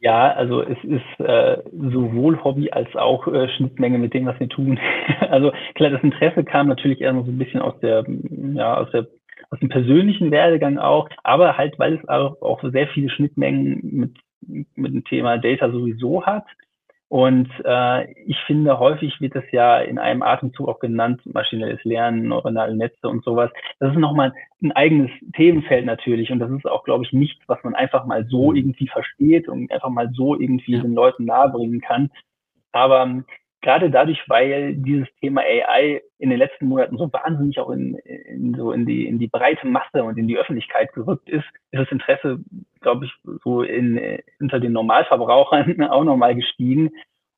ja, 0.00 0.32
also 0.32 0.62
es 0.62 0.78
ist 0.84 1.20
äh, 1.20 1.62
sowohl 1.72 2.42
Hobby 2.44 2.70
als 2.70 2.94
auch 2.94 3.26
äh, 3.26 3.48
Schnittmenge 3.56 3.98
mit 3.98 4.14
dem, 4.14 4.26
was 4.26 4.38
wir 4.38 4.48
tun. 4.48 4.78
also 5.30 5.52
klar, 5.74 5.90
das 5.90 6.02
Interesse 6.02 6.44
kam 6.44 6.68
natürlich 6.68 7.00
eher 7.00 7.14
so 7.14 7.30
ein 7.30 7.38
bisschen 7.38 7.60
aus 7.60 7.78
der, 7.80 8.04
ja, 8.54 8.76
aus 8.76 8.90
der 8.90 9.06
aus 9.50 9.60
dem 9.60 9.68
persönlichen 9.70 10.30
Werdegang 10.30 10.78
auch, 10.78 11.08
aber 11.22 11.56
halt, 11.56 11.78
weil 11.78 11.94
es 11.94 12.08
auch, 12.08 12.40
auch 12.42 12.62
sehr 12.70 12.88
viele 12.88 13.08
Schnittmengen 13.08 13.80
mit, 13.82 14.66
mit 14.76 14.92
dem 14.92 15.04
Thema 15.04 15.38
Data 15.38 15.70
sowieso 15.70 16.26
hat. 16.26 16.44
Und 17.08 17.48
äh, 17.64 18.12
ich 18.24 18.36
finde, 18.46 18.78
häufig 18.78 19.18
wird 19.20 19.34
das 19.34 19.44
ja 19.50 19.78
in 19.80 19.98
einem 19.98 20.22
Atemzug 20.22 20.68
auch 20.68 20.78
genannt, 20.78 21.22
maschinelles 21.24 21.82
Lernen, 21.84 22.28
neuronale 22.28 22.76
Netze 22.76 23.08
und 23.08 23.24
sowas. 23.24 23.50
Das 23.80 23.92
ist 23.92 23.98
nochmal 23.98 24.34
ein 24.62 24.72
eigenes 24.72 25.10
Themenfeld 25.34 25.86
natürlich. 25.86 26.30
Und 26.30 26.38
das 26.38 26.50
ist 26.50 26.66
auch, 26.66 26.84
glaube 26.84 27.04
ich, 27.04 27.12
nichts, 27.14 27.42
was 27.46 27.62
man 27.64 27.74
einfach 27.74 28.04
mal 28.04 28.26
so 28.28 28.50
mhm. 28.50 28.56
irgendwie 28.56 28.88
versteht 28.88 29.48
und 29.48 29.72
einfach 29.72 29.88
mal 29.88 30.10
so 30.12 30.38
irgendwie 30.38 30.74
ja. 30.74 30.82
den 30.82 30.92
Leuten 30.92 31.24
nahebringen 31.24 31.80
kann. 31.80 32.10
Aber 32.72 33.02
ähm, 33.02 33.24
gerade 33.60 33.90
dadurch, 33.90 34.22
weil 34.28 34.74
dieses 34.74 35.08
Thema 35.20 35.42
AI 35.42 36.02
in 36.18 36.30
den 36.30 36.38
letzten 36.38 36.66
Monaten 36.66 36.96
so 36.96 37.12
wahnsinnig 37.12 37.58
auch 37.58 37.70
in, 37.70 37.94
in 37.96 38.54
so 38.54 38.72
in 38.72 38.86
die 38.86 39.06
in 39.06 39.18
die 39.18 39.28
breite 39.28 39.66
Masse 39.66 40.04
und 40.04 40.18
in 40.18 40.28
die 40.28 40.38
Öffentlichkeit 40.38 40.92
gerückt 40.92 41.28
ist, 41.28 41.46
ist 41.70 41.80
das 41.80 41.92
Interesse 41.92 42.40
glaube 42.80 43.06
ich, 43.06 43.12
so 43.44 43.62
in, 43.62 44.20
unter 44.40 44.60
den 44.60 44.72
Normalverbrauchern 44.72 45.82
auch 45.90 46.04
nochmal 46.04 46.34
gestiegen. 46.34 46.90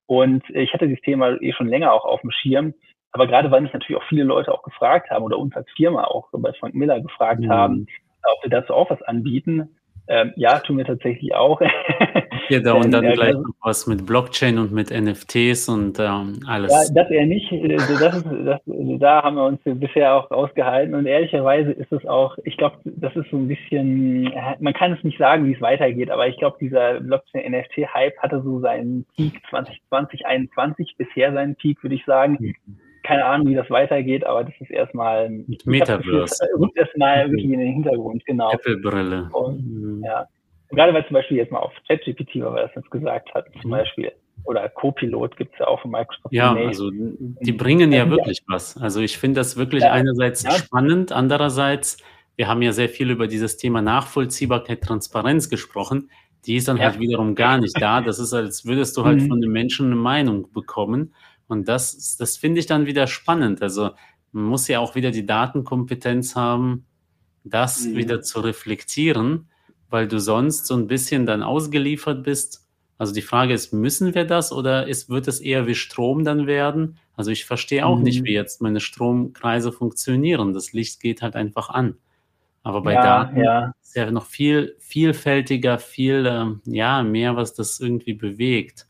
Und 0.07 0.43
ich 0.51 0.73
hatte 0.73 0.89
das 0.89 1.01
Thema 1.01 1.41
eh 1.41 1.53
schon 1.53 1.69
länger 1.69 1.93
auch 1.93 2.05
auf 2.05 2.21
dem 2.21 2.31
Schirm. 2.31 2.75
Aber 3.13 3.27
gerade 3.27 3.51
weil 3.51 3.61
mich 3.61 3.73
natürlich 3.73 4.01
auch 4.01 4.09
viele 4.09 4.25
Leute 4.25 4.53
auch 4.53 4.63
gefragt 4.63 5.11
haben 5.11 5.25
oder 5.25 5.39
uns 5.39 5.55
als 5.57 5.69
Firma 5.77 6.05
auch 6.05 6.29
bei 6.33 6.53
Frank 6.53 6.75
Miller 6.75 7.01
gefragt 7.01 7.41
mhm. 7.41 7.51
haben, 7.51 7.87
ob 8.23 8.45
wir 8.45 8.51
dazu 8.51 8.75
auch 8.75 8.91
was 8.91 9.03
anbieten, 9.03 9.77
ähm, 10.07 10.33
ja, 10.37 10.59
tun 10.59 10.79
wir 10.79 10.85
tatsächlich 10.85 11.35
auch. 11.35 11.61
Ja, 12.51 12.61
da 12.61 12.73
und 12.75 12.91
dann 12.91 13.13
gleich 13.13 13.35
noch 13.35 13.55
was 13.63 13.87
mit 13.87 14.07
Blockchain 14.07 14.59
und 14.59 14.73
mit 14.73 14.91
NFTs 14.91 15.69
und 15.69 15.99
ähm, 15.99 16.41
alles. 16.47 16.73
Ja, 16.73 17.03
das 17.03 17.11
eher 17.11 17.27
nicht. 17.27 17.53
Also 17.53 17.99
das 17.99 18.17
ist, 18.17 18.27
das, 18.45 18.61
also 18.67 18.99
da 18.99 19.23
haben 19.23 19.37
wir 19.37 19.45
uns 19.45 19.61
bisher 19.65 20.15
auch 20.15 20.31
ausgehalten 20.31 20.95
und 20.95 21.07
ehrlicherweise 21.07 21.73
ist 21.73 21.93
es 21.93 22.05
auch, 22.07 22.37
ich 22.45 22.57
glaube, 22.57 22.77
das 22.85 23.15
ist 23.17 23.31
so 23.31 23.37
ein 23.37 23.49
bisschen, 23.49 24.33
man 24.61 24.73
kann 24.73 24.93
es 24.93 25.05
nicht 25.05 25.19
sagen, 25.19 25.47
wie 25.47 25.55
es 25.55 25.61
weitergeht, 25.61 26.11
aber 26.11 26.29
ich 26.29 26.37
glaube, 26.39 26.57
dieser 26.61 27.01
Blockchain-NFT-Hype 27.01 28.19
hatte 28.19 28.43
so 28.43 28.61
seinen 28.61 29.07
Peak 29.17 29.41
2020, 29.51 30.21
2021, 30.21 30.95
bisher 30.97 31.33
seinen 31.33 31.57
Peak, 31.57 31.83
würde 31.83 31.97
ich 31.97 32.05
sagen. 32.05 32.37
Mhm 32.41 32.55
keine 33.03 33.25
Ahnung, 33.25 33.49
wie 33.49 33.55
das 33.55 33.69
weitergeht, 33.71 34.25
aber 34.25 34.45
das 34.45 34.55
ist 34.61 34.71
erstmal 34.71 35.31
Mit 35.31 35.67
Metaverse. 35.67 36.45
Rückt 36.59 36.77
erstmal 36.77 37.29
wirklich 37.31 37.51
in 37.51 37.59
den 37.59 37.73
Hintergrund, 37.73 38.25
genau. 38.27 38.53
Apple-Brille. 38.53 39.31
Mhm. 39.59 40.03
Ja. 40.05 40.29
Gerade 40.71 40.95
weil 40.95 41.07
zum 41.07 41.15
Beispiel 41.15 41.37
jetzt 41.37 41.53
mal 41.53 41.59
auf 41.59 41.73
ChatGPT, 41.89 42.37
weil 42.37 42.55
wir 42.55 42.63
das 42.63 42.75
jetzt 42.77 42.91
gesagt 42.91 43.35
hat, 43.35 43.47
zum 43.61 43.71
mhm. 43.71 43.75
Beispiel, 43.75 44.13
oder 44.45 44.69
Copilot 44.69 45.37
gibt 45.37 45.53
es 45.53 45.59
ja 45.59 45.67
auch 45.67 45.81
von 45.81 45.91
Microsoft. 45.91 46.33
Ja, 46.33 46.55
also 46.55 46.91
die 46.91 47.53
bringen 47.53 47.93
ja 47.93 48.09
wirklich 48.09 48.43
was. 48.47 48.77
Also 48.77 49.01
ich 49.01 49.19
finde 49.19 49.41
das 49.41 49.57
wirklich 49.57 49.83
ja, 49.83 49.93
einerseits 49.93 50.43
ja. 50.43 50.53
spannend, 50.53 51.13
andererseits, 51.13 51.99
wir 52.37 52.49
haben 52.49 52.63
ja 52.63 52.73
sehr 52.73 52.89
viel 52.89 53.11
über 53.11 53.27
dieses 53.27 53.57
Thema 53.57 53.83
Nachvollziehbarkeit, 53.83 54.83
Transparenz 54.83 55.51
gesprochen. 55.51 56.11
Die 56.47 56.57
ist 56.57 56.69
dann 56.69 56.79
ja. 56.79 56.85
halt 56.85 57.01
wiederum 57.01 57.35
gar 57.35 57.59
nicht 57.59 57.81
da. 57.81 58.01
Das 58.01 58.19
ist, 58.19 58.33
als 58.33 58.65
würdest 58.65 58.97
du 58.97 59.05
halt 59.05 59.21
mhm. 59.21 59.29
von 59.29 59.41
den 59.41 59.51
Menschen 59.51 59.87
eine 59.87 59.97
Meinung 59.97 60.51
bekommen. 60.53 61.15
Und 61.49 61.69
das, 61.69 62.17
das 62.17 62.37
finde 62.37 62.61
ich 62.61 62.67
dann 62.67 62.87
wieder 62.87 63.07
spannend. 63.07 63.61
Also 63.61 63.91
man 64.33 64.45
muss 64.45 64.69
ja 64.69 64.79
auch 64.79 64.95
wieder 64.95 65.11
die 65.11 65.27
Datenkompetenz 65.27 66.37
haben, 66.37 66.87
das 67.45 67.85
mhm. 67.85 67.97
wieder 67.97 68.23
zu 68.23 68.41
reflektieren, 68.41 69.51
weil 69.91 70.09
du 70.09 70.19
sonst 70.19 70.67
so 70.67 70.75
ein 70.75 70.87
bisschen 70.87 71.27
dann 71.27 71.43
ausgeliefert 71.43 72.23
bist. 72.23 72.67
Also 72.97 73.13
die 73.13 73.23
Frage 73.23 73.55
ist, 73.55 73.73
müssen 73.73 74.15
wir 74.15 74.25
das 74.25 74.53
oder 74.53 74.87
ist, 74.87 75.09
wird 75.09 75.27
es 75.27 75.41
eher 75.41 75.67
wie 75.67 75.75
Strom 75.75 76.25
dann 76.25 76.47
werden? 76.47 76.99
Also 77.17 77.31
ich 77.31 77.45
verstehe 77.45 77.85
auch 77.85 77.99
mhm. 77.99 78.05
nicht, 78.05 78.25
wie 78.25 78.33
jetzt 78.33 78.63
meine 78.63 78.81
Stromkreise 78.81 79.73
funktionieren. 79.73 80.55
Das 80.55 80.73
Licht 80.73 81.01
geht 81.01 81.23
halt 81.23 81.35
einfach 81.35 81.71
an. 81.71 81.97
Aber 82.63 82.83
bei 82.83 82.93
ja, 82.93 83.03
Daten 83.03 83.41
ja. 83.41 83.75
ist 83.83 83.97
ja 83.97 84.11
noch 84.11 84.27
viel 84.27 84.77
vielfältiger, 84.79 85.79
viel 85.79 86.27
ähm, 86.27 86.61
ja, 86.67 87.03
mehr, 87.03 87.37
was 87.37 87.55
das 87.55 87.81
irgendwie 87.81 88.15
bewegt. 88.15 88.87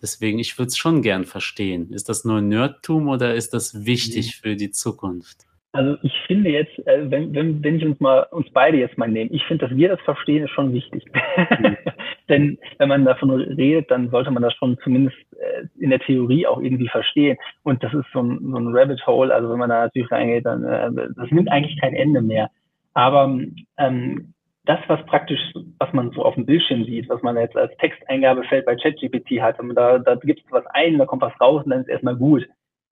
Deswegen, 0.00 0.38
ich 0.38 0.56
würde 0.58 0.68
es 0.68 0.78
schon 0.78 1.02
gern 1.02 1.24
verstehen. 1.24 1.92
Ist 1.92 2.08
das 2.08 2.24
nur 2.24 2.40
Nerdtum 2.40 3.08
oder 3.08 3.34
ist 3.34 3.52
das 3.52 3.84
wichtig 3.84 4.26
mhm. 4.26 4.42
für 4.42 4.56
die 4.56 4.70
Zukunft? 4.70 5.46
Also 5.72 5.96
ich 6.02 6.12
finde 6.26 6.50
jetzt, 6.50 6.76
äh, 6.86 7.10
wenn, 7.10 7.32
wenn, 7.32 7.62
wenn 7.62 7.76
ich 7.76 7.84
uns 7.84 8.00
mal 8.00 8.26
uns 8.32 8.50
beide 8.50 8.76
jetzt 8.76 8.98
mal 8.98 9.08
nehme, 9.08 9.30
ich 9.30 9.44
finde, 9.44 9.68
dass 9.68 9.76
wir 9.76 9.88
das 9.88 10.00
verstehen, 10.00 10.44
ist 10.44 10.50
schon 10.50 10.72
wichtig. 10.72 11.04
Mhm. 11.58 11.76
Denn 12.28 12.58
wenn 12.78 12.88
man 12.88 13.04
davon 13.04 13.30
redet, 13.30 13.90
dann 13.90 14.10
sollte 14.10 14.32
man 14.32 14.42
das 14.42 14.54
schon 14.54 14.78
zumindest 14.82 15.16
äh, 15.38 15.66
in 15.78 15.90
der 15.90 16.00
Theorie 16.00 16.46
auch 16.46 16.60
irgendwie 16.60 16.88
verstehen. 16.88 17.36
Und 17.62 17.84
das 17.84 17.94
ist 17.94 18.06
so 18.12 18.20
ein, 18.20 18.38
so 18.50 18.56
ein 18.56 18.76
Rabbit 18.76 19.06
Hole, 19.06 19.32
also 19.32 19.50
wenn 19.50 19.58
man 19.58 19.70
da 19.70 19.82
natürlich 19.82 20.10
reingeht, 20.10 20.44
dann 20.44 20.64
äh, 20.64 20.90
das 21.14 21.30
nimmt 21.30 21.50
eigentlich 21.50 21.80
kein 21.80 21.94
Ende 21.94 22.20
mehr. 22.20 22.50
Aber 22.94 23.38
ähm, 23.78 24.34
das, 24.64 24.80
was 24.88 25.04
praktisch, 25.06 25.40
was 25.78 25.92
man 25.92 26.10
so 26.10 26.24
auf 26.24 26.34
dem 26.34 26.46
Bildschirm 26.46 26.84
sieht, 26.84 27.08
was 27.08 27.22
man 27.22 27.36
jetzt 27.36 27.56
als 27.56 27.76
Texteingabefeld 27.76 28.66
bei 28.66 28.76
ChatGPT 28.76 29.40
hat, 29.40 29.58
und 29.60 29.74
da, 29.74 29.98
da 29.98 30.16
gibt 30.16 30.40
es 30.44 30.52
was 30.52 30.66
ein, 30.66 30.98
da 30.98 31.06
kommt 31.06 31.22
was 31.22 31.40
raus 31.40 31.64
und 31.64 31.70
dann 31.70 31.82
ist 31.82 31.88
erstmal 31.88 32.16
gut. 32.16 32.46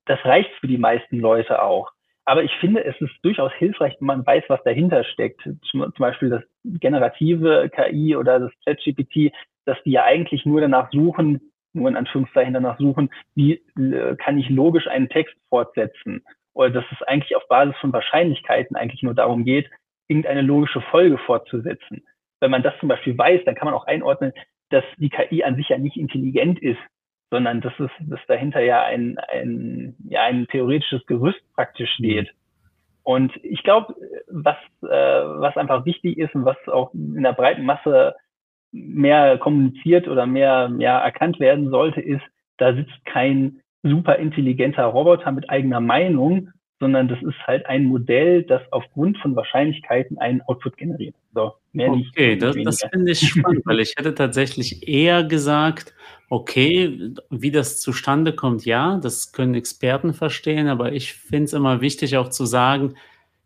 Das 0.06 0.24
reicht 0.24 0.50
für 0.60 0.68
die 0.68 0.78
meisten 0.78 1.18
Leute 1.18 1.62
auch. 1.62 1.90
Aber 2.28 2.42
ich 2.42 2.52
finde, 2.60 2.84
es 2.84 2.94
ist 3.00 3.14
durchaus 3.22 3.50
hilfreich, 3.54 3.96
wenn 4.00 4.06
man 4.06 4.26
weiß, 4.26 4.44
was 4.48 4.62
dahinter 4.62 5.02
steckt. 5.02 5.40
Zum 5.70 5.90
Beispiel 5.96 6.28
das 6.28 6.42
generative 6.62 7.70
KI 7.74 8.16
oder 8.16 8.38
das 8.38 8.52
ChatGPT, 8.66 9.32
dass 9.64 9.82
die 9.84 9.92
ja 9.92 10.04
eigentlich 10.04 10.44
nur 10.44 10.60
danach 10.60 10.90
suchen, 10.92 11.40
nur 11.72 11.88
in 11.88 11.96
Anführungszeichen 11.96 12.52
danach 12.52 12.78
suchen, 12.78 13.08
wie 13.34 13.62
äh, 13.78 14.14
kann 14.16 14.38
ich 14.38 14.50
logisch 14.50 14.88
einen 14.88 15.08
Text 15.08 15.36
fortsetzen? 15.48 16.22
Oder 16.52 16.68
dass 16.68 16.84
es 16.92 17.00
eigentlich 17.00 17.34
auf 17.34 17.48
Basis 17.48 17.74
von 17.80 17.94
Wahrscheinlichkeiten 17.94 18.76
eigentlich 18.76 19.02
nur 19.02 19.14
darum 19.14 19.46
geht, 19.46 19.70
irgendeine 20.06 20.42
logische 20.42 20.82
Folge 20.82 21.16
fortzusetzen. 21.16 22.04
Wenn 22.40 22.50
man 22.50 22.62
das 22.62 22.74
zum 22.78 22.90
Beispiel 22.90 23.16
weiß, 23.16 23.40
dann 23.46 23.54
kann 23.54 23.64
man 23.64 23.74
auch 23.74 23.86
einordnen, 23.86 24.34
dass 24.68 24.84
die 24.98 25.08
KI 25.08 25.44
an 25.44 25.56
sich 25.56 25.70
ja 25.70 25.78
nicht 25.78 25.96
intelligent 25.96 26.58
ist, 26.58 26.80
sondern 27.30 27.60
dass 27.60 27.72
es, 27.78 27.90
dass 28.00 28.20
dahinter 28.26 28.60
ja 28.60 28.82
ein, 28.82 29.18
ein, 29.18 29.96
ja, 30.08 30.22
ein 30.22 30.46
theoretisches 30.48 31.04
Gerüst 31.06 31.40
praktisch 31.54 31.90
steht. 31.94 32.28
Und 33.02 33.32
ich 33.42 33.62
glaube, 33.62 33.94
was, 34.28 34.56
äh, 34.82 34.88
was 34.88 35.56
einfach 35.56 35.84
wichtig 35.84 36.18
ist 36.18 36.34
und 36.34 36.44
was 36.44 36.56
auch 36.68 36.92
in 36.92 37.22
der 37.22 37.32
breiten 37.32 37.64
Masse 37.64 38.14
mehr 38.70 39.38
kommuniziert 39.38 40.08
oder 40.08 40.26
mehr, 40.26 40.68
mehr 40.68 40.94
erkannt 40.94 41.40
werden 41.40 41.70
sollte, 41.70 42.00
ist, 42.00 42.22
da 42.58 42.74
sitzt 42.74 43.04
kein 43.06 43.60
super 43.82 44.16
intelligenter 44.16 44.84
Roboter 44.84 45.32
mit 45.32 45.48
eigener 45.48 45.80
Meinung, 45.80 46.50
sondern 46.80 47.08
das 47.08 47.20
ist 47.22 47.38
halt 47.46 47.66
ein 47.66 47.84
Modell, 47.84 48.42
das 48.42 48.62
aufgrund 48.70 49.18
von 49.18 49.34
Wahrscheinlichkeiten 49.34 50.18
einen 50.18 50.42
Output 50.42 50.76
generiert. 50.76 51.14
So, 51.34 51.52
mehr 51.72 51.90
nicht. 51.90 52.10
Okay, 52.10 52.36
das, 52.36 52.56
das 52.62 52.84
finde 52.90 53.12
ich 53.12 53.20
spannend, 53.20 53.62
weil 53.64 53.80
ich 53.80 53.94
hätte 53.96 54.14
tatsächlich 54.14 54.86
eher 54.86 55.24
gesagt, 55.24 55.94
okay, 56.28 57.14
wie 57.30 57.50
das 57.50 57.80
zustande 57.80 58.34
kommt, 58.34 58.64
ja, 58.64 58.98
das 58.98 59.32
können 59.32 59.54
Experten 59.54 60.12
verstehen, 60.12 60.68
aber 60.68 60.92
ich 60.92 61.14
finde 61.14 61.44
es 61.44 61.52
immer 61.52 61.80
wichtig 61.80 62.16
auch 62.16 62.28
zu 62.28 62.44
sagen, 62.44 62.94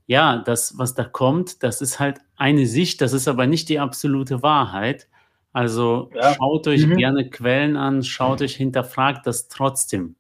ja, 0.06 0.38
das, 0.38 0.76
was 0.78 0.94
da 0.94 1.04
kommt, 1.04 1.62
das 1.62 1.80
ist 1.80 2.00
halt 2.00 2.18
eine 2.36 2.66
Sicht, 2.66 3.00
das 3.00 3.12
ist 3.12 3.28
aber 3.28 3.46
nicht 3.46 3.68
die 3.68 3.78
absolute 3.78 4.42
Wahrheit. 4.42 5.08
Also 5.52 6.10
ja. 6.14 6.34
schaut 6.34 6.66
euch 6.66 6.86
mhm. 6.86 6.96
gerne 6.96 7.30
Quellen 7.30 7.76
an, 7.76 8.02
schaut 8.02 8.42
euch, 8.42 8.56
hinterfragt 8.56 9.26
das 9.26 9.48
trotzdem. 9.48 10.16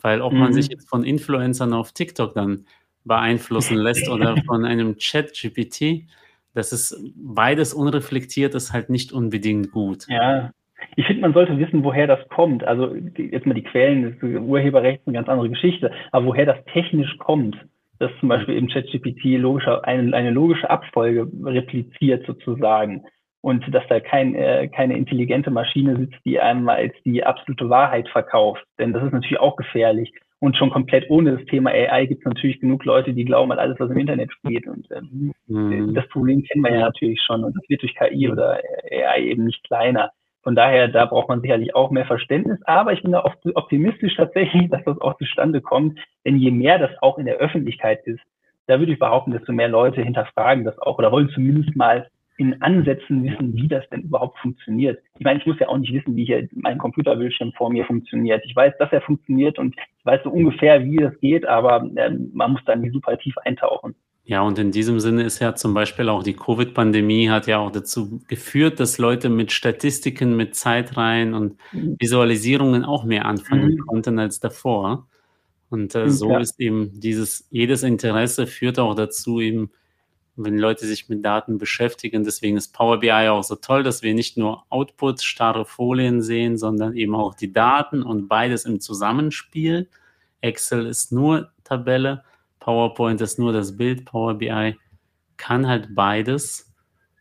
Weil 0.00 0.20
ob 0.20 0.32
mhm. 0.32 0.40
man 0.40 0.52
sich 0.52 0.68
jetzt 0.68 0.88
von 0.88 1.04
Influencern 1.04 1.72
auf 1.72 1.92
TikTok 1.92 2.34
dann 2.34 2.66
beeinflussen 3.04 3.76
lässt 3.76 4.08
oder 4.08 4.36
von 4.46 4.64
einem 4.64 4.96
Chat-GPT, 4.98 6.08
das 6.52 6.72
ist 6.72 6.96
beides 7.14 7.72
unreflektiert, 7.72 8.54
ist 8.54 8.72
halt 8.72 8.90
nicht 8.90 9.12
unbedingt 9.12 9.70
gut. 9.70 10.06
Ja, 10.08 10.52
ich 10.96 11.06
finde, 11.06 11.22
man 11.22 11.32
sollte 11.32 11.58
wissen, 11.58 11.84
woher 11.84 12.06
das 12.06 12.26
kommt. 12.28 12.64
Also 12.64 12.94
jetzt 13.16 13.46
mal 13.46 13.54
die 13.54 13.64
Quellen, 13.64 14.16
das 14.20 14.40
Urheberrecht 14.40 15.00
ist 15.00 15.08
eine 15.08 15.16
ganz 15.16 15.28
andere 15.28 15.50
Geschichte, 15.50 15.90
aber 16.10 16.26
woher 16.26 16.46
das 16.46 16.64
technisch 16.72 17.16
kommt, 17.18 17.56
dass 17.98 18.10
zum 18.20 18.28
Beispiel 18.28 18.56
eben 18.56 18.68
ChatGPT 18.68 19.38
logischer, 19.38 19.86
eine, 19.86 20.14
eine 20.16 20.30
logische 20.30 20.68
Abfolge 20.68 21.28
repliziert 21.44 22.26
sozusagen 22.26 23.04
und 23.42 23.64
dass 23.74 23.86
da 23.88 24.00
kein, 24.00 24.34
äh, 24.34 24.68
keine 24.68 24.96
intelligente 24.96 25.50
Maschine 25.50 25.96
sitzt, 25.96 26.18
die 26.24 26.40
einem 26.40 26.68
als 26.68 26.94
die 27.04 27.24
absolute 27.24 27.68
Wahrheit 27.68 28.08
verkauft. 28.08 28.64
Denn 28.78 28.92
das 28.92 29.04
ist 29.04 29.12
natürlich 29.12 29.40
auch 29.40 29.56
gefährlich. 29.56 30.12
Und 30.38 30.56
schon 30.56 30.70
komplett 30.70 31.08
ohne 31.08 31.36
das 31.36 31.44
Thema 31.46 31.70
AI 31.70 32.06
gibt 32.06 32.22
es 32.22 32.26
natürlich 32.26 32.58
genug 32.60 32.84
Leute, 32.84 33.12
die 33.12 33.24
glauben 33.24 33.52
an 33.52 33.60
alles, 33.60 33.78
was 33.78 33.90
im 33.90 33.98
Internet 33.98 34.32
steht. 34.32 34.66
Und 34.66 34.88
ähm, 34.90 35.32
mhm. 35.46 35.94
das 35.94 36.08
Problem 36.08 36.42
kennen 36.42 36.64
wir 36.64 36.72
ja 36.72 36.80
natürlich 36.80 37.20
schon. 37.22 37.44
Und 37.44 37.54
das 37.56 37.62
wird 37.68 37.82
durch 37.82 37.94
KI 37.94 38.28
oder 38.28 38.60
AI 38.90 39.22
eben 39.22 39.44
nicht 39.44 39.62
kleiner. 39.64 40.10
Von 40.42 40.56
daher, 40.56 40.88
da 40.88 41.06
braucht 41.06 41.28
man 41.28 41.40
sicherlich 41.40 41.74
auch 41.74 41.90
mehr 41.90 42.06
Verständnis. 42.06 42.58
Aber 42.64 42.92
ich 42.92 43.02
bin 43.02 43.12
da 43.12 43.24
optimistisch 43.54 44.16
tatsächlich, 44.16 44.68
dass 44.70 44.82
das 44.84 45.00
auch 45.00 45.16
zustande 45.18 45.60
kommt. 45.60 45.98
Denn 46.24 46.36
je 46.36 46.50
mehr 46.50 46.78
das 46.78 46.90
auch 47.00 47.18
in 47.18 47.26
der 47.26 47.36
Öffentlichkeit 47.36 48.04
ist, 48.06 48.20
da 48.66 48.78
würde 48.78 48.92
ich 48.92 48.98
behaupten, 48.98 49.32
desto 49.32 49.52
mehr 49.52 49.68
Leute 49.68 50.02
hinterfragen 50.02 50.64
das 50.64 50.78
auch 50.78 50.98
oder 50.98 51.12
wollen 51.12 51.30
zumindest 51.30 51.74
mal 51.76 52.08
in 52.38 52.60
Ansätzen 52.62 53.22
wissen, 53.24 53.54
wie 53.54 53.68
das 53.68 53.88
denn 53.90 54.02
überhaupt 54.02 54.38
funktioniert. 54.38 54.98
Ich 55.18 55.24
meine, 55.24 55.38
ich 55.38 55.46
muss 55.46 55.58
ja 55.58 55.68
auch 55.68 55.76
nicht 55.78 55.92
wissen, 55.92 56.16
wie 56.16 56.24
hier 56.24 56.48
mein 56.52 56.78
Computerbildschirm 56.78 57.52
vor 57.52 57.70
mir 57.70 57.84
funktioniert. 57.84 58.42
Ich 58.44 58.56
weiß, 58.56 58.74
dass 58.78 58.92
er 58.92 59.02
funktioniert 59.02 59.58
und 59.58 59.76
ich 59.76 60.06
weiß 60.06 60.22
so 60.24 60.30
ungefähr, 60.30 60.84
wie 60.84 60.96
das 60.96 61.18
geht, 61.20 61.46
aber 61.46 61.88
äh, 61.96 62.10
man 62.32 62.52
muss 62.52 62.64
da 62.64 62.74
nicht 62.74 62.92
super 62.92 63.18
tief 63.18 63.36
eintauchen. 63.44 63.94
Ja, 64.24 64.42
und 64.42 64.58
in 64.58 64.70
diesem 64.70 65.00
Sinne 65.00 65.24
ist 65.24 65.40
ja 65.40 65.54
zum 65.56 65.74
Beispiel 65.74 66.08
auch 66.08 66.22
die 66.22 66.34
Covid-Pandemie 66.36 67.28
hat 67.28 67.48
ja 67.48 67.58
auch 67.58 67.72
dazu 67.72 68.20
geführt, 68.28 68.78
dass 68.78 68.98
Leute 68.98 69.28
mit 69.28 69.50
Statistiken, 69.50 70.36
mit 70.36 70.54
Zeitreihen 70.54 71.34
und 71.34 71.56
mhm. 71.72 71.96
Visualisierungen 71.98 72.84
auch 72.84 73.04
mehr 73.04 73.24
anfangen 73.24 73.74
mhm. 73.74 73.86
konnten 73.86 74.18
als 74.20 74.38
davor. 74.38 75.08
Und 75.70 75.94
äh, 75.96 76.08
so 76.08 76.30
ja. 76.30 76.38
ist 76.38 76.60
eben 76.60 77.00
dieses, 77.00 77.48
jedes 77.50 77.82
Interesse 77.82 78.46
führt 78.46 78.78
auch 78.78 78.94
dazu, 78.94 79.40
eben 79.40 79.70
wenn 80.36 80.56
Leute 80.56 80.86
sich 80.86 81.08
mit 81.08 81.24
Daten 81.24 81.58
beschäftigen. 81.58 82.24
Deswegen 82.24 82.56
ist 82.56 82.72
Power 82.72 83.00
BI 83.00 83.10
auch 83.10 83.42
so 83.42 83.56
toll, 83.56 83.82
dass 83.82 84.02
wir 84.02 84.14
nicht 84.14 84.36
nur 84.36 84.64
Output, 84.70 85.22
starre 85.22 85.64
Folien 85.64 86.22
sehen, 86.22 86.56
sondern 86.56 86.96
eben 86.96 87.14
auch 87.14 87.34
die 87.34 87.52
Daten 87.52 88.02
und 88.02 88.28
beides 88.28 88.64
im 88.64 88.80
Zusammenspiel. 88.80 89.88
Excel 90.40 90.86
ist 90.86 91.12
nur 91.12 91.50
Tabelle, 91.64 92.24
PowerPoint 92.62 93.20
ist 93.20 93.40
nur 93.40 93.52
das 93.52 93.76
Bild, 93.76 94.04
Power 94.04 94.34
BI 94.34 94.76
kann 95.36 95.66
halt 95.66 95.94
beides 95.96 96.72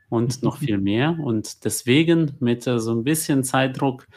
und 0.10 0.44
noch 0.44 0.58
viel 0.58 0.78
mehr. 0.78 1.18
Und 1.20 1.66
deswegen 1.66 2.36
mit 2.40 2.64
so 2.64 2.92
ein 2.94 3.04
bisschen 3.04 3.44
Zeitdruck 3.44 4.08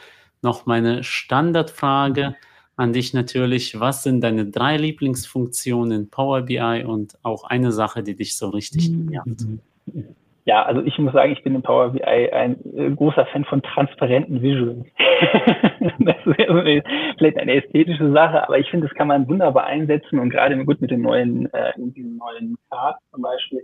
noch 0.41 0.67
meine 0.67 1.03
Standardfrage. 1.03 2.35
an 2.77 2.93
dich 2.93 3.13
natürlich. 3.13 3.79
Was 3.79 4.03
sind 4.03 4.21
deine 4.21 4.45
drei 4.45 4.77
Lieblingsfunktionen 4.77 6.01
in 6.01 6.09
Power 6.09 6.43
BI 6.43 6.83
und 6.85 7.17
auch 7.23 7.45
eine 7.45 7.71
Sache, 7.71 8.03
die 8.03 8.15
dich 8.15 8.37
so 8.37 8.49
richtig 8.49 8.89
nervt? 8.89 9.45
Ja, 10.45 10.61
also 10.61 10.81
ich 10.83 10.97
muss 10.99 11.13
sagen, 11.13 11.31
ich 11.31 11.43
bin 11.43 11.55
in 11.55 11.63
Power 11.63 11.89
BI 11.89 12.03
ein 12.03 12.57
äh, 12.77 12.91
großer 12.91 13.25
Fan 13.27 13.45
von 13.45 13.63
transparenten 13.63 14.43
Visuals. 14.43 14.85
das 15.99 16.17
ist 16.23 16.87
vielleicht 17.17 17.39
eine 17.39 17.55
ästhetische 17.55 18.11
Sache, 18.11 18.43
aber 18.43 18.59
ich 18.59 18.69
finde, 18.69 18.87
das 18.87 18.95
kann 18.95 19.07
man 19.07 19.27
wunderbar 19.27 19.65
einsetzen 19.65 20.19
und 20.19 20.29
gerade 20.29 20.63
gut 20.63 20.81
mit 20.81 20.91
den 20.91 21.01
neuen, 21.01 21.51
äh, 21.51 21.73
diesen 21.77 22.17
neuen 22.17 22.57
Cards 22.69 22.99
zum 23.11 23.23
Beispiel 23.23 23.63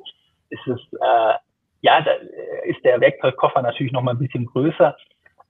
ist 0.50 0.68
es, 0.68 0.80
äh, 1.00 1.34
ja, 1.82 2.02
da 2.02 2.12
ist 2.66 2.84
der 2.84 3.00
Werkzeugkoffer 3.00 3.62
natürlich 3.62 3.92
noch 3.92 4.02
mal 4.02 4.12
ein 4.12 4.20
bisschen 4.20 4.48
größer, 4.48 4.96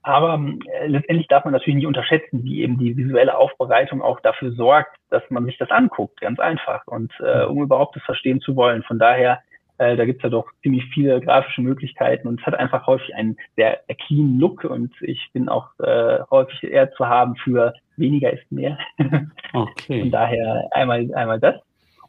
aber 0.02 0.38
äh, 0.66 0.86
letztendlich 0.86 1.28
darf 1.28 1.44
man 1.44 1.52
natürlich 1.52 1.76
nicht 1.76 1.86
unterschätzen, 1.86 2.44
wie 2.44 2.60
eben 2.60 2.76
die 2.76 2.94
visuelle 2.94 3.38
Aufbereitung 3.38 4.02
auch 4.02 4.20
dafür 4.20 4.52
sorgt, 4.52 4.96
dass 5.08 5.22
man 5.30 5.46
sich 5.46 5.56
das 5.56 5.70
anguckt, 5.70 6.20
ganz 6.20 6.38
einfach 6.40 6.86
und 6.88 7.10
äh, 7.20 7.44
um 7.44 7.62
überhaupt 7.62 7.96
das 7.96 8.02
verstehen 8.02 8.40
zu 8.40 8.54
wollen. 8.54 8.82
Von 8.82 8.98
daher 8.98 9.40
äh, 9.82 9.96
da 9.96 10.04
gibt 10.04 10.18
es 10.18 10.22
ja 10.22 10.30
doch 10.30 10.46
ziemlich 10.62 10.84
viele 10.94 11.20
grafische 11.20 11.60
Möglichkeiten 11.60 12.28
und 12.28 12.40
es 12.40 12.46
hat 12.46 12.54
einfach 12.54 12.86
häufig 12.86 13.14
einen 13.14 13.36
sehr 13.56 13.80
clean 14.06 14.38
Look 14.38 14.64
und 14.64 14.92
ich 15.02 15.30
bin 15.32 15.48
auch 15.48 15.68
äh, 15.80 16.20
häufig 16.30 16.62
eher 16.62 16.92
zu 16.92 17.06
haben 17.06 17.34
für 17.36 17.74
weniger 17.96 18.32
ist 18.32 18.50
mehr. 18.50 18.78
Okay. 19.54 20.00
Von 20.00 20.10
daher 20.10 20.66
einmal, 20.70 21.14
einmal 21.14 21.38
das. 21.38 21.56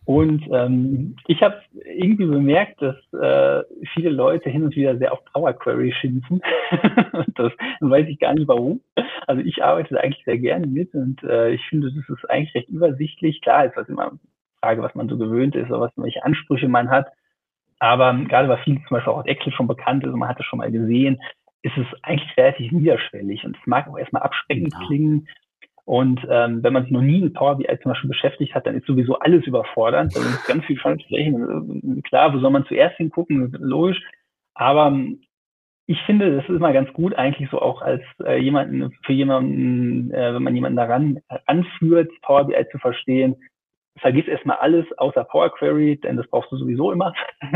Und 0.05 0.47
ähm, 0.49 1.17
ich 1.27 1.41
habe 1.43 1.61
irgendwie 1.73 2.25
bemerkt, 2.25 2.81
dass 2.81 2.95
äh, 3.13 3.65
viele 3.93 4.11
Leute 4.11 4.49
hin 4.49 4.63
und 4.63 4.77
wieder 4.77 4.97
sehr 4.97 5.11
auf 5.11 5.19
Power 5.33 5.51
Query 5.51 5.93
schimpfen. 5.99 6.41
das, 7.11 7.25
das 7.35 7.51
weiß 7.81 8.07
ich 8.07 8.17
gar 8.19 8.33
nicht 8.33 8.47
warum. 8.47 8.79
Also 9.27 9.41
ich 9.41 9.61
arbeite 9.61 9.95
da 9.95 9.99
eigentlich 9.99 10.23
sehr 10.23 10.37
gerne 10.37 10.67
mit 10.67 10.93
und 10.93 11.21
äh, 11.23 11.51
ich 11.51 11.61
finde, 11.67 11.91
das 11.91 12.17
ist 12.17 12.29
eigentlich 12.29 12.55
recht 12.55 12.69
übersichtlich. 12.69 13.41
Klar 13.41 13.65
ist 13.65 13.75
das 13.75 13.89
immer 13.89 14.03
eine 14.03 14.19
Frage, 14.61 14.81
was 14.81 14.95
man 14.95 15.09
so 15.09 15.17
gewöhnt 15.17 15.55
ist 15.55 15.69
oder 15.69 15.81
was, 15.81 15.91
welche 15.97 16.23
Ansprüche 16.23 16.69
man 16.69 16.89
hat. 16.89 17.07
Aber 17.83 18.13
gerade 18.13 18.47
weil 18.47 18.59
viel 18.59 18.75
zum 18.87 18.95
Beispiel 18.95 19.11
auch 19.11 19.17
aus 19.17 19.25
Excel 19.25 19.51
schon 19.51 19.67
bekannt 19.67 20.05
ist 20.05 20.13
und 20.13 20.19
man 20.19 20.29
hat 20.29 20.39
es 20.39 20.45
schon 20.45 20.59
mal 20.59 20.71
gesehen, 20.71 21.19
ist 21.63 21.77
es 21.77 21.85
eigentlich 22.01 22.37
relativ 22.37 22.71
niederschwellig 22.71 23.43
und 23.43 23.57
es 23.57 23.67
mag 23.67 23.89
auch 23.89 23.97
erstmal 23.97 24.21
abschreckend 24.21 24.71
ja. 24.71 24.87
klingen. 24.87 25.27
Und 25.83 26.25
ähm, 26.29 26.63
wenn 26.63 26.71
man 26.71 26.83
sich 26.83 26.93
noch 26.93 27.01
nie 27.01 27.19
mit 27.19 27.33
Power 27.33 27.57
BI 27.57 27.67
zum 27.81 27.91
Beispiel 27.91 28.07
beschäftigt 28.07 28.55
hat, 28.55 28.65
dann 28.65 28.75
ist 28.75 28.87
sowieso 28.87 29.19
alles 29.19 29.45
überfordernd. 29.45 30.15
Dann 30.15 30.23
ist 30.23 30.47
ganz 30.47 30.63
viel 30.63 30.77
Schaltflächen. 30.77 32.01
Klar, 32.03 32.33
wo 32.33 32.39
soll 32.39 32.51
man 32.51 32.65
zuerst 32.67 32.95
hingucken? 32.95 33.51
Logisch. 33.59 34.01
Aber 34.53 34.87
ähm, 34.87 35.19
ich 35.85 36.01
finde, 36.03 36.37
das 36.37 36.47
ist 36.47 36.61
mal 36.61 36.71
ganz 36.71 36.93
gut, 36.93 37.13
eigentlich 37.15 37.49
so 37.49 37.61
auch 37.61 37.81
als 37.81 38.03
äh, 38.23 38.37
jemanden, 38.37 38.93
für 39.05 39.11
jemanden, 39.11 40.09
äh, 40.13 40.33
wenn 40.33 40.43
man 40.43 40.55
jemanden 40.55 40.77
daran 40.77 41.19
anführt, 41.47 42.09
Power 42.21 42.45
BI 42.45 42.65
zu 42.71 42.77
verstehen, 42.77 43.35
vergiss 43.97 44.27
erstmal 44.27 44.57
alles 44.57 44.85
außer 44.97 45.23
Power 45.23 45.49
Query, 45.49 45.97
denn 45.97 46.17
das 46.17 46.27
brauchst 46.27 46.51
du 46.51 46.57
sowieso 46.57 46.91
immer. 46.91 47.13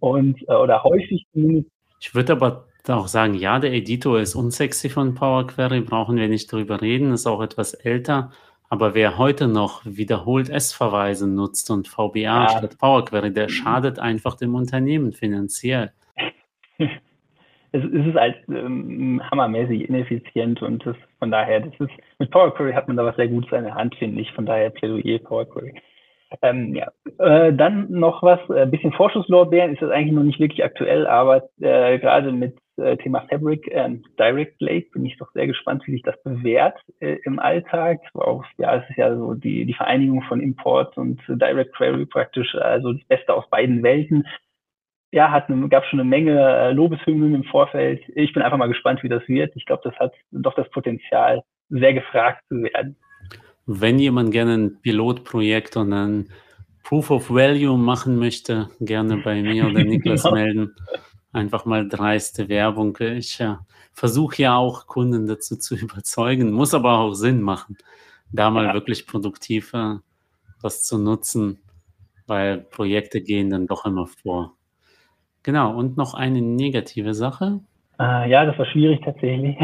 Und, 0.00 0.42
äh, 0.48 0.54
oder 0.54 0.82
häufig 0.82 1.26
zumindest. 1.32 1.70
Ich 2.00 2.14
würde 2.14 2.32
aber 2.32 2.66
auch 2.88 3.08
sagen, 3.08 3.34
ja, 3.34 3.58
der 3.58 3.72
Editor 3.72 4.20
ist 4.20 4.34
unsexy 4.34 4.88
von 4.88 5.14
Power 5.14 5.46
Query, 5.46 5.80
brauchen 5.80 6.16
wir 6.16 6.28
nicht 6.28 6.50
drüber 6.50 6.80
reden, 6.80 7.12
ist 7.12 7.26
auch 7.26 7.42
etwas 7.42 7.74
älter. 7.74 8.30
Aber 8.68 8.94
wer 8.94 9.16
heute 9.16 9.46
noch 9.48 9.82
wiederholt 9.84 10.48
S-Verweise 10.48 11.28
nutzt 11.28 11.70
und 11.70 11.88
VBA 11.88 12.16
ja. 12.16 12.48
statt 12.48 12.78
Power 12.78 13.04
Query, 13.04 13.32
der 13.32 13.48
schadet 13.48 13.98
einfach 13.98 14.36
dem 14.36 14.54
Unternehmen 14.54 15.12
finanziell. 15.12 15.92
es, 16.78 16.90
es 17.72 18.06
ist 18.06 18.14
halt 18.14 18.36
ähm, 18.48 19.22
hammermäßig 19.30 19.88
ineffizient 19.88 20.62
und 20.62 20.84
das, 20.84 20.96
von 21.18 21.30
daher, 21.30 21.60
das 21.60 21.72
ist, 21.78 21.92
mit 22.18 22.30
Power 22.30 22.54
Query 22.54 22.72
hat 22.72 22.88
man 22.88 22.96
da 22.96 23.04
was 23.04 23.16
sehr 23.16 23.28
Gutes 23.28 23.50
in 23.52 23.64
der 23.64 23.74
Hand, 23.74 23.94
finde 23.96 24.20
ich. 24.20 24.32
Von 24.32 24.46
daher 24.46 24.70
Plädoyer 24.70 25.18
Power 25.18 25.48
Query. 25.48 25.74
Ähm, 26.42 26.74
ja. 26.74 26.90
Äh, 27.18 27.52
dann 27.54 27.90
noch 27.90 28.22
was, 28.22 28.40
ein 28.50 28.56
äh, 28.56 28.66
bisschen 28.66 28.92
Vorschusslorbeeren 28.92 29.72
ist 29.72 29.82
das 29.82 29.90
eigentlich 29.90 30.12
noch 30.12 30.24
nicht 30.24 30.40
wirklich 30.40 30.64
aktuell, 30.64 31.06
aber 31.06 31.48
äh, 31.60 31.98
gerade 31.98 32.32
mit 32.32 32.58
äh, 32.76 32.96
Thema 32.96 33.26
Fabric 33.30 33.68
ähm, 33.70 34.02
Direct 34.18 34.60
Lake 34.60 34.90
bin 34.92 35.06
ich 35.06 35.16
doch 35.18 35.30
sehr 35.32 35.46
gespannt, 35.46 35.86
wie 35.86 35.92
sich 35.92 36.02
das 36.02 36.20
bewährt 36.22 36.78
äh, 37.00 37.16
im 37.24 37.38
Alltag. 37.38 38.00
Auch, 38.14 38.44
ja, 38.58 38.76
es 38.76 38.90
ist 38.90 38.96
ja 38.96 39.16
so 39.16 39.34
die, 39.34 39.64
die 39.64 39.74
Vereinigung 39.74 40.22
von 40.22 40.40
Import 40.40 40.98
und 40.98 41.20
Direct 41.28 41.74
Query 41.74 42.06
praktisch, 42.06 42.54
also 42.56 42.92
das 42.92 43.04
Beste 43.04 43.32
aus 43.32 43.48
beiden 43.48 43.82
Welten 43.82 44.26
ja, 45.12 45.30
hat 45.30 45.48
eine, 45.48 45.68
gab 45.68 45.84
schon 45.86 46.00
eine 46.00 46.08
Menge 46.08 46.38
äh, 46.38 46.72
Lobeshymnen 46.72 47.34
im 47.34 47.44
Vorfeld. 47.44 48.02
Ich 48.14 48.32
bin 48.32 48.42
einfach 48.42 48.58
mal 48.58 48.68
gespannt, 48.68 49.02
wie 49.02 49.08
das 49.08 49.26
wird. 49.28 49.54
Ich 49.56 49.66
glaube, 49.66 49.82
das 49.84 49.98
hat 49.98 50.12
doch 50.32 50.54
das 50.54 50.68
Potenzial, 50.70 51.42
sehr 51.68 51.94
gefragt 51.94 52.42
zu 52.48 52.62
werden. 52.62 52.96
Wenn 53.66 53.98
jemand 53.98 54.30
gerne 54.30 54.54
ein 54.54 54.80
Pilotprojekt 54.80 55.76
und 55.76 55.92
ein 55.92 56.28
Proof 56.84 57.10
of 57.10 57.30
Value 57.30 57.76
machen 57.76 58.16
möchte, 58.16 58.68
gerne 58.80 59.16
bei 59.18 59.42
mir 59.42 59.66
oder 59.66 59.82
Niklas 59.84 60.22
genau. 60.22 60.34
melden. 60.34 60.76
Einfach 61.32 61.64
mal 61.64 61.88
dreiste 61.88 62.48
Werbung. 62.48 62.96
Ich 63.00 63.38
ja, 63.38 63.66
versuche 63.92 64.42
ja 64.42 64.56
auch 64.56 64.86
Kunden 64.86 65.26
dazu 65.26 65.56
zu 65.56 65.74
überzeugen, 65.80 66.52
muss 66.52 66.74
aber 66.74 66.98
auch 66.98 67.14
Sinn 67.14 67.42
machen, 67.42 67.76
da 68.32 68.50
mal 68.50 68.66
ja. 68.66 68.74
wirklich 68.74 69.06
produktiv 69.06 69.72
äh, 69.74 69.96
was 70.60 70.84
zu 70.84 70.98
nutzen, 70.98 71.58
weil 72.26 72.58
Projekte 72.58 73.20
gehen 73.20 73.50
dann 73.50 73.66
doch 73.66 73.84
immer 73.84 74.06
vor. 74.06 74.55
Genau, 75.46 75.76
und 75.76 75.96
noch 75.96 76.14
eine 76.14 76.42
negative 76.42 77.14
Sache. 77.14 77.60
Äh, 78.00 78.28
ja, 78.28 78.44
das 78.44 78.58
war 78.58 78.66
schwierig 78.66 79.00
tatsächlich. 79.04 79.56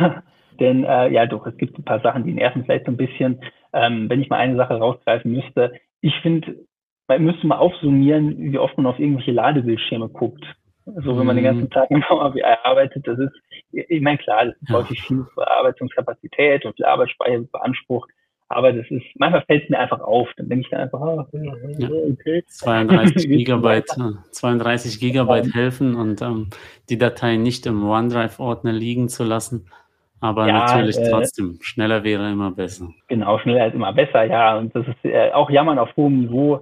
Denn 0.60 0.84
äh, 0.84 1.08
ja, 1.08 1.24
doch, 1.24 1.46
es 1.46 1.56
gibt 1.56 1.78
ein 1.78 1.84
paar 1.84 2.00
Sachen, 2.00 2.24
die 2.24 2.34
nerven 2.34 2.66
vielleicht 2.66 2.84
so 2.84 2.92
ein 2.92 2.98
bisschen. 2.98 3.40
Ähm, 3.72 4.10
wenn 4.10 4.20
ich 4.20 4.28
mal 4.28 4.36
eine 4.36 4.56
Sache 4.56 4.74
rausgreifen 4.74 5.32
müsste, 5.32 5.72
ich 6.02 6.14
finde, 6.20 6.66
man 7.08 7.24
müsste 7.24 7.46
mal 7.46 7.56
aufsummieren, 7.56 8.52
wie 8.52 8.58
oft 8.58 8.76
man 8.76 8.84
auf 8.84 8.98
irgendwelche 8.98 9.32
Ladebildschirme 9.32 10.10
guckt. 10.10 10.44
Also 10.84 11.18
wenn 11.18 11.24
man 11.24 11.36
den 11.36 11.46
ganzen 11.46 11.64
mhm. 11.64 11.70
Tag 11.70 11.90
im 11.90 12.02
VABI 12.02 12.42
arbeitet, 12.64 13.06
das 13.06 13.18
ist, 13.18 13.32
ich 13.70 14.02
meine, 14.02 14.18
klar, 14.18 14.44
das 14.44 14.56
ist 14.60 14.68
ja. 14.68 14.74
häufig 14.76 15.00
viel 15.00 15.24
Verarbeitungskapazität 15.32 16.66
und 16.66 16.76
viel 16.76 16.84
Arbeitsspeicher 16.84 17.40
beansprucht. 17.50 18.10
Aber 18.54 18.72
das 18.72 18.86
ist, 18.90 19.04
manchmal 19.16 19.42
fällt 19.42 19.64
es 19.64 19.70
mir 19.70 19.78
einfach 19.78 20.00
auf. 20.00 20.28
Dann 20.36 20.48
denke 20.48 20.64
ich 20.64 20.70
dann 20.70 20.80
einfach, 20.80 21.00
oh, 21.00 21.24
okay. 22.12 22.44
32 22.46 23.28
Gigabyte, 23.28 23.96
32 24.30 25.00
Gigabyte 25.00 25.54
helfen 25.54 25.94
und 25.94 26.22
ähm, 26.22 26.50
die 26.88 26.98
Datei 26.98 27.36
nicht 27.36 27.66
im 27.66 27.84
OneDrive-Ordner 27.88 28.72
liegen 28.72 29.08
zu 29.08 29.24
lassen. 29.24 29.66
Aber 30.20 30.46
ja, 30.46 30.52
natürlich 30.52 30.96
äh, 30.98 31.10
trotzdem, 31.10 31.58
schneller 31.60 32.04
wäre 32.04 32.30
immer 32.30 32.52
besser. 32.52 32.88
Genau, 33.08 33.38
schneller 33.40 33.66
ist 33.66 33.74
immer 33.74 33.92
besser, 33.92 34.24
ja. 34.24 34.56
Und 34.56 34.74
das 34.74 34.86
ist 34.86 35.04
äh, 35.04 35.32
auch 35.32 35.50
Jammern 35.50 35.80
auf 35.80 35.94
hohem 35.96 36.20
Niveau. 36.20 36.60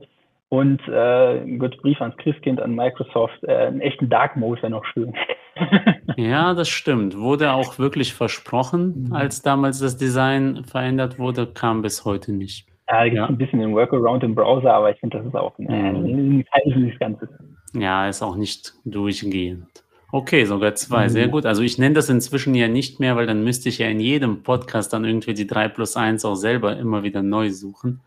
Und 0.51 0.81
äh, 0.89 1.59
Brief 1.81 2.01
ans 2.01 2.17
Christkind, 2.17 2.61
an 2.61 2.75
Microsoft, 2.75 3.43
äh, 3.45 3.55
einen 3.69 3.81
echten 3.81 4.11
Dark 4.11 4.37
Mode 4.37 4.61
wäre 4.63 4.71
noch 4.71 4.85
schön. 4.85 5.15
ja, 6.17 6.55
das 6.55 6.69
stimmt. 6.69 7.17
Wurde 7.17 7.53
auch 7.53 7.79
wirklich 7.79 8.15
versprochen, 8.15 9.07
mhm. 9.07 9.13
als 9.13 9.43
damals 9.43 9.79
das 9.79 9.97
Design 9.97 10.65
verändert 10.65 11.21
wurde, 11.21 11.47
kam 11.47 11.83
bis 11.83 12.05
heute 12.05 12.33
nicht. 12.33 12.67
Ja, 12.89 12.99
da 12.99 13.05
gibt 13.05 13.15
es 13.15 13.19
ja. 13.19 13.27
ein 13.29 13.39
bisschen 13.39 13.61
den 13.61 13.75
Workaround 13.75 14.25
im 14.25 14.35
Browser, 14.35 14.75
aber 14.75 14.91
ich 14.91 14.99
finde, 14.99 15.19
das 15.19 15.27
ist 15.29 15.37
auch 15.37 15.57
ein, 15.61 16.45
das 16.53 16.99
Ganze. 16.99 17.29
Ja, 17.73 18.09
ist 18.09 18.21
auch 18.21 18.35
nicht 18.35 18.75
durchgehend. 18.85 19.69
Okay, 20.11 20.45
sogar 20.45 20.75
zwei, 20.75 21.09
sehr 21.09 21.29
mhm. 21.29 21.31
gut. 21.31 21.47
Also 21.47 21.63
ich 21.63 21.79
nenne 21.79 21.95
das 21.95 22.09
inzwischen 22.09 22.57
ja 22.57 22.67
nicht 22.67 22.99
mehr, 22.99 23.15
weil 23.15 23.27
dann 23.27 23.45
müsste 23.45 23.69
ich 23.69 23.79
ja 23.79 23.87
in 23.87 24.01
jedem 24.01 24.43
Podcast 24.43 24.93
dann 24.93 25.05
irgendwie 25.05 25.35
die 25.35 25.47
3 25.47 25.69
plus 25.69 25.97
1 25.97 26.25
auch 26.25 26.35
selber 26.35 26.77
immer 26.77 27.05
wieder 27.05 27.23
neu 27.23 27.51
suchen. 27.51 28.01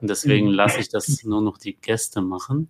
Und 0.00 0.10
deswegen 0.10 0.48
mhm. 0.48 0.54
lasse 0.54 0.80
ich 0.80 0.88
das 0.88 1.24
nur 1.24 1.40
noch 1.40 1.58
die 1.58 1.76
Gäste 1.76 2.20
machen. 2.20 2.68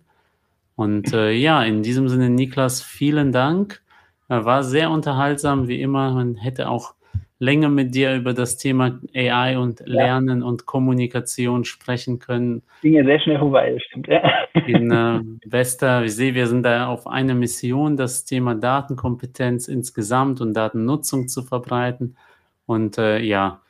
Und 0.75 1.13
äh, 1.13 1.31
ja, 1.31 1.63
in 1.63 1.83
diesem 1.83 2.09
Sinne, 2.09 2.29
Niklas, 2.29 2.81
vielen 2.81 3.31
Dank. 3.31 3.81
War 4.27 4.63
sehr 4.63 4.89
unterhaltsam, 4.89 5.67
wie 5.67 5.81
immer. 5.81 6.11
Man 6.13 6.35
hätte 6.35 6.67
auch 6.69 6.95
länger 7.39 7.69
mit 7.69 7.93
dir 7.93 8.15
über 8.15 8.33
das 8.33 8.57
Thema 8.57 8.99
AI 9.13 9.57
und 9.57 9.81
Lernen 9.85 10.39
ja. 10.39 10.45
und 10.45 10.65
Kommunikation 10.65 11.65
sprechen 11.65 12.19
können. 12.19 12.63
Ging 12.81 12.93
ja 12.93 13.03
sehr 13.03 13.19
schnell 13.19 13.39
vorbei, 13.39 13.71
das 13.73 13.83
stimmt. 13.83 14.07
Ja. 14.07 14.21
In 14.65 14.91
äh, 14.91 15.21
Vesta, 15.45 16.03
ich 16.03 16.15
sehe, 16.15 16.33
wir 16.33 16.47
sind 16.47 16.63
da 16.63 16.87
auf 16.87 17.07
einer 17.07 17.35
Mission, 17.35 17.97
das 17.97 18.25
Thema 18.25 18.55
Datenkompetenz 18.55 19.67
insgesamt 19.67 20.41
und 20.41 20.53
Datennutzung 20.53 21.27
zu 21.27 21.43
verbreiten. 21.43 22.15
Und 22.65 22.97
äh, 22.97 23.19
ja, 23.19 23.61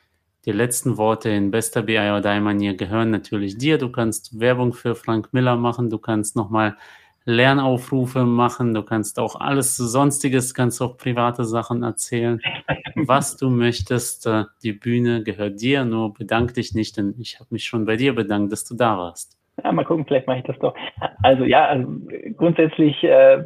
die 0.46 0.52
letzten 0.52 0.96
Worte 0.96 1.28
in 1.28 1.50
bester 1.50 1.82
BI 1.82 1.98
oder 1.98 2.40
Manier 2.40 2.74
gehören 2.74 3.10
natürlich 3.10 3.58
dir. 3.58 3.78
Du 3.78 3.90
kannst 3.90 4.38
Werbung 4.38 4.72
für 4.72 4.94
Frank 4.94 5.32
Miller 5.32 5.56
machen, 5.56 5.90
du 5.90 5.98
kannst 5.98 6.36
nochmal 6.36 6.76
Lernaufrufe 7.24 8.24
machen, 8.24 8.72
du 8.72 8.84
kannst 8.84 9.18
auch 9.18 9.34
alles 9.40 9.76
sonstiges, 9.76 10.54
kannst 10.54 10.80
auch 10.80 10.96
private 10.96 11.44
Sachen 11.44 11.82
erzählen, 11.82 12.40
was 12.94 13.36
du 13.36 13.50
möchtest. 13.50 14.26
Äh, 14.26 14.44
die 14.62 14.72
Bühne 14.72 15.24
gehört 15.24 15.60
dir, 15.60 15.84
nur 15.84 16.14
bedank 16.14 16.54
dich 16.54 16.74
nicht, 16.74 16.96
denn 16.96 17.16
ich 17.18 17.40
habe 17.40 17.48
mich 17.50 17.64
schon 17.64 17.84
bei 17.84 17.96
dir 17.96 18.14
bedankt, 18.14 18.52
dass 18.52 18.64
du 18.64 18.76
da 18.76 18.96
warst. 18.96 19.36
Ja, 19.62 19.72
mal 19.72 19.84
gucken, 19.84 20.04
vielleicht 20.06 20.28
mache 20.28 20.38
ich 20.38 20.44
das 20.44 20.58
doch. 20.60 20.76
Also 21.24 21.44
ja, 21.44 21.66
also 21.66 21.88
grundsätzlich 22.36 23.02
äh, 23.02 23.42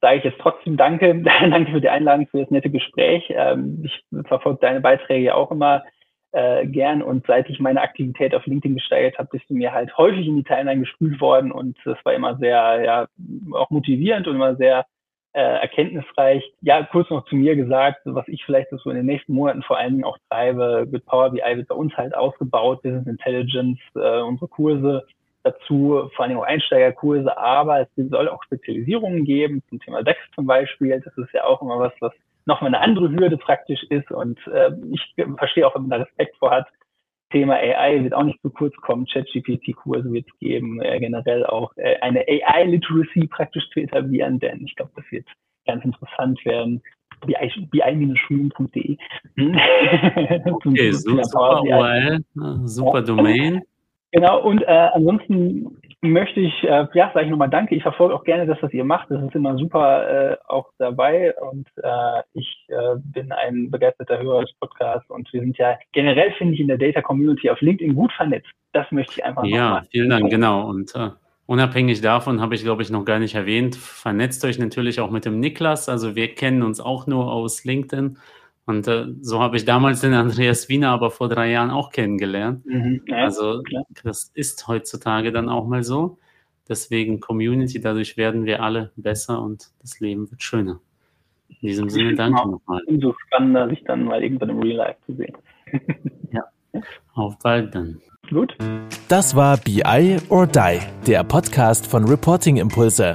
sage 0.00 0.18
ich 0.18 0.24
jetzt 0.24 0.38
trotzdem 0.38 0.76
Danke, 0.76 1.12
danke 1.24 1.72
für 1.72 1.80
die 1.80 1.88
Einladung, 1.88 2.28
für 2.28 2.38
das 2.38 2.50
nette 2.52 2.70
Gespräch. 2.70 3.24
Ähm, 3.30 3.82
ich 3.84 4.04
verfolge 4.28 4.60
deine 4.60 4.80
Beiträge 4.80 5.34
auch 5.34 5.50
immer 5.50 5.82
äh, 6.32 6.66
gern. 6.66 7.02
Und 7.02 7.26
seit 7.26 7.48
ich 7.48 7.60
meine 7.60 7.80
Aktivität 7.80 8.34
auf 8.34 8.46
LinkedIn 8.46 8.76
gesteigert 8.76 9.18
habe, 9.18 9.28
bist 9.32 9.48
du 9.48 9.54
mir 9.54 9.72
halt 9.72 9.96
häufig 9.96 10.26
in 10.26 10.36
die 10.36 10.44
Timeline 10.44 10.80
gespült 10.80 11.20
worden 11.20 11.52
und 11.52 11.76
das 11.84 11.98
war 12.04 12.14
immer 12.14 12.36
sehr, 12.36 12.82
ja, 12.84 13.06
auch 13.52 13.70
motivierend 13.70 14.26
und 14.26 14.36
immer 14.36 14.56
sehr 14.56 14.86
äh, 15.32 15.60
erkenntnisreich. 15.60 16.42
Ja, 16.62 16.82
kurz 16.84 17.10
noch 17.10 17.26
zu 17.26 17.36
mir 17.36 17.56
gesagt, 17.56 18.00
was 18.04 18.26
ich 18.28 18.44
vielleicht 18.44 18.70
so 18.70 18.90
in 18.90 18.96
den 18.96 19.06
nächsten 19.06 19.34
Monaten 19.34 19.62
vor 19.62 19.76
allen 19.76 19.92
Dingen 19.92 20.04
auch 20.04 20.18
treibe, 20.30 20.86
mit 20.90 21.04
Power 21.04 21.30
BI 21.30 21.56
wird 21.56 21.68
bei 21.68 21.74
uns 21.74 21.94
halt 21.96 22.14
ausgebaut, 22.14 22.82
Business 22.82 23.06
Intelligence, 23.06 23.78
äh, 23.94 24.20
unsere 24.20 24.48
Kurse 24.48 25.06
dazu, 25.42 26.10
vor 26.14 26.24
allem 26.24 26.38
auch 26.38 26.44
Einsteigerkurse, 26.44 27.36
aber 27.36 27.82
es 27.82 27.88
soll 27.96 28.28
auch 28.28 28.42
Spezialisierungen 28.42 29.24
geben 29.24 29.62
zum 29.68 29.78
Thema 29.78 30.02
DAX 30.02 30.18
zum 30.34 30.46
Beispiel. 30.46 31.00
Das 31.00 31.16
ist 31.16 31.32
ja 31.32 31.44
auch 31.44 31.62
immer 31.62 31.78
was, 31.78 31.92
was 32.00 32.12
nochmal 32.46 32.74
eine 32.74 32.82
andere 32.82 33.10
Hürde 33.10 33.36
praktisch 33.36 33.82
ist 33.90 34.10
und 34.10 34.38
äh, 34.46 34.70
ich 34.90 35.14
verstehe 35.36 35.66
auch, 35.66 35.74
wenn 35.74 35.82
man 35.82 35.90
da 35.90 35.96
Respekt 36.04 36.36
vor 36.38 36.50
hat. 36.50 36.66
Thema 37.30 37.54
AI 37.54 38.04
wird 38.04 38.14
auch 38.14 38.22
nicht 38.22 38.40
zu 38.40 38.50
kurz 38.50 38.74
kommen. 38.76 39.04
ChatGPT-Kurse 39.06 40.12
wird 40.12 40.26
es 40.28 40.38
geben, 40.38 40.80
äh, 40.80 41.00
generell 41.00 41.44
auch 41.44 41.72
äh, 41.76 41.96
eine 42.00 42.20
AI-Literacy 42.20 43.26
praktisch 43.26 43.68
zu 43.70 43.80
etablieren, 43.80 44.38
denn 44.38 44.64
ich 44.64 44.76
glaube, 44.76 44.92
das 44.94 45.04
wird 45.10 45.26
ganz 45.66 45.84
interessant 45.84 46.44
werden. 46.44 46.82
bi-schulen.de. 47.26 48.96
okay, 50.52 50.92
super 50.92 51.62
URL, 51.62 52.20
super 52.64 53.02
Domain. 53.02 53.62
Genau, 54.12 54.42
und 54.42 54.62
äh, 54.62 54.88
ansonsten 54.94 55.76
möchte 56.02 56.40
ich, 56.40 56.62
äh, 56.62 56.86
ja, 56.94 57.10
sage 57.12 57.24
ich 57.24 57.30
nochmal 57.30 57.50
Danke. 57.50 57.74
Ich 57.74 57.82
verfolge 57.82 58.14
auch 58.14 58.24
gerne 58.24 58.46
das, 58.46 58.58
was 58.62 58.72
ihr 58.72 58.84
macht. 58.84 59.10
Das 59.10 59.22
ist 59.22 59.34
immer 59.34 59.56
super 59.56 60.32
äh, 60.32 60.36
auch 60.46 60.70
dabei. 60.78 61.34
Und 61.40 61.66
äh, 61.82 62.22
ich 62.34 62.66
äh, 62.68 62.96
bin 62.98 63.32
ein 63.32 63.70
begeisterter 63.70 64.18
Hörer 64.18 64.42
des 64.42 64.52
Podcasts. 64.60 65.08
Und 65.10 65.32
wir 65.32 65.40
sind 65.40 65.56
ja 65.58 65.76
generell, 65.92 66.32
finde 66.32 66.54
ich, 66.54 66.60
in 66.60 66.68
der 66.68 66.78
Data 66.78 67.02
Community 67.02 67.50
auf 67.50 67.60
LinkedIn 67.60 67.94
gut 67.94 68.12
vernetzt. 68.12 68.50
Das 68.72 68.90
möchte 68.92 69.14
ich 69.16 69.24
einfach 69.24 69.44
Ja, 69.44 69.70
machen. 69.70 69.88
vielen 69.90 70.10
Dank, 70.10 70.30
genau. 70.30 70.68
Und 70.68 70.94
äh, 70.94 71.10
unabhängig 71.46 72.00
davon 72.00 72.40
habe 72.40 72.54
ich, 72.54 72.62
glaube 72.62 72.82
ich, 72.82 72.90
noch 72.90 73.04
gar 73.04 73.18
nicht 73.18 73.34
erwähnt, 73.34 73.76
vernetzt 73.76 74.44
euch 74.44 74.58
natürlich 74.58 75.00
auch 75.00 75.10
mit 75.10 75.24
dem 75.24 75.40
Niklas. 75.40 75.88
Also 75.88 76.14
wir 76.14 76.34
kennen 76.34 76.62
uns 76.62 76.80
auch 76.80 77.06
nur 77.06 77.32
aus 77.32 77.64
LinkedIn. 77.64 78.18
Und 78.66 78.88
äh, 78.88 79.06
so 79.20 79.40
habe 79.40 79.56
ich 79.56 79.64
damals 79.64 80.00
den 80.00 80.12
Andreas 80.12 80.68
Wiener 80.68 80.90
aber 80.90 81.12
vor 81.12 81.28
drei 81.28 81.52
Jahren 81.52 81.70
auch 81.70 81.90
kennengelernt. 81.90 82.66
Mhm, 82.66 83.02
ja, 83.06 83.18
also 83.18 83.62
klar. 83.62 83.84
das 84.02 84.32
ist 84.34 84.66
heutzutage 84.66 85.30
dann 85.30 85.48
auch 85.48 85.66
mal 85.66 85.84
so. 85.84 86.18
Deswegen 86.68 87.20
Community, 87.20 87.80
dadurch 87.80 88.16
werden 88.16 88.44
wir 88.44 88.60
alle 88.60 88.90
besser 88.96 89.40
und 89.40 89.70
das 89.80 90.00
Leben 90.00 90.28
wird 90.28 90.42
schöner. 90.42 90.80
In 91.48 91.68
diesem 91.68 91.88
Sinne, 91.88 92.14
danke 92.16 92.42
genau. 92.42 92.56
nochmal. 92.56 92.82
Umso 92.86 93.14
spannender, 93.26 93.68
sich 93.68 93.84
dann 93.84 94.04
mal 94.04 94.20
irgendwann 94.20 94.50
im 94.50 94.58
Real 94.60 94.78
Life 94.78 94.98
zu 95.06 95.14
sehen. 95.14 95.36
ja, 96.32 96.42
auf 97.14 97.38
bald 97.38 97.72
dann. 97.72 98.00
Gut. 98.30 98.56
Das 99.08 99.36
war 99.36 99.56
BI 99.58 100.16
or 100.28 100.48
Die, 100.48 100.80
der 101.06 101.22
Podcast 101.22 101.86
von 101.86 102.04
Reporting 102.04 102.56
Impulse. 102.56 103.14